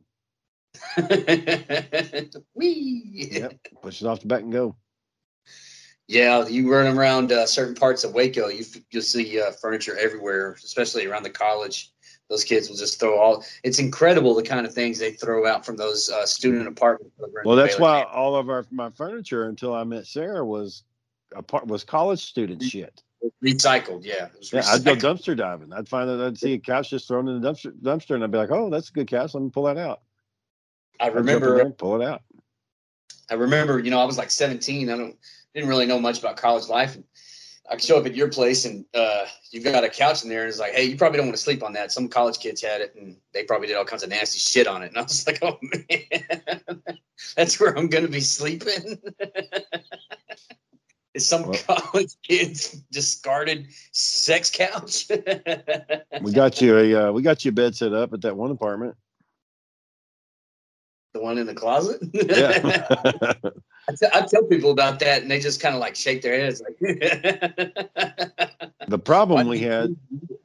Whee! 2.55 3.29
Yep, 3.33 3.55
push 3.83 4.03
it 4.03 4.07
off 4.07 4.21
the 4.21 4.27
back 4.27 4.43
and 4.43 4.53
go. 4.53 4.77
Yeah, 6.09 6.47
you 6.47 6.73
run 6.73 6.97
around 6.97 7.33
uh, 7.33 7.47
certain 7.47 7.75
parts 7.75 8.05
of 8.05 8.15
Waco, 8.15 8.49
you 8.49 8.61
f- 8.61 8.81
you'll 8.91 9.03
see 9.03 9.41
uh, 9.41 9.51
furniture 9.51 9.97
everywhere, 9.99 10.53
especially 10.53 11.07
around 11.07 11.25
the 11.25 11.31
college. 11.31 11.93
Those 12.29 12.45
kids 12.45 12.69
will 12.69 12.77
just 12.77 13.01
throw 13.01 13.19
all. 13.19 13.45
It's 13.65 13.79
incredible 13.79 14.35
the 14.35 14.43
kind 14.43 14.67
of 14.67 14.75
things 14.75 14.99
they 14.99 15.13
throw 15.13 15.47
out 15.47 15.65
from 15.65 15.77
those 15.77 16.09
uh, 16.09 16.27
student 16.27 16.69
apartments. 16.69 17.15
Well, 17.45 17.57
that's 17.57 17.79
why 17.79 18.01
campus. 18.01 18.15
all 18.17 18.37
of 18.37 18.49
our 18.49 18.65
my 18.71 18.91
furniture 18.91 19.49
until 19.49 19.75
I 19.75 19.85
met 19.85 20.07
Sarah 20.07 20.45
was 20.45 20.85
a 21.35 21.43
part 21.43 21.67
was 21.67 21.85
college 21.85 22.25
student 22.25 22.63
shit. 22.63 23.03
Recycled. 23.43 24.05
Yeah, 24.05 24.27
it 24.27 24.39
was 24.39 24.53
Yeah, 24.53 24.63
I'd 24.67 24.85
go 24.85 24.95
dumpster 24.95 25.37
diving. 25.37 25.73
I'd 25.73 25.89
find 25.89 26.09
that 26.09 26.21
I'd 26.21 26.39
see 26.39 26.55
a 26.55 26.59
couch 26.59 26.91
just 26.91 27.09
thrown 27.09 27.29
in 27.29 27.41
the 27.41 27.49
dumpster, 27.49 27.73
dumpster, 27.73 28.15
and 28.15 28.25
I'd 28.25 28.31
be 28.31 28.39
like, 28.39 28.51
"Oh, 28.51 28.71
that's 28.71 28.91
a 28.91 28.93
good 28.93 29.09
couch. 29.09 29.35
Let 29.35 29.43
me 29.43 29.51
pull 29.51 29.65
that 29.65 29.79
out." 29.79 30.03
I 31.01 31.07
I'd 31.07 31.15
jump 31.15 31.17
in 31.19 31.27
remember. 31.27 31.57
there 31.57 31.71
pull 31.71 32.01
it 32.01 32.07
out. 32.07 32.23
I 33.31 33.35
remember, 33.35 33.79
you 33.79 33.91
know, 33.91 33.99
I 34.01 34.05
was 34.05 34.19
like 34.19 34.31
17. 34.31 34.89
I 34.89 34.97
don't 34.97 35.17
didn't 35.55 35.69
really 35.69 35.87
know 35.87 35.99
much 35.99 36.19
about 36.19 36.37
college 36.37 36.69
life. 36.69 36.95
And 36.95 37.05
I 37.69 37.77
show 37.79 37.99
up 37.99 38.07
at 38.07 38.15
your 38.15 38.29
place 38.29 38.65
and 38.65 38.85
uh, 38.95 39.25
you've 39.51 39.65
got 39.65 39.83
a 39.83 39.89
couch 39.89 40.23
in 40.23 40.29
there, 40.29 40.43
and 40.43 40.49
it's 40.49 40.61
like, 40.61 40.73
hey, 40.73 40.85
you 40.85 40.97
probably 40.97 41.17
don't 41.17 41.27
want 41.27 41.37
to 41.37 41.43
sleep 41.43 41.63
on 41.63 41.73
that. 41.73 41.91
Some 41.91 42.09
college 42.09 42.39
kids 42.39 42.63
had 42.63 42.81
it, 42.81 42.95
and 42.95 43.17
they 43.33 43.43
probably 43.43 43.67
did 43.67 43.77
all 43.77 43.85
kinds 43.85 44.03
of 44.03 44.11
nasty 44.11 44.39
shit 44.39 44.67
on 44.67 44.83
it. 44.83 44.89
And 44.89 44.99
I 44.99 45.03
was 45.03 45.27
like, 45.27 45.39
oh 45.43 45.59
man, 45.63 46.73
that's 47.37 47.59
where 47.59 47.77
I'm 47.77 47.89
gonna 47.89 48.09
be 48.09 48.21
sleeping. 48.21 48.99
Is 51.17 51.27
some 51.27 51.45
Well- 51.49 51.59
college 51.67 52.13
kid's 52.23 52.73
discarded 52.93 53.69
sex 53.93 54.51
couch? 54.51 55.09
We 56.23 56.33
got 56.33 56.61
you 56.61 56.77
a 56.79 57.09
uh, 57.09 57.13
we 57.13 57.23
got 57.23 57.45
you 57.45 57.49
a 57.51 57.53
bed 57.53 57.75
set 57.75 57.93
up 57.95 58.13
at 58.13 58.21
that 58.23 58.37
one 58.37 58.51
apartment. 58.51 58.95
the 61.15 61.21
one 61.23 61.39
in 61.39 61.47
the 61.47 61.55
closet. 61.55 62.01
Yeah. 62.13 63.33
I, 63.89 63.93
t- 63.93 64.07
I 64.13 64.21
tell 64.27 64.43
people 64.45 64.73
about 64.73 64.99
that, 65.01 65.23
and 65.23 65.31
they 65.31 65.39
just 65.41 65.61
kind 65.61 65.75
of 65.75 65.81
like 65.81 65.95
shake 65.95 66.21
their 66.21 66.39
heads, 66.39 66.61
like. 66.61 66.77
the 68.89 68.99
problem 68.99 69.47
we 69.49 69.61
had 69.61 69.97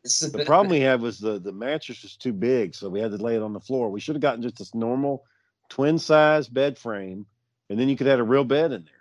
the 0.04 0.44
problem 0.46 0.70
we 0.72 0.80
had 0.80 1.02
was 1.02 1.20
the 1.20 1.40
the 1.40 1.52
mattress 1.52 2.04
was 2.04 2.16
too 2.16 2.32
big, 2.34 2.76
so 2.76 2.88
we 2.90 3.00
had 3.02 3.12
to 3.12 3.18
lay 3.18 3.36
it 3.36 3.42
on 3.42 3.52
the 3.54 3.60
floor. 3.60 3.90
We 3.90 4.00
should 4.00 4.16
have 4.16 4.22
gotten 4.22 4.42
just 4.42 4.58
this 4.58 4.74
normal 4.74 5.26
twin 5.70 6.00
size 6.00 6.48
bed 6.48 6.78
frame, 6.78 7.26
and 7.70 7.78
then 7.80 7.90
you 7.90 7.98
could 7.98 8.08
have 8.08 8.20
a 8.20 8.24
real 8.24 8.46
bed 8.46 8.72
in 8.72 8.86
there. 8.86 9.01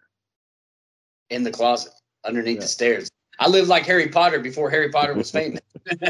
In 1.31 1.43
the 1.45 1.51
closet 1.51 1.93
underneath 2.25 2.57
Yeah. 2.57 2.61
the 2.63 2.69
stairs. 2.69 3.11
I 3.39 3.49
lived 3.49 3.69
like 3.69 3.87
Harry 3.87 4.09
Potter 4.09 4.39
before 4.41 4.69
Harry 4.71 4.91
Potter 4.91 5.15
was 5.15 5.31
famous. 5.31 5.61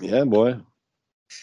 Yeah, 0.00 0.24
boy. 0.24 0.56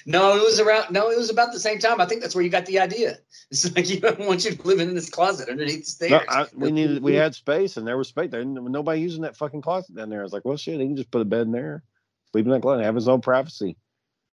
no, 0.06 0.38
it 0.38 0.42
was 0.44 0.60
around. 0.60 0.92
No, 0.92 1.10
it 1.10 1.18
was 1.18 1.30
about 1.30 1.52
the 1.52 1.60
same 1.60 1.78
time. 1.80 2.00
I 2.00 2.06
think 2.06 2.22
that's 2.22 2.34
where 2.36 2.44
you 2.44 2.50
got 2.50 2.66
the 2.66 2.80
idea. 2.80 3.18
It's 3.52 3.76
like 3.76 3.90
you 3.94 4.00
don't 4.00 4.20
want 4.20 4.46
you 4.46 4.58
living 4.64 4.88
in 4.90 4.96
this 4.96 5.10
closet 5.10 5.50
underneath 5.50 5.84
the 5.86 5.92
stairs. 5.92 6.12
No, 6.12 6.22
I, 6.30 6.46
we 6.56 6.72
needed 6.72 7.04
we 7.04 7.16
had 7.16 7.36
space 7.36 7.76
and 7.78 7.86
there 7.86 7.98
was 7.98 8.08
space 8.08 8.32
there. 8.32 8.42
and 8.42 8.54
Nobody 8.56 9.02
using 9.02 9.24
that 9.24 9.36
fucking 9.36 9.62
closet 9.62 9.96
down 9.96 10.10
there. 10.10 10.22
I 10.22 10.24
was 10.24 10.32
like, 10.34 10.46
well, 10.46 10.58
shit, 10.58 10.80
he 10.80 10.86
can 10.88 10.96
just 10.96 11.12
put 11.12 11.22
a 11.22 11.26
bed 11.26 11.42
in 11.42 11.52
there, 11.52 11.84
sleep 12.32 12.46
in 12.46 12.52
that 12.52 12.62
closet, 12.62 12.84
have 12.84 12.96
his 12.96 13.08
own 13.10 13.22
privacy. 13.22 13.76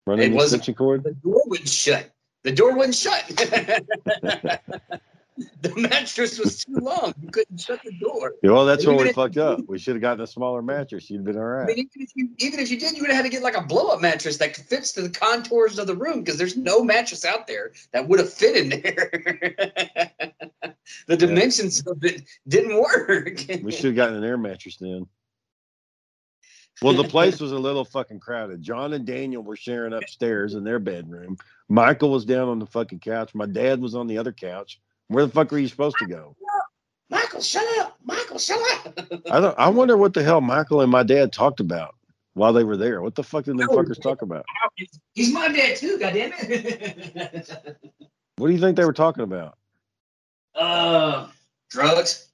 Running 0.07 0.35
It 0.35 0.77
cord. 0.77 1.05
the 1.05 1.13
door 1.23 1.43
wouldn't 1.47 1.69
shut. 1.69 2.11
The 2.43 2.53
door 2.53 2.77
wouldn't 2.77 2.95
shut. 2.95 3.25
The 5.61 5.75
mattress 5.77 6.39
was 6.39 6.65
too 6.65 6.77
long. 6.77 7.15
You 7.21 7.31
couldn't 7.31 7.61
shut 7.61 7.81
the 7.85 7.93
door. 7.93 8.35
Yeah, 8.43 8.53
well, 8.53 8.65
that's 8.65 8.85
Even 8.85 8.97
we 8.97 9.13
fucked 9.13 9.37
up. 9.37 9.61
We 9.69 9.79
should 9.79 9.95
have 9.95 10.01
gotten 10.01 10.23
a 10.23 10.27
smaller 10.27 10.63
mattress. 10.63 11.11
You'd 11.11 11.25
been 11.25 11.37
all 11.37 11.45
right. 11.45 11.65
I 11.65 11.67
mean, 11.67 11.79
even 11.79 12.03
if 12.03 12.11
you 12.15 12.31
even 12.39 12.61
if 12.61 12.71
you 12.71 12.79
did, 12.79 12.97
you 12.97 13.03
would 13.03 13.11
have 13.11 13.17
had 13.17 13.25
to 13.25 13.29
get 13.29 13.43
like 13.43 13.57
a 13.57 13.63
blow 13.63 13.89
up 13.89 14.01
mattress 14.01 14.39
that 14.39 14.57
fits 14.57 14.93
to 14.93 15.03
the 15.03 15.11
contours 15.11 15.79
of 15.79 15.87
the 15.87 15.95
room 15.97 16.21
because 16.21 16.39
there's 16.39 16.57
no 16.57 16.83
mattress 16.83 17.25
out 17.25 17.47
there 17.47 17.73
that 17.93 18.07
would 18.09 18.19
have 18.19 18.33
fit 18.33 18.57
in 18.57 18.69
there. 18.69 19.11
the 21.07 21.17
dimensions 21.17 21.87
of 21.87 22.03
it 22.05 22.23
didn't 22.49 22.81
work. 22.81 23.45
We 23.63 23.73
should 23.73 23.87
have 23.87 23.97
gotten 23.97 24.17
an 24.17 24.25
air 24.25 24.39
mattress 24.39 24.77
then. 24.77 25.07
Well, 26.83 26.93
the 26.93 27.05
place 27.05 27.41
was 27.41 27.53
a 27.53 27.59
little 27.59 27.87
fucking 27.87 28.21
crowded. 28.21 28.61
John 28.61 28.93
and 28.93 29.07
Daniel 29.07 29.43
were 29.43 29.57
sharing 29.57 29.95
upstairs 29.95 30.55
in 30.55 30.63
their 30.63 30.79
bedroom. 30.79 31.39
Michael 31.69 32.11
was 32.11 32.27
down 32.27 32.49
on 32.49 32.59
the 32.59 32.67
fucking 32.67 33.01
couch. 33.01 33.35
My 33.35 33.47
dad 33.47 33.81
was 33.81 33.95
on 33.95 34.07
the 34.07 34.19
other 34.19 34.33
couch. 34.33 34.79
Where 35.09 35.25
the 35.27 35.33
fuck 35.33 35.51
were 35.53 35.59
you 35.59 35.69
supposed 35.69 35.97
to 35.99 36.07
go? 36.07 36.35
Michael, 37.11 37.41
shut 37.41 37.65
up! 37.79 37.97
Michael, 38.05 38.39
shut 38.39 38.59
up! 38.87 38.99
I 39.31 39.41
don't. 39.41 39.59
I 39.59 39.69
wonder 39.69 39.97
what 39.97 40.15
the 40.15 40.23
hell 40.25 40.41
Michael 40.41 40.81
and 40.81 40.91
my 40.91 41.03
dad 41.05 41.33
talked 41.33 41.61
about 41.61 41.95
while 42.35 42.53
they 42.53 42.65
were 42.65 42.77
there. 42.77 43.01
What 43.03 43.15
the 43.15 43.23
fuck 43.23 43.45
did 43.45 43.57
them 43.57 43.69
Oh, 43.71 43.77
fuckers 43.77 44.03
talk 44.03 44.23
about? 44.23 44.45
He's 45.15 45.33
my 45.33 45.49
dad 45.49 45.77
too. 45.77 45.99
Goddamn 45.99 46.33
it! 46.39 47.51
What 48.39 48.49
do 48.49 48.53
you 48.53 48.61
think 48.61 48.77
they 48.77 48.85
were 48.85 48.93
talking 48.93 49.23
about? 49.25 49.57
uh, 50.57 51.29
drugs. 51.71 52.29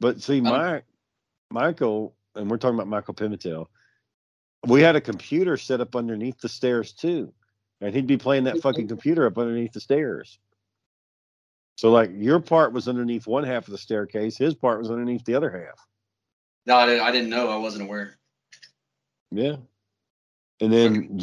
But 0.00 0.22
see, 0.22 0.40
Mike, 0.40 0.84
Michael, 1.50 2.14
and 2.34 2.50
we're 2.50 2.56
talking 2.56 2.76
about 2.76 2.86
Michael 2.88 3.12
Pimentel. 3.12 3.66
We 4.66 4.80
had 4.80 4.96
a 4.96 5.00
computer 5.02 5.58
set 5.58 5.82
up 5.82 5.94
underneath 5.94 6.40
the 6.40 6.48
stairs 6.48 6.92
too, 6.92 7.34
and 7.82 7.94
he'd 7.94 8.06
be 8.06 8.16
playing 8.16 8.44
that 8.44 8.60
fucking 8.62 8.88
computer 8.88 9.26
up 9.26 9.36
underneath 9.36 9.72
the 9.72 9.80
stairs. 9.80 10.38
So, 11.78 11.92
like, 11.92 12.10
your 12.12 12.40
part 12.40 12.72
was 12.72 12.88
underneath 12.88 13.28
one 13.28 13.44
half 13.44 13.68
of 13.68 13.70
the 13.70 13.78
staircase, 13.78 14.36
his 14.36 14.52
part 14.52 14.80
was 14.80 14.90
underneath 14.90 15.24
the 15.24 15.36
other 15.36 15.48
half. 15.48 15.86
No, 16.66 16.74
I 16.74 16.86
didn't, 16.86 17.02
I 17.02 17.12
didn't 17.12 17.30
know. 17.30 17.48
I 17.50 17.56
wasn't 17.56 17.84
aware. 17.84 18.18
Yeah, 19.30 19.58
and 20.60 20.72
then, 20.72 21.20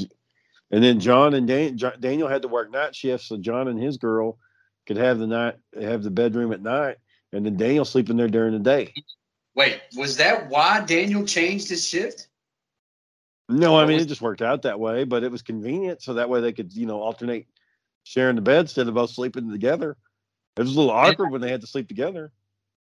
and 0.71 0.81
then 0.81 1.01
John 1.01 1.33
and 1.33 1.45
Dan, 1.45 1.77
Jo- 1.77 1.97
Daniel 1.99 2.29
had 2.29 2.41
to 2.43 2.47
work 2.47 2.71
night 2.71 2.95
shifts, 2.95 3.27
so 3.27 3.35
John 3.35 3.67
and 3.67 3.77
his 3.77 3.97
girl 3.97 4.37
could 4.87 4.95
have 4.95 5.19
the 5.19 5.27
night, 5.27 5.55
have 5.77 6.03
the 6.03 6.09
bedroom 6.09 6.53
at 6.53 6.61
night, 6.61 6.99
and 7.33 7.45
then 7.45 7.57
Daniel 7.57 7.83
sleeping 7.83 8.15
there 8.15 8.29
during 8.29 8.53
the 8.53 8.59
day. 8.59 8.93
Wait, 9.55 9.81
was 9.97 10.15
that 10.15 10.47
why 10.47 10.79
Daniel 10.85 11.25
changed 11.25 11.67
his 11.67 11.85
shift? 11.85 12.29
No, 13.49 13.77
I 13.77 13.85
mean 13.85 13.99
it 13.99 14.05
just 14.05 14.21
worked 14.21 14.41
out 14.41 14.61
that 14.61 14.79
way, 14.79 15.03
but 15.03 15.23
it 15.23 15.31
was 15.31 15.41
convenient, 15.41 16.01
so 16.01 16.13
that 16.13 16.29
way 16.29 16.39
they 16.39 16.53
could, 16.53 16.71
you 16.71 16.85
know, 16.85 17.01
alternate 17.01 17.45
sharing 18.03 18.37
the 18.37 18.41
bed 18.41 18.61
instead 18.61 18.87
of 18.87 18.93
both 18.93 19.09
sleeping 19.09 19.51
together. 19.51 19.97
It 20.57 20.61
was 20.61 20.75
a 20.75 20.79
little 20.79 20.91
awkward 20.91 21.31
when 21.31 21.41
they 21.41 21.51
had 21.51 21.61
to 21.61 21.67
sleep 21.67 21.87
together. 21.87 22.31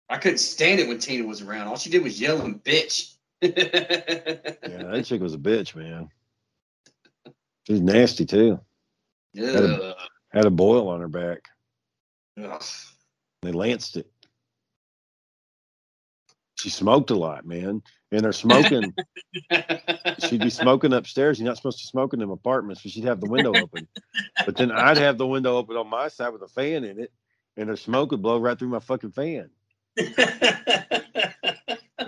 I 0.09 0.19
couldn't 0.19 0.39
stand 0.39 0.79
it 0.79 0.89
when 0.89 0.99
Tina 0.99 1.27
was 1.27 1.43
around. 1.43 1.69
All 1.69 1.77
she 1.77 1.91
did 1.91 2.03
was 2.03 2.21
yell 2.21 2.41
and 2.43 2.63
bitch. 2.63 3.13
Yeah, 3.43 4.91
that 4.91 5.05
chick 5.05 5.21
was 5.21 5.35
a 5.35 5.39
bitch, 5.39 5.75
man. 5.75 6.09
She 7.67 7.73
was 7.73 7.83
nasty 7.83 8.25
too. 8.25 8.61
Yeah. 9.35 9.93
Had 10.33 10.47
a 10.47 10.51
boil 10.51 10.89
on 10.89 11.01
her 11.01 11.09
back. 11.09 11.41
Ugh. 12.43 12.63
They 13.43 13.53
lanced 13.53 13.97
it. 13.97 14.11
She 16.57 16.71
smoked 16.71 17.11
a 17.11 17.15
lot, 17.15 17.45
man. 17.45 17.83
And 18.13 18.21
they're 18.23 18.33
smoking, 18.33 18.95
she'd 20.21 20.41
be 20.41 20.51
smoking 20.51 20.93
upstairs. 20.93 21.39
You're 21.39 21.49
not 21.49 21.57
supposed 21.57 21.81
to 21.81 21.87
smoke 21.87 22.15
in 22.15 22.21
them 22.21 22.31
apartments, 22.31 22.83
but 22.83 22.93
she'd 22.93 23.05
have 23.05 23.21
the 23.21 23.29
window 23.29 23.55
open. 23.55 23.89
But 24.45 24.57
then 24.57 24.71
I'd 24.71 24.97
have 24.97 25.19
the 25.19 25.27
window 25.27 25.57
open 25.57 25.77
on 25.77 25.89
my 25.89 26.09
side 26.09 26.31
with 26.31 26.43
a 26.43 26.49
fan 26.49 26.85
in 26.85 27.01
it, 27.01 27.13
and 27.57 27.69
the 27.69 27.77
smoke 27.77 28.11
would 28.11 28.23
blow 28.23 28.39
right 28.39 28.59
through 28.59 28.69
my 28.69 28.81
fucking 28.81 29.13
fan. 29.13 29.51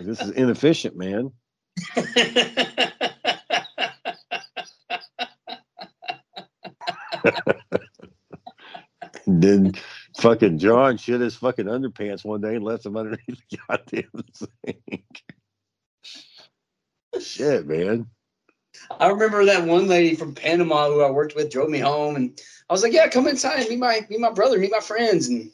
This 0.01 0.21
is 0.21 0.31
inefficient, 0.31 0.97
man. 0.97 1.33
Then 9.27 9.75
fucking 10.19 10.59
John 10.59 10.97
shit 10.97 11.21
his 11.21 11.37
fucking 11.37 11.67
underpants 11.67 12.25
one 12.25 12.41
day 12.41 12.55
and 12.55 12.65
left 12.65 12.85
them 12.85 12.97
underneath 12.97 13.21
the 13.27 13.59
goddamn 13.69 14.25
sink. 14.33 15.23
Shit, 17.21 17.67
man. 17.67 18.07
I 18.99 19.09
remember 19.09 19.45
that 19.45 19.67
one 19.67 19.87
lady 19.87 20.15
from 20.17 20.35
Panama 20.35 20.89
who 20.89 21.03
I 21.03 21.11
worked 21.11 21.35
with 21.37 21.51
drove 21.51 21.69
me 21.69 21.79
home, 21.79 22.17
and 22.17 22.41
I 22.69 22.73
was 22.73 22.83
like, 22.83 22.93
"Yeah, 22.93 23.09
come 23.09 23.27
inside, 23.27 23.69
meet 23.69 23.79
my 23.79 24.07
meet 24.09 24.21
my 24.21 24.31
brother, 24.31 24.59
meet 24.59 24.71
my 24.71 24.81
friends." 24.81 25.29
And 25.29 25.51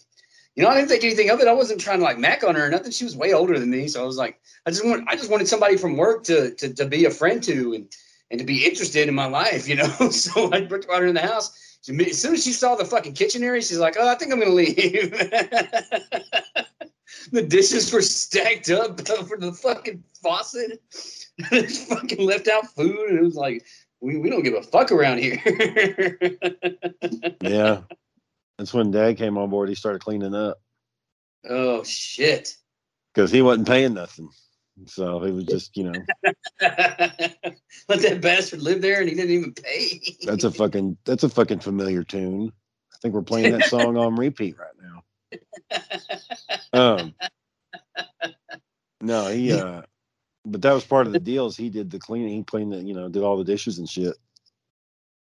you 0.54 0.62
know, 0.62 0.68
I 0.68 0.74
didn't 0.74 0.88
think 0.88 1.04
anything 1.04 1.30
of 1.30 1.40
it. 1.40 1.48
I 1.48 1.52
wasn't 1.52 1.80
trying 1.80 1.98
to 1.98 2.04
like 2.04 2.18
mac 2.18 2.44
on 2.44 2.54
her 2.54 2.66
or 2.66 2.70
nothing. 2.70 2.92
She 2.92 3.04
was 3.04 3.16
way 3.16 3.32
older 3.32 3.58
than 3.58 3.70
me, 3.70 3.88
so 3.88 4.02
I 4.02 4.06
was 4.06 4.16
like, 4.16 4.38
I 4.66 4.70
just 4.70 4.84
want 4.84 5.08
I 5.08 5.16
just 5.16 5.30
wanted 5.30 5.48
somebody 5.48 5.76
from 5.76 5.96
work 5.96 6.24
to 6.24 6.54
to, 6.54 6.72
to 6.74 6.86
be 6.86 7.04
a 7.04 7.10
friend 7.10 7.42
to 7.44 7.74
and 7.74 7.88
and 8.30 8.40
to 8.40 8.46
be 8.46 8.64
interested 8.64 9.08
in 9.08 9.14
my 9.14 9.26
life, 9.26 9.68
you 9.68 9.76
know. 9.76 9.88
so 10.10 10.52
I 10.52 10.62
brought 10.62 10.86
her 10.86 11.06
in 11.06 11.14
the 11.14 11.20
house. 11.20 11.78
She, 11.82 12.10
as 12.10 12.20
soon 12.20 12.34
as 12.34 12.42
she 12.42 12.52
saw 12.52 12.76
the 12.76 12.84
fucking 12.84 13.12
kitchen 13.12 13.42
area, 13.42 13.60
she's 13.60 13.78
like, 13.78 13.96
"Oh, 13.98 14.08
I 14.08 14.14
think 14.14 14.32
I'm 14.32 14.40
gonna 14.40 14.52
leave." 14.52 14.74
the 17.32 17.42
dishes 17.42 17.92
were 17.92 18.02
stacked 18.02 18.70
up 18.70 19.00
over 19.18 19.36
the 19.36 19.52
fucking 19.52 20.02
faucet. 20.22 20.82
There's 21.50 21.84
fucking 21.86 22.24
left 22.24 22.48
out 22.48 22.74
food, 22.74 23.10
and 23.10 23.18
it 23.18 23.22
was 23.22 23.34
like, 23.34 23.64
we, 24.04 24.18
we 24.18 24.30
don't 24.30 24.42
give 24.42 24.54
a 24.54 24.62
fuck 24.62 24.92
around 24.92 25.18
here. 25.18 25.40
Yeah. 27.40 27.82
That's 28.58 28.72
when 28.72 28.90
dad 28.90 29.16
came 29.18 29.36
on 29.36 29.50
board. 29.50 29.68
He 29.68 29.74
started 29.74 30.00
cleaning 30.00 30.34
up 30.34 30.58
oh 31.48 31.82
shit. 31.84 32.56
because 33.12 33.30
he 33.30 33.42
wasn't 33.42 33.68
paying 33.68 33.94
nothing. 33.94 34.30
So 34.86 35.20
he 35.20 35.30
was 35.30 35.44
just, 35.44 35.76
you 35.76 35.84
know, 35.84 35.92
Let 37.88 38.00
that 38.00 38.20
bastard 38.20 38.62
live 38.62 38.80
there, 38.80 39.00
and 39.00 39.08
he 39.08 39.14
didn't 39.14 39.30
even 39.30 39.52
pay. 39.52 40.00
that's 40.22 40.44
a 40.44 40.50
fucking, 40.50 40.96
that's 41.04 41.22
a 41.22 41.28
fucking 41.28 41.60
familiar 41.60 42.02
tune. 42.02 42.52
I 42.92 42.96
think 43.02 43.14
we're 43.14 43.22
playing 43.22 43.52
that 43.52 43.64
song 43.64 43.96
on 43.96 44.16
repeat 44.16 44.56
right 44.58 44.68
now. 44.82 45.02
Um, 46.72 47.14
no, 49.00 49.28
he, 49.28 49.52
uh, 49.52 49.82
but 50.44 50.62
that 50.62 50.72
was 50.72 50.84
part 50.84 51.06
of 51.06 51.12
the 51.12 51.20
deals. 51.20 51.56
He 51.56 51.70
did 51.70 51.90
the 51.90 51.98
cleaning, 51.98 52.30
he 52.36 52.44
cleaned 52.44 52.72
the, 52.72 52.78
you 52.82 52.94
know, 52.94 53.08
did 53.08 53.22
all 53.22 53.36
the 53.38 53.44
dishes 53.44 53.78
and 53.78 53.88
shit. 53.88 54.16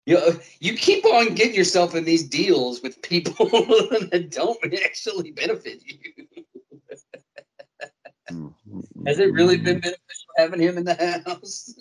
You, 0.06 0.42
you 0.60 0.76
keep 0.76 1.06
on 1.06 1.36
getting 1.36 1.56
yourself 1.56 1.96
in 1.96 2.06
these 2.06 2.30
deals 2.30 2.82
with 2.84 3.02
people 3.04 3.34
that 3.50 4.30
don't 4.32 4.74
actually 4.86 5.32
benefit 5.32 5.82
you. 5.86 6.28
Has 9.08 9.20
it 9.20 9.34
really 9.34 9.58
been 9.58 9.80
beneficial 9.80 10.32
having 10.38 10.62
him 10.62 10.78
in 10.78 10.86
the 10.86 11.24
house? 11.26 11.76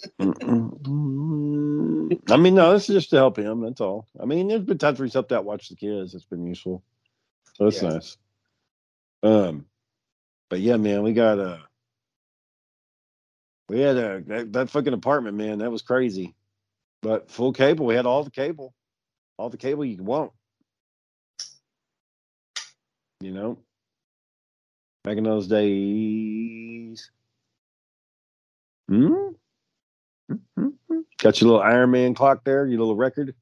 I 2.30 2.36
mean, 2.38 2.54
no, 2.56 2.72
this 2.72 2.88
is 2.88 2.94
just 2.96 3.10
to 3.10 3.16
help 3.16 3.38
him. 3.38 3.62
That's 3.62 3.80
all. 3.80 4.08
I 4.20 4.26
mean, 4.26 4.48
there's 4.48 4.62
been 4.62 4.78
times 4.78 4.98
where 4.98 5.06
he's 5.06 5.14
helped 5.14 5.32
out 5.32 5.44
watch 5.44 5.68
the 5.68 5.76
kids. 5.76 6.14
It's 6.14 6.24
been 6.24 6.46
useful. 6.46 6.82
So 7.54 7.64
that's 7.64 7.82
Yeah. 7.82 7.88
nice. 7.90 8.18
Um, 9.22 9.66
but 10.50 10.60
yeah, 10.60 10.76
man, 10.78 11.02
we 11.02 11.12
got 11.14 11.38
uh 11.40 11.58
We 13.68 13.80
had 13.80 13.96
a 13.96 14.22
that, 14.26 14.52
that 14.52 14.70
fucking 14.70 14.92
apartment, 14.92 15.36
man. 15.36 15.58
That 15.58 15.70
was 15.70 15.82
crazy. 15.82 16.34
But 17.02 17.30
full 17.30 17.52
cable. 17.52 17.86
We 17.86 17.94
had 17.94 18.06
all 18.06 18.22
the 18.22 18.30
cable, 18.30 18.74
all 19.38 19.50
the 19.50 19.56
cable 19.56 19.84
you 19.84 20.02
want. 20.02 20.32
You 23.20 23.32
know, 23.32 23.58
back 25.04 25.16
in 25.16 25.24
those 25.24 25.48
days. 25.48 27.10
Hmm. 28.88 29.30
Got 31.18 31.40
your 31.40 31.50
little 31.50 31.62
Iron 31.62 31.90
Man 31.90 32.14
clock 32.14 32.44
there, 32.44 32.66
your 32.66 32.78
little 32.78 32.96
record. 32.96 33.34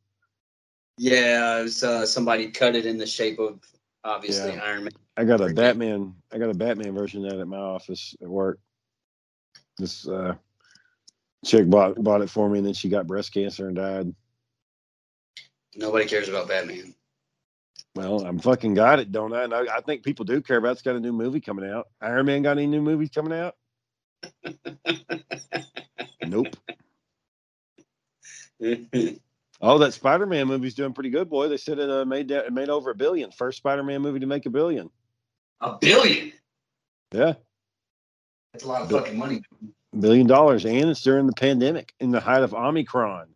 Yeah, 0.97 1.59
it 1.59 1.65
was 1.65 1.83
uh, 1.83 2.07
somebody 2.07 2.51
cut 2.51 2.77
it 2.77 2.87
in 2.87 2.99
the 2.99 3.07
shape 3.07 3.39
of 3.39 3.61
obviously 4.05 4.53
Yeah. 4.53 4.63
Iron 4.63 4.85
Man. 4.85 4.93
I 5.17 5.25
got 5.25 5.41
a 5.41 5.53
Batman. 5.53 6.15
I 6.33 6.39
got 6.39 6.51
a 6.51 6.55
Batman 6.55 6.95
version 6.95 7.25
of 7.25 7.33
that 7.33 7.41
at 7.41 7.49
my 7.49 7.59
office 7.59 8.15
at 8.23 8.29
work. 8.29 8.59
This 9.79 10.07
uh, 10.07 10.35
chick 11.45 11.69
bought 11.69 12.03
bought 12.03 12.23
it 12.23 12.31
for 12.31 12.49
me, 12.49 12.59
and 12.59 12.67
then 12.67 12.75
she 12.75 12.89
got 12.89 13.07
breast 13.07 13.33
cancer 13.33 13.67
and 13.67 13.77
died. 13.77 14.15
Nobody 15.77 16.07
cares 16.07 16.29
about 16.29 16.49
Batman. 16.49 16.95
Well, 17.97 18.25
I'm 18.27 18.39
fucking 18.39 18.75
got 18.75 18.99
it, 18.99 19.13
don't 19.13 19.33
I? 19.33 19.45
And 19.45 19.55
I, 19.55 19.77
I 19.77 19.81
think 19.81 20.03
people 20.03 20.25
do 20.25 20.41
care 20.41 20.59
about. 20.59 20.71
it. 20.71 20.73
It's 20.73 20.83
got 20.83 20.97
a 20.97 21.01
new 21.01 21.13
movie 21.13 21.41
coming 21.41 21.69
out. 21.69 21.89
Iron 22.01 22.27
Man 22.27 22.43
got 22.43 22.59
any 22.59 22.67
new 22.67 22.83
movies 22.83 23.11
coming 23.15 23.39
out? 23.39 23.57
nope. 26.27 26.57
Oh, 29.61 29.79
that 29.79 29.95
Spider 29.95 30.27
Man 30.27 30.47
movie's 30.47 30.75
doing 30.75 30.93
pretty 30.93 31.09
good, 31.09 31.31
boy. 31.31 31.49
They 31.49 31.57
said 31.57 31.79
it 31.79 31.89
uh, 31.89 32.05
made 32.05 32.29
that, 32.29 32.47
it 32.47 32.53
made 32.53 32.69
over 32.69 32.91
a 32.91 32.95
billion. 32.95 33.31
First 33.31 33.57
Spider 33.59 33.83
Man 33.83 34.03
movie 34.03 34.21
to 34.21 34.27
make 34.27 34.45
a 34.45 34.51
billion. 34.51 34.91
a 35.63 35.79
billion. 35.79 36.33
Yeah, 37.13 37.35
That's 38.55 38.65
a 38.65 38.69
lot 38.69 38.83
of 38.83 38.91
fucking 38.91 39.19
money. 39.19 39.43
billion 39.99 40.29
dollars, 40.29 40.65
and 40.65 40.89
it's 40.89 41.03
during 41.03 41.27
the 41.27 41.33
pandemic 41.33 41.93
in 41.99 42.13
the 42.13 42.21
height 42.21 42.45
of 42.45 42.55
Omicron. 42.55 43.27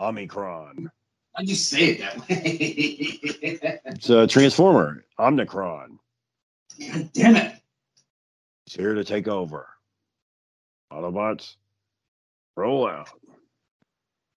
Omicron. 0.00 0.90
How'd 1.34 1.46
you 1.50 1.54
say 1.54 1.90
it 1.90 1.98
that 1.98 2.16
way? 2.30 3.76
It's 3.84 4.08
a 4.08 4.26
Transformer. 4.26 5.04
Omnicron. 5.18 5.98
God 6.80 7.10
damn 7.12 7.36
it. 7.36 7.56
It's 8.66 8.74
here 8.74 8.94
to 8.94 9.04
take 9.04 9.28
over. 9.28 9.68
Autobots, 10.90 11.56
roll 12.56 12.88
out. 12.88 13.10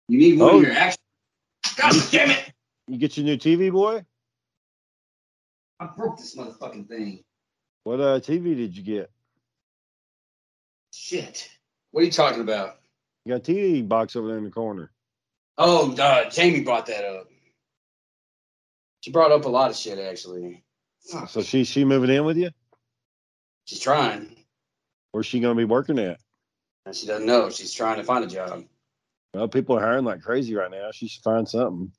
You 0.08 0.18
need 0.18 0.40
more 0.40 0.52
Oh. 0.54 0.58
of 0.58 0.64
your 0.64 0.72
action. 0.72 0.98
God 1.78 1.94
damn 2.10 2.32
it. 2.32 2.52
You 2.88 2.98
get 2.98 3.16
your 3.16 3.28
new 3.28 3.38
TV, 3.38 3.72
boy. 3.72 4.04
I 5.80 5.86
broke 5.96 6.18
this 6.18 6.36
motherfucking 6.36 6.88
thing. 6.88 7.24
What 7.84 8.00
uh, 8.02 8.20
TV 8.20 8.56
did 8.56 8.76
you 8.76 8.82
get? 8.82 9.12
Shit. 10.98 11.48
What 11.92 12.02
are 12.02 12.06
you 12.06 12.12
talking 12.12 12.42
about? 12.42 12.80
You 13.24 13.34
got 13.34 13.48
a 13.48 13.52
TV 13.52 13.88
box 13.88 14.16
over 14.16 14.28
there 14.28 14.38
in 14.40 14.44
the 14.44 14.50
corner. 14.50 14.92
Oh, 15.58 15.96
uh, 15.96 16.30
Jamie 16.30 16.62
brought 16.62 16.88
that 16.88 17.06
up. 17.06 17.28
She 19.02 19.12
brought 19.12 19.32
up 19.32 19.46
a 19.46 19.50
lot 19.50 19.70
of 19.70 19.78
shit, 19.78 20.00
actually. 20.00 20.64
Fuck. 21.10 21.30
So 21.30 21.44
she 21.44 21.64
she 21.64 21.86
moving 21.86 22.10
in 22.10 22.26
with 22.26 22.36
you? 22.36 22.50
She's 23.66 23.80
trying. 23.80 24.36
Where's 25.12 25.28
she 25.28 25.40
gonna 25.40 25.56
be 25.56 25.66
working 25.66 26.00
at? 26.00 26.20
And 26.86 26.96
she 26.96 27.06
doesn't 27.06 27.28
know. 27.28 27.52
She's 27.52 27.74
trying 27.74 27.98
to 27.98 28.04
find 28.04 28.26
a 28.26 28.28
job. 28.28 28.66
Well, 29.34 29.48
people 29.48 29.78
are 29.78 29.82
hiring 29.82 30.04
like 30.04 30.22
crazy 30.22 30.56
right 30.56 30.72
now. 30.72 30.90
She 30.92 31.08
should 31.08 31.24
find 31.24 31.48
something. 31.48 31.92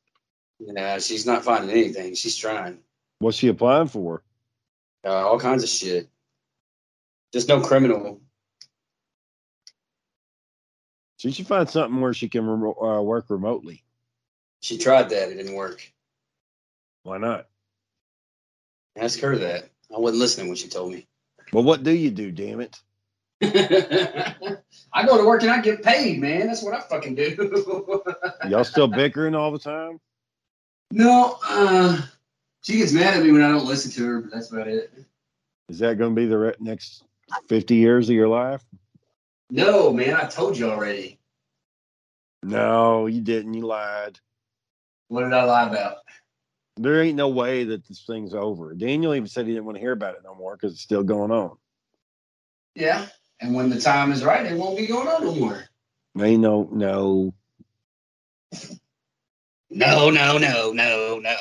Yeah, 0.59 0.99
she's 0.99 1.25
not 1.25 1.45
finding 1.45 1.71
anything. 1.71 2.15
She's 2.17 2.37
trying. 2.37 2.81
What's 3.21 3.39
she 3.39 3.49
applying 3.49 3.89
for? 3.89 4.25
Uh, 5.05 5.29
all 5.29 5.39
kinds 5.39 5.63
of 5.63 5.69
shit. 5.69 6.09
Just 7.33 7.49
no 7.49 7.61
criminal. 7.61 8.21
She 11.19 11.33
should 11.33 11.49
find 11.49 11.69
something 11.69 12.01
where 12.01 12.15
she 12.15 12.29
can 12.29 12.47
remo- 12.47 12.81
uh, 12.81 13.03
work 13.03 13.27
remotely. 13.29 13.83
She 14.61 14.79
tried 14.79 15.11
that. 15.11 15.31
It 15.31 15.35
didn't 15.35 15.55
work. 15.55 15.83
Why 17.03 17.19
not? 17.19 17.47
Ask 18.97 19.21
her 19.21 19.37
that. 19.37 19.71
I 19.95 19.99
wasn't 19.99 20.21
listening 20.21 20.47
when 20.47 20.57
she 20.57 20.69
told 20.69 20.93
me. 20.93 21.07
Well, 21.53 21.65
what 21.65 21.83
do 21.83 21.91
you 21.91 22.11
do? 22.11 22.31
Damn 22.31 22.61
it! 22.61 22.81
I 24.93 25.07
go 25.07 25.17
to 25.17 25.27
work 25.27 25.43
and 25.43 25.51
I 25.51 25.61
get 25.61 25.83
paid, 25.83 26.21
man. 26.21 26.47
That's 26.47 26.63
what 26.63 26.75
I 26.75 26.81
fucking 26.81 27.15
do. 27.15 28.03
Y'all 28.49 28.65
still 28.65 28.89
bickering 28.89 29.35
all 29.35 29.51
the 29.51 29.59
time? 29.59 29.99
no, 30.91 31.39
uh, 31.49 32.01
she 32.63 32.79
gets 32.79 32.93
mad 32.93 33.15
at 33.17 33.23
me 33.25 33.33
when 33.33 33.43
I 33.43 33.49
don't 33.49 33.67
listen 33.67 33.91
to 33.93 34.07
her, 34.07 34.21
but 34.21 34.33
that's 34.33 34.53
about 34.53 34.69
it. 34.69 34.93
Is 35.69 35.79
that 35.81 35.99
going 35.99 36.15
to 36.15 36.21
be 36.21 36.27
the 36.27 36.39
re- 36.39 36.55
next 36.61 37.05
fifty 37.49 37.77
years 37.77 38.09
of 38.09 38.15
your 38.15 38.29
life? 38.29 38.65
No, 39.51 39.93
man, 39.93 40.15
I 40.15 40.27
told 40.27 40.57
you 40.57 40.71
already. 40.71 41.19
No, 42.43 43.07
you 43.07 43.21
didn't. 43.21 43.55
You 43.55 43.67
lied. 43.67 44.19
What 45.09 45.25
did 45.25 45.33
I 45.33 45.45
lie 45.45 45.69
about? 45.69 45.97
There 46.77 47.03
ain't 47.03 47.17
no 47.17 47.29
way 47.29 47.65
that 47.65 47.87
this 47.89 48.05
thing's 48.07 48.35
over. 48.35 48.75
Daniel 48.75 49.15
even 49.15 49.27
said 49.27 49.47
he 49.47 49.53
didn't 49.53 49.65
want 49.65 49.77
to 49.77 49.81
hear 49.81 49.93
about 49.93 50.15
it 50.15 50.21
no 50.23 50.35
more 50.35 50.55
because 50.55 50.75
it's 50.75 50.83
still 50.83 51.03
going 51.03 51.31
on. 51.31 51.57
Yeah. 52.75 53.07
And 53.41 53.55
when 53.55 53.71
the 53.71 53.81
time 53.81 54.13
is 54.13 54.25
right, 54.25 54.47
it 54.47 54.57
won't 54.57 54.77
be 54.77 54.87
going 54.87 55.09
on 55.09 55.25
no 55.25 55.35
more. 55.35 55.65
Ain't 56.21 56.41
no 56.43 56.69
no. 56.73 57.35
No, 59.71 60.09
no, 60.09 60.39
no, 60.39 60.73
no, 60.73 61.19
no. 61.23 61.37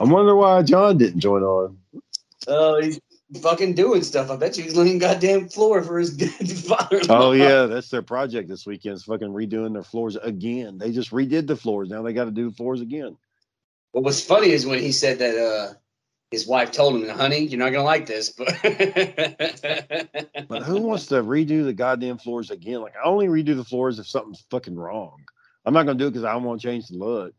I 0.00 0.04
wonder 0.04 0.34
why 0.34 0.62
John 0.62 0.98
didn't 0.98 1.20
join 1.20 1.44
on. 1.44 1.78
Oh, 2.48 2.80
he's 2.80 3.00
fucking 3.40 3.74
doing 3.74 4.02
stuff. 4.02 4.30
I 4.30 4.36
bet 4.36 4.56
you 4.56 4.64
he's 4.64 4.76
laying 4.76 4.98
goddamn 4.98 5.48
floor 5.48 5.82
for 5.82 5.98
his 5.98 6.10
father. 6.66 7.00
Oh 7.08 7.32
yeah, 7.32 7.66
that's 7.66 7.88
their 7.90 8.02
project 8.02 8.48
this 8.48 8.66
weekend. 8.66 8.96
Is 8.96 9.04
fucking 9.04 9.28
redoing 9.28 9.72
their 9.72 9.82
floors 9.82 10.16
again. 10.16 10.78
They 10.78 10.92
just 10.92 11.10
redid 11.10 11.46
the 11.46 11.56
floors. 11.56 11.88
Now 11.88 12.02
they 12.02 12.12
got 12.12 12.24
to 12.24 12.30
do 12.30 12.50
the 12.50 12.56
floors 12.56 12.80
again. 12.80 13.16
What 13.92 14.04
was 14.04 14.24
funny 14.24 14.50
is 14.50 14.66
when 14.66 14.78
he 14.78 14.92
said 14.92 15.18
that 15.18 15.36
uh, 15.36 15.74
his 16.30 16.46
wife 16.46 16.72
told 16.72 16.96
him, 16.96 17.08
"Honey, 17.08 17.40
you're 17.40 17.58
not 17.58 17.72
gonna 17.72 17.84
like 17.84 18.06
this." 18.06 18.30
But 18.30 18.48
But 20.48 20.62
who 20.62 20.80
wants 20.80 21.06
to 21.06 21.22
redo 21.22 21.64
the 21.64 21.74
goddamn 21.74 22.18
floors 22.18 22.50
again? 22.50 22.80
Like 22.80 22.94
I 22.96 23.06
only 23.06 23.26
redo 23.26 23.54
the 23.56 23.64
floors 23.64 23.98
if 23.98 24.06
something's 24.08 24.44
fucking 24.50 24.76
wrong. 24.76 25.18
I'm 25.64 25.74
not 25.74 25.86
gonna 25.86 25.98
do 25.98 26.06
it 26.06 26.10
because 26.10 26.24
I 26.24 26.34
want 26.36 26.60
to 26.60 26.66
change 26.66 26.88
the 26.88 26.96
look. 26.96 27.34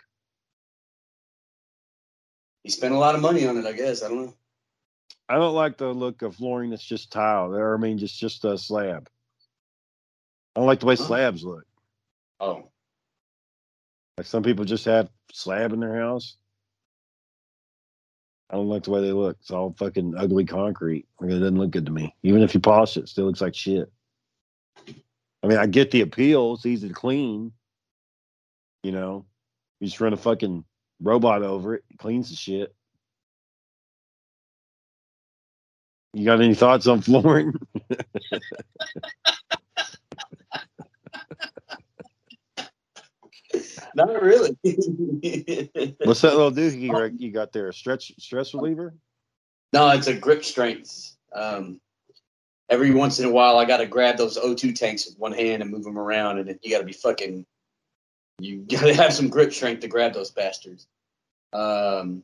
he 2.63 2.69
spent 2.69 2.93
a 2.93 2.97
lot 2.97 3.15
of 3.15 3.21
money 3.21 3.45
on 3.45 3.57
it. 3.57 3.65
I 3.65 3.73
guess 3.73 4.03
I 4.03 4.07
don't 4.07 4.25
know. 4.25 4.33
I 5.33 5.37
don't 5.37 5.55
like 5.55 5.77
the 5.77 5.87
look 5.87 6.21
of 6.21 6.35
flooring 6.35 6.69
that's 6.69 6.83
just 6.83 7.11
tile. 7.11 7.55
Or 7.55 7.73
I 7.73 7.77
mean, 7.79 7.97
just 7.97 8.19
just 8.19 8.45
a 8.45 8.55
slab. 8.55 9.09
I 10.55 10.59
don't 10.59 10.67
like 10.67 10.79
the 10.79 10.85
way 10.85 10.95
slabs 10.95 11.43
look. 11.43 11.65
Oh, 12.39 12.69
Like 14.15 14.27
some 14.27 14.43
people 14.43 14.63
just 14.63 14.85
have 14.85 15.09
slab 15.31 15.73
in 15.73 15.79
their 15.79 15.99
house. 15.99 16.37
I 18.51 18.57
don't 18.57 18.69
like 18.69 18.83
the 18.83 18.91
way 18.91 19.01
they 19.01 19.11
look. 19.11 19.37
It's 19.41 19.49
all 19.49 19.73
fucking 19.75 20.13
ugly 20.15 20.45
concrete. 20.45 21.07
Like 21.19 21.31
it 21.31 21.39
doesn't 21.39 21.57
look 21.57 21.71
good 21.71 21.87
to 21.87 21.91
me. 21.91 22.15
Even 22.21 22.43
if 22.43 22.53
you 22.53 22.59
polish 22.59 22.95
it, 22.97 23.05
it 23.05 23.09
still 23.09 23.25
looks 23.25 23.41
like 23.41 23.55
shit. 23.55 23.91
I 25.41 25.47
mean, 25.47 25.57
I 25.57 25.65
get 25.65 25.89
the 25.89 26.01
appeal. 26.01 26.53
It's 26.53 26.67
easy 26.67 26.89
to 26.89 26.93
clean. 26.93 27.53
You 28.83 28.91
know, 28.91 29.25
you 29.79 29.87
just 29.87 29.99
run 29.99 30.13
a 30.13 30.17
fucking 30.17 30.63
robot 31.01 31.41
over 31.41 31.73
it, 31.73 31.85
it 31.89 31.97
cleans 31.97 32.29
the 32.29 32.35
shit. 32.35 32.75
You 36.13 36.25
got 36.25 36.41
any 36.41 36.53
thoughts 36.53 36.85
on 36.87 37.01
flooring? 37.01 37.53
not 43.95 44.21
really. 44.21 44.55
What's 46.03 46.21
that 46.21 46.35
little 46.35 46.51
doohickey 46.51 46.81
you 46.81 46.91
got- 46.91 47.19
you 47.19 47.31
got 47.31 47.51
there? 47.51 47.69
A 47.69 47.73
stretch 47.73 48.13
stress 48.19 48.53
reliever? 48.53 48.93
No, 49.71 49.89
it's 49.89 50.07
a 50.07 50.13
grip 50.13 50.45
strength. 50.45 51.15
Um, 51.33 51.81
every 52.69 52.91
once 52.91 53.19
in 53.19 53.25
a 53.25 53.31
while, 53.31 53.57
I 53.57 53.65
got 53.65 53.77
to 53.77 53.87
grab 53.87 54.17
those 54.17 54.37
O2 54.37 54.75
tanks 54.75 55.07
with 55.07 55.17
one 55.17 55.31
hand 55.31 55.63
and 55.63 55.71
move 55.71 55.83
them 55.83 55.97
around, 55.97 56.37
and 56.37 56.59
you 56.61 56.71
got 56.71 56.79
to 56.79 56.85
be 56.85 56.93
fucking. 56.93 57.45
You 58.39 58.57
got 58.69 58.81
to 58.81 58.93
have 58.93 59.13
some 59.13 59.29
grip 59.29 59.51
strength 59.51 59.81
to 59.81 59.87
grab 59.87 60.13
those 60.13 60.31
bastards. 60.31 60.87
Um, 61.53 62.23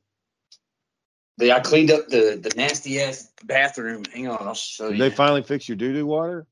they, 1.40 1.52
I 1.54 1.62
cleaned 1.62 1.90
up 1.90 2.10
the 2.10 2.38
the 2.42 2.52
nasty 2.56 3.02
ass 3.02 3.32
bathroom. 3.46 4.04
Hang 4.14 4.28
on, 4.28 4.46
I'll 4.46 4.54
show 4.54 4.90
Did 4.90 4.98
you. 4.98 5.10
they 5.10 5.16
finally 5.16 5.42
fixed 5.42 5.70
your 5.70 5.78
doo 5.78 5.94
doo 5.94 6.06
water? 6.06 6.46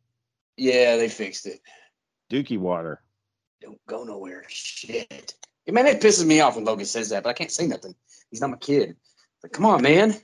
yeah, 0.55 0.95
they 0.95 1.09
fixed 1.09 1.45
it. 1.45 1.59
Dookie 2.31 2.57
water. 2.57 3.01
Don't 3.61 3.79
go 3.85 4.03
nowhere. 4.03 4.43
Shit. 4.47 5.35
Man, 5.69 5.85
it 5.85 6.01
pisses 6.01 6.25
me 6.25 6.39
off 6.39 6.55
when 6.55 6.63
Logan 6.63 6.85
says 6.85 7.09
that, 7.09 7.23
but 7.23 7.29
I 7.29 7.33
can't 7.33 7.51
say 7.51 7.67
nothing. 7.67 7.93
He's 8.31 8.39
not 8.39 8.49
my 8.49 8.57
kid. 8.57 8.95
But 9.41 9.51
come 9.51 9.65
on, 9.65 9.81
man. 9.81 10.15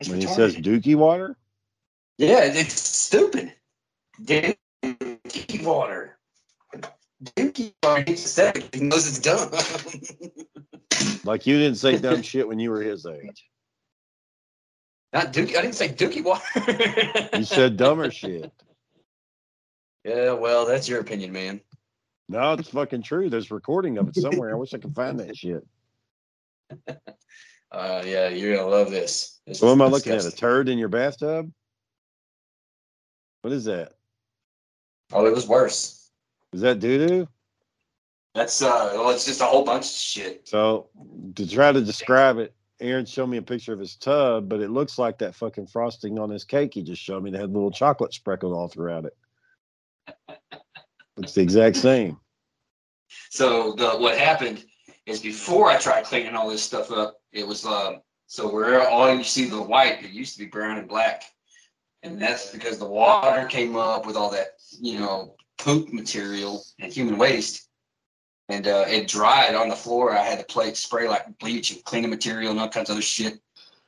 It's 0.00 0.08
When 0.08 0.20
he 0.20 0.26
says 0.26 0.56
dookie 0.56 0.96
water? 0.96 1.36
Yeah, 2.16 2.40
it's 2.42 2.80
stupid. 2.80 3.52
Dookie 4.22 5.64
water. 5.64 6.18
Dookie 7.22 7.74
water. 7.82 8.04
He 8.06 8.16
said 8.16 8.56
it. 8.56 8.74
He 8.74 8.80
knows 8.80 9.06
it's 9.06 9.18
dumb. 9.18 9.50
Like 11.24 11.46
you 11.46 11.58
didn't 11.58 11.76
say 11.76 11.98
dumb 11.98 12.22
shit 12.22 12.48
when 12.48 12.58
you 12.58 12.70
were 12.70 12.80
his 12.80 13.04
age. 13.04 13.44
Not 15.12 15.32
Dookie. 15.32 15.56
I 15.56 15.62
didn't 15.62 15.74
say 15.74 15.88
Dookie 15.88 16.22
water. 16.22 16.44
You 17.38 17.44
said 17.44 17.76
dumber 17.76 18.10
shit. 18.10 18.52
Yeah, 20.04 20.32
well, 20.32 20.66
that's 20.66 20.88
your 20.88 21.00
opinion, 21.00 21.32
man. 21.32 21.60
No, 22.28 22.52
it's 22.52 22.68
fucking 22.68 23.02
true. 23.02 23.30
There's 23.30 23.50
recording 23.50 23.98
of 23.98 24.08
it 24.08 24.16
somewhere. 24.16 24.52
I 24.52 24.54
wish 24.54 24.74
I 24.74 24.78
could 24.78 24.94
find 24.94 25.18
that 25.20 25.36
shit. 25.36 25.66
Uh, 27.70 28.02
yeah, 28.06 28.28
you're 28.28 28.56
gonna 28.56 28.66
love 28.66 28.90
this. 28.90 29.40
This 29.46 29.60
What 29.60 29.72
am 29.72 29.82
I 29.82 29.86
looking 29.88 30.14
at? 30.14 30.24
A 30.24 30.30
turd 30.30 30.70
in 30.70 30.78
your 30.78 30.88
bathtub? 30.88 31.52
What 33.42 33.52
is 33.52 33.66
that? 33.66 33.92
Oh, 35.12 35.26
it 35.26 35.34
was 35.34 35.46
worse. 35.46 36.10
Is 36.54 36.62
that 36.62 36.80
doo 36.80 37.06
doo? 37.06 37.28
That's 38.34 38.62
uh, 38.62 38.92
well, 38.94 39.10
it's 39.10 39.26
just 39.26 39.40
a 39.40 39.44
whole 39.44 39.64
bunch 39.64 39.84
of 39.84 39.90
shit. 39.90 40.48
So 40.48 40.88
to 41.34 41.46
try 41.46 41.72
to 41.72 41.82
describe 41.82 42.38
it, 42.38 42.54
Aaron 42.80 43.06
showed 43.06 43.26
me 43.26 43.38
a 43.38 43.42
picture 43.42 43.72
of 43.72 43.80
his 43.80 43.96
tub, 43.96 44.48
but 44.48 44.60
it 44.60 44.70
looks 44.70 44.98
like 44.98 45.18
that 45.18 45.34
fucking 45.34 45.66
frosting 45.66 46.18
on 46.18 46.30
his 46.30 46.44
cake 46.44 46.74
he 46.74 46.82
just 46.82 47.02
showed 47.02 47.22
me 47.22 47.30
that 47.30 47.40
had 47.40 47.52
little 47.52 47.70
chocolate 47.70 48.14
speckled 48.14 48.52
all 48.52 48.68
throughout 48.68 49.04
it. 49.04 49.16
It's 51.16 51.34
the 51.34 51.42
exact 51.42 51.76
same. 51.76 52.18
So 53.30 53.72
the 53.72 53.90
what 53.90 54.16
happened 54.16 54.64
is 55.06 55.20
before 55.20 55.68
I 55.68 55.78
tried 55.78 56.04
cleaning 56.04 56.34
all 56.34 56.48
this 56.48 56.62
stuff 56.62 56.92
up, 56.92 57.16
it 57.32 57.46
was 57.46 57.66
uh, 57.66 57.96
so 58.26 58.52
where 58.52 58.88
all 58.88 59.12
you 59.12 59.24
see 59.24 59.46
the 59.46 59.60
white, 59.60 60.04
it 60.04 60.10
used 60.10 60.34
to 60.34 60.44
be 60.44 60.46
brown 60.46 60.78
and 60.78 60.88
black, 60.88 61.24
and 62.02 62.20
that's 62.20 62.52
because 62.52 62.78
the 62.78 62.86
water 62.86 63.46
came 63.46 63.74
up 63.74 64.06
with 64.06 64.16
all 64.16 64.30
that 64.30 64.48
you 64.80 64.98
know 64.98 65.34
poop 65.58 65.92
material 65.92 66.62
and 66.78 66.92
human 66.92 67.18
waste, 67.18 67.67
and 68.48 68.66
uh, 68.66 68.84
it 68.88 69.08
dried 69.08 69.54
on 69.54 69.68
the 69.68 69.76
floor. 69.76 70.12
I 70.12 70.22
had 70.22 70.38
to 70.38 70.44
play 70.44 70.72
spray 70.74 71.08
like 71.08 71.38
bleach 71.38 71.70
and 71.70 71.84
cleaning 71.84 72.10
material 72.10 72.50
and 72.50 72.60
all 72.60 72.68
kinds 72.68 72.88
of 72.88 72.94
other 72.94 73.02
shit 73.02 73.40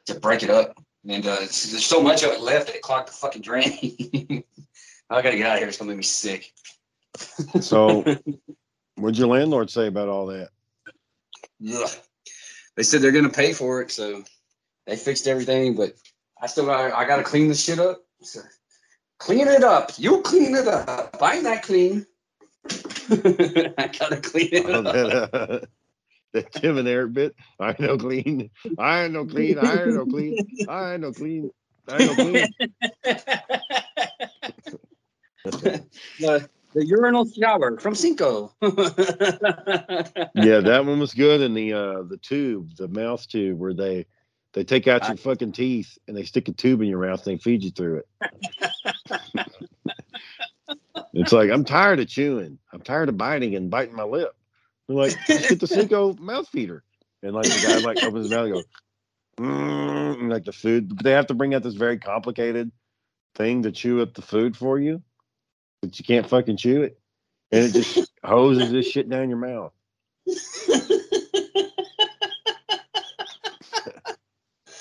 to 0.07 0.19
break 0.21 0.43
it 0.43 0.51
up. 0.51 0.79
And 1.09 1.27
uh, 1.27 1.37
there's 1.37 1.87
so 1.87 2.03
much 2.03 2.23
of 2.23 2.31
it 2.31 2.41
left 2.41 2.67
that 2.67 2.77
it 2.77 2.83
clogged 2.83 3.09
the 3.09 3.13
fucking 3.13 3.43
drain. 3.43 4.45
I 5.11 5.23
gotta 5.23 5.37
get 5.37 5.47
out 5.47 5.55
of 5.55 5.59
here. 5.61 5.69
It's 5.69 5.79
gonna 5.79 5.89
make 5.89 5.99
me 5.99 6.03
sick. 6.03 6.53
So 7.61 8.05
what'd 8.95 9.19
your 9.19 9.29
landlord 9.29 9.71
say 9.71 9.89
about 9.89 10.09
all 10.09 10.27
that? 10.27 10.51
Ugh. 11.69 11.91
They 12.77 12.83
said 12.83 13.03
they're 13.03 13.13
gonna 13.13 13.29
pay 13.29 13.53
for 13.53 13.83
it, 13.83 13.91
so 13.91 14.23
they 14.87 14.97
fixed 14.97 15.27
everything. 15.27 15.75
But 15.75 15.95
I 16.41 16.47
still 16.47 16.67
got 16.67 16.93
I 16.93 17.07
gotta 17.07 17.25
clean 17.25 17.49
this 17.49 17.65
shit 17.65 17.79
up. 17.79 18.05
So, 18.23 18.41
clean 19.19 19.49
it 19.49 19.65
up. 19.65 19.93
You 19.97 20.21
clean 20.21 20.55
it 20.55 20.69
up. 20.69 21.17
I'm 21.21 21.43
not 21.43 21.63
clean. 21.63 22.07
I 23.79 23.89
gotta 23.99 24.19
clean 24.19 24.49
it 24.53 24.67
Oh, 24.67 24.83
up. 24.85 24.93
that, 24.93 25.33
uh, 25.35 25.61
that 26.33 26.53
Tim 26.53 26.79
and 26.79 26.87
Eric 26.87 27.13
bit. 27.13 27.35
I 27.59 27.71
ain't 27.71 27.81
no 27.81 27.99
clean. 27.99 28.51
I 28.79 29.05
ain't 29.05 29.13
no 29.13 29.27
clean. 29.27 29.59
I 29.59 29.85
ain't 29.87 29.95
no 29.95 30.07
clean. 30.07 30.39
I 30.69 30.93
ain't 30.93 31.03
no 31.03 31.13
clean. 31.13 31.51
I 31.89 31.97
ain't 31.97 32.07
no 32.07 32.15
clean. 32.15 32.55
the, 35.45 36.49
the 36.75 36.87
urinal 36.87 37.29
shower 37.29 37.79
from 37.81 37.97
Cinco. 37.97 38.53
yeah, 40.35 40.61
that 40.61 40.85
one 40.87 41.01
was 41.01 41.15
good. 41.15 41.41
And 41.41 41.57
the 41.57 41.73
uh 41.73 42.03
the 42.03 42.19
tube, 42.23 42.77
the 42.77 42.87
mouth 42.89 43.27
tube, 43.27 43.59
where 43.59 43.75
they 43.75 44.07
they 44.53 44.63
take 44.63 44.87
out 44.87 45.09
your 45.09 45.17
fucking 45.17 45.53
teeth 45.53 45.99
and 46.07 46.17
they 46.17 46.25
stick 46.25 46.49
a 46.49 46.53
tube 46.53 46.83
in 46.83 46.89
your 46.89 47.05
mouth 47.05 47.27
and 47.27 47.39
they 47.39 47.43
feed 47.43 47.65
you 47.65 47.71
through 47.71 47.99
it. 47.99 48.09
It's 51.13 51.33
like 51.33 51.51
I'm 51.51 51.65
tired 51.65 52.01
of 52.01 52.09
chewing. 52.09 52.59
I'm 52.73 52.81
tired 52.81 53.09
of 53.09 53.17
biting 53.17 53.55
and 53.55 53.71
biting 53.71 53.95
my 53.95 54.05
lip. 54.05 54.35
They're 54.89 54.97
like, 54.97 55.17
just 55.27 55.49
get 55.49 55.61
the 55.61 55.67
Cinco 55.69 56.15
mouth 56.15 56.49
feeder. 56.49 56.85
And 57.23 57.35
like 57.35 57.45
the 57.45 57.61
guy 57.67 57.79
like 57.79 58.03
opens 58.03 58.25
his 58.25 58.31
mouth 58.31 58.45
and 58.47 58.55
goes, 58.55 58.67
mm, 59.39 60.21
and 60.21 60.31
like 60.31 60.45
the 60.45 60.53
food. 60.53 60.89
But 60.97 61.05
they 61.05 61.13
have 61.13 61.27
to 61.29 61.35
bring 61.35 61.55
out 61.55 61.63
this 61.63 61.75
very 61.75 61.99
complicated 61.99 62.73
thing 63.35 63.63
to 63.63 63.73
chew 63.73 64.03
up 64.03 64.15
the 64.15 64.23
food 64.23 64.57
for 64.57 64.79
you, 64.79 65.03
but 65.83 65.99
you 65.99 66.05
can't 66.05 66.29
fucking 66.29 66.57
chew 66.57 66.83
it, 66.83 66.99
and 67.53 67.65
it 67.65 67.73
just 67.73 68.11
hoses 68.25 68.73
this 68.73 68.87
shit 68.87 69.09
down 69.09 69.29
your 69.29 69.39
mouth. 69.39 69.73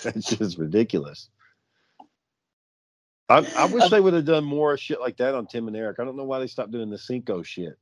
That's 0.03 0.29
just 0.29 0.57
ridiculous. 0.57 1.29
I, 3.29 3.47
I 3.55 3.65
wish 3.65 3.89
they 3.89 4.01
would 4.01 4.15
have 4.15 4.25
done 4.25 4.43
more 4.43 4.75
shit 4.75 4.99
like 4.99 5.17
that 5.17 5.35
on 5.35 5.45
Tim 5.45 5.67
and 5.67 5.77
Eric. 5.77 5.99
I 5.99 6.03
don't 6.03 6.17
know 6.17 6.23
why 6.23 6.39
they 6.39 6.47
stopped 6.47 6.71
doing 6.71 6.89
the 6.89 6.97
Cinco 6.97 7.43
shit. 7.43 7.77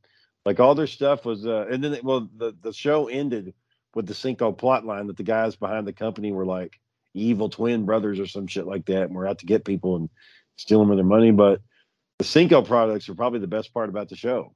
Like 0.46 0.60
all 0.60 0.76
their 0.76 0.88
stuff 0.88 1.26
was, 1.26 1.46
uh, 1.46 1.68
and 1.72 1.84
then 1.84 1.94
it, 1.94 2.04
well, 2.04 2.30
the 2.36 2.56
the 2.62 2.74
show 2.74 3.08
ended 3.08 3.54
with 3.96 4.08
the 4.08 4.14
Cinco 4.14 4.52
plot 4.52 4.86
line 4.86 5.08
that 5.08 5.18
the 5.18 5.24
guys 5.24 5.56
behind 5.56 5.88
the 5.88 5.94
company 5.94 6.32
were 6.32 6.46
like 6.46 6.80
evil 7.14 7.50
twin 7.50 7.86
brothers 7.86 8.20
or 8.20 8.28
some 8.28 8.48
shit 8.48 8.68
like 8.68 8.86
that, 8.86 9.04
and 9.04 9.16
were 9.16 9.28
out 9.28 9.40
to 9.40 9.46
get 9.46 9.66
people 9.66 9.96
and 9.96 10.10
steal 10.58 10.80
them 10.80 10.92
of 10.92 10.98
their 10.98 11.06
money. 11.06 11.32
But 11.32 11.62
the 12.18 12.26
Cinco 12.26 12.62
products 12.62 13.08
are 13.10 13.16
probably 13.16 13.40
the 13.40 13.48
best 13.48 13.74
part 13.74 13.90
about 13.90 14.10
the 14.10 14.16
show. 14.16 14.54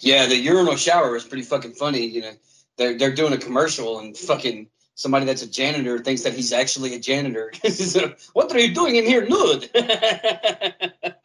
Yeah, 0.00 0.26
the 0.26 0.36
urinal 0.36 0.76
shower 0.76 1.12
was 1.12 1.24
pretty 1.24 1.44
fucking 1.44 1.72
funny. 1.72 2.06
You 2.06 2.22
know, 2.22 2.32
they're 2.78 2.96
they're 2.96 3.14
doing 3.14 3.34
a 3.34 3.38
commercial 3.38 4.00
and 4.00 4.16
fucking 4.16 4.68
somebody 4.94 5.26
that's 5.26 5.42
a 5.42 5.50
janitor 5.50 5.98
thinks 5.98 6.22
that 6.22 6.34
he's 6.34 6.52
actually 6.52 6.94
a 6.94 6.98
janitor. 6.98 7.52
So, 7.70 8.14
what 8.32 8.52
are 8.52 8.60
you 8.60 8.74
doing 8.74 8.96
in 8.96 9.04
here 9.04 9.26
nude? 9.26 9.70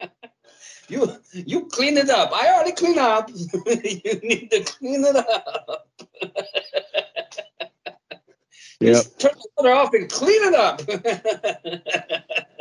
you 0.88 1.16
you 1.32 1.66
clean 1.66 1.96
it 1.96 2.10
up. 2.10 2.32
I 2.32 2.48
already 2.52 2.72
clean 2.72 2.98
up. 2.98 3.30
you 3.30 4.20
need 4.22 4.50
to 4.50 4.64
clean 4.64 5.04
it 5.04 5.16
up. 5.16 5.88
Yep. 8.80 8.94
Just 8.94 9.20
turn 9.20 9.32
the 9.34 9.48
water 9.56 9.72
off 9.72 9.92
and 9.94 10.10
clean 10.10 10.40
it 10.44 10.54
up. 10.54 10.80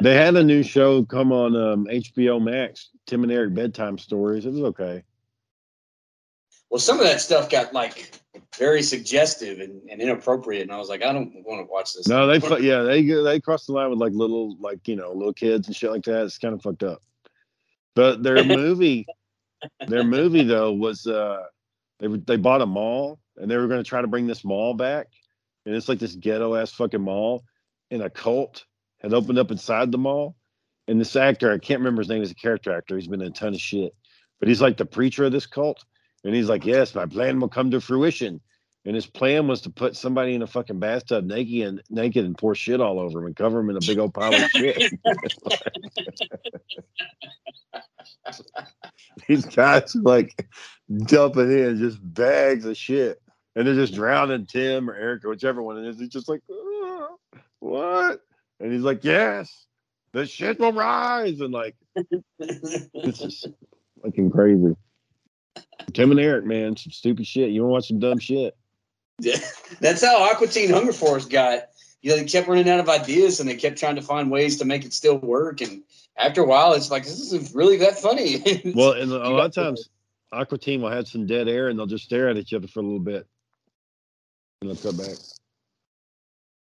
They 0.01 0.14
had 0.14 0.36
a 0.36 0.43
new 0.43 0.64
show 0.64 1.03
come 1.03 1.32
on 1.32 1.55
um, 1.55 1.86
HBO 1.86 2.41
Max, 2.41 2.89
Tim 3.05 3.24
and 3.24 3.32
Eric 3.32 3.53
bedtime 3.53 3.97
stories. 3.97 4.45
It 4.45 4.51
was 4.51 4.62
okay. 4.62 5.03
well, 6.70 6.80
some 6.80 6.99
of 6.99 7.05
that 7.05 7.22
stuff 7.22 7.49
got 7.49 7.74
like 7.74 8.12
very 8.57 8.81
suggestive 8.81 9.59
and, 9.59 9.81
and 9.89 10.01
inappropriate, 10.01 10.63
and 10.63 10.71
I 10.71 10.77
was 10.77 10.89
like, 10.89 11.03
I 11.03 11.13
don't 11.13 11.33
want 11.45 11.65
to 11.65 11.71
watch 11.71 11.93
this. 11.93 12.07
No, 12.07 12.27
they 12.27 12.39
fu- 12.47 12.61
yeah 12.61 12.81
they 12.81 13.03
they 13.03 13.39
crossed 13.39 13.67
the 13.67 13.73
line 13.73 13.89
with 13.89 13.99
like 13.99 14.13
little 14.13 14.57
like 14.59 14.88
you 14.88 14.95
know 14.95 15.11
little 15.11 15.33
kids 15.33 15.67
and 15.67 15.75
shit 15.75 15.91
like 15.91 16.03
that. 16.03 16.23
It's 16.25 16.38
kind 16.38 16.53
of 16.53 16.61
fucked 16.61 16.83
up. 16.83 17.01
But 17.95 18.23
their 18.23 18.43
movie, 18.45 19.05
their 19.88 20.03
movie 20.03 20.43
though 20.43 20.73
was 20.73 21.07
uh 21.07 21.43
they 21.99 22.07
they 22.07 22.38
bought 22.38 22.61
a 22.61 22.65
mall 22.65 23.19
and 23.38 23.49
they 23.49 23.57
were 23.57 23.67
going 23.67 23.83
to 23.83 23.89
try 23.89 24.01
to 24.01 24.07
bring 24.07 24.27
this 24.27 24.43
mall 24.43 24.73
back, 24.73 25.07
and 25.65 25.75
it's 25.75 25.89
like 25.89 25.99
this 25.99 26.15
ghetto 26.15 26.55
ass 26.55 26.71
fucking 26.71 27.01
mall, 27.01 27.43
and 27.91 28.01
a 28.01 28.09
cult 28.09 28.65
had 29.01 29.13
opened 29.13 29.38
up 29.39 29.51
inside 29.51 29.91
the 29.91 29.97
mall, 29.97 30.35
and 30.88 30.99
this 30.99 31.15
actor 31.15 31.51
I 31.51 31.57
can't 31.57 31.79
remember 31.79 32.01
his 32.01 32.09
name. 32.09 32.19
He's 32.19 32.31
a 32.31 32.35
character 32.35 32.75
actor. 32.75 32.95
He's 32.95 33.07
been 33.07 33.21
in 33.21 33.27
a 33.27 33.31
ton 33.31 33.53
of 33.53 33.61
shit, 33.61 33.93
but 34.39 34.47
he's 34.47 34.61
like 34.61 34.77
the 34.77 34.85
preacher 34.85 35.25
of 35.25 35.31
this 35.31 35.45
cult, 35.45 35.83
and 36.24 36.36
he's 36.36 36.49
like, 36.49 36.65
yes, 36.65 36.95
my 36.95 37.05
plan 37.05 37.39
will 37.39 37.49
come 37.49 37.72
to 37.72 37.82
fruition. 37.82 38.41
And 38.86 38.95
his 38.95 39.05
plan 39.05 39.47
was 39.47 39.61
to 39.61 39.70
put 39.70 39.97
somebody 39.97 40.34
in 40.34 40.41
a 40.41 40.47
fucking 40.47 40.80
bathtub 40.80 41.26
naked 41.26 41.68
and 41.68 41.84
naked 41.89 42.24
and 42.24 42.38
pour 42.38 42.55
shit 42.55 42.80
all 42.80 42.99
over 42.99 43.20
him 43.20 43.26
and 43.26 43.36
cover 43.36 43.59
him 43.59 43.70
in 43.70 43.76
a 43.76 43.82
big 43.82 43.99
old 43.99 44.13
pile 44.13 44.34
of 44.34 44.49
shit. 44.55 44.93
These 49.28 49.45
guys 49.45 49.93
are 49.93 50.01
like 50.01 50.47
dumping 51.05 51.51
in 51.51 51.80
just 51.80 51.99
bags 52.01 52.63
of 52.63 52.78
shit. 52.78 53.22
And 53.57 53.68
they're 53.68 53.76
just 53.76 53.93
drowning 53.93 54.45
Tim 54.45 54.89
or 54.89 54.95
Eric 54.95 55.26
or 55.26 55.30
whichever 55.30 55.61
one 55.61 55.84
it 55.84 55.89
is. 55.89 55.99
He's 55.99 56.09
just 56.09 56.30
like, 56.30 56.41
"Ah, 56.49 57.09
what? 57.59 58.22
And 58.59 58.72
he's 58.72 58.84
like, 58.84 59.03
yes, 59.03 59.65
the 60.13 60.26
shit 60.26 60.59
will 60.59 60.74
rise. 60.74 61.39
And 61.41 61.53
like, 61.53 61.76
it's 62.38 63.20
just 63.20 63.47
fucking 64.03 64.32
crazy. 64.32 64.76
Tim 65.93 66.11
and 66.11 66.19
Eric, 66.19 66.45
man, 66.45 66.75
some 66.75 66.91
stupid 66.91 67.28
shit. 67.28 67.51
You 67.51 67.61
want 67.61 67.69
to 67.69 67.73
watch 67.73 67.88
some 67.88 67.99
dumb 67.99 68.19
shit? 68.19 68.55
Yeah, 69.19 69.38
that's 69.80 70.03
how 70.03 70.23
Aqua 70.30 70.47
Teen 70.47 70.69
Hunger 70.69 70.93
Force 70.93 71.25
got. 71.25 71.69
You 72.01 72.11
know, 72.11 72.17
they 72.17 72.25
kept 72.25 72.47
running 72.47 72.69
out 72.69 72.80
of 72.80 72.89
ideas 72.89 73.39
and 73.39 73.49
they 73.49 73.55
kept 73.55 73.78
trying 73.78 73.95
to 73.95 74.01
find 74.01 74.30
ways 74.30 74.57
to 74.57 74.65
make 74.65 74.86
it 74.86 74.93
still 74.93 75.17
work. 75.17 75.61
And 75.61 75.84
after 76.15 76.41
a 76.41 76.45
while, 76.45 76.73
it's 76.73 76.91
like, 76.91 77.03
this 77.03 77.19
isn't 77.19 77.55
really 77.55 77.78
that 77.78 77.97
funny. 77.97 78.71
Well, 78.75 78.93
and 78.93 79.11
a 79.11 79.30
lot 79.30 79.47
of 79.47 79.53
times, 79.53 79.89
Aqua 80.32 80.57
Teen 80.57 80.82
will 80.82 80.91
have 80.91 81.07
some 81.07 81.25
dead 81.25 81.47
air 81.47 81.69
and 81.69 81.80
they'll 81.80 81.88
just 81.88 82.03
stare 82.03 82.30
at 82.30 82.38
each 82.38 82.53
other 82.53 82.67
for 82.67 82.82
a 82.82 82.84
little 82.84 82.99
bit. 82.99 83.28
And 84.61 84.69
they'll 84.69 84.78
come 84.78 84.97
back. 84.97 85.17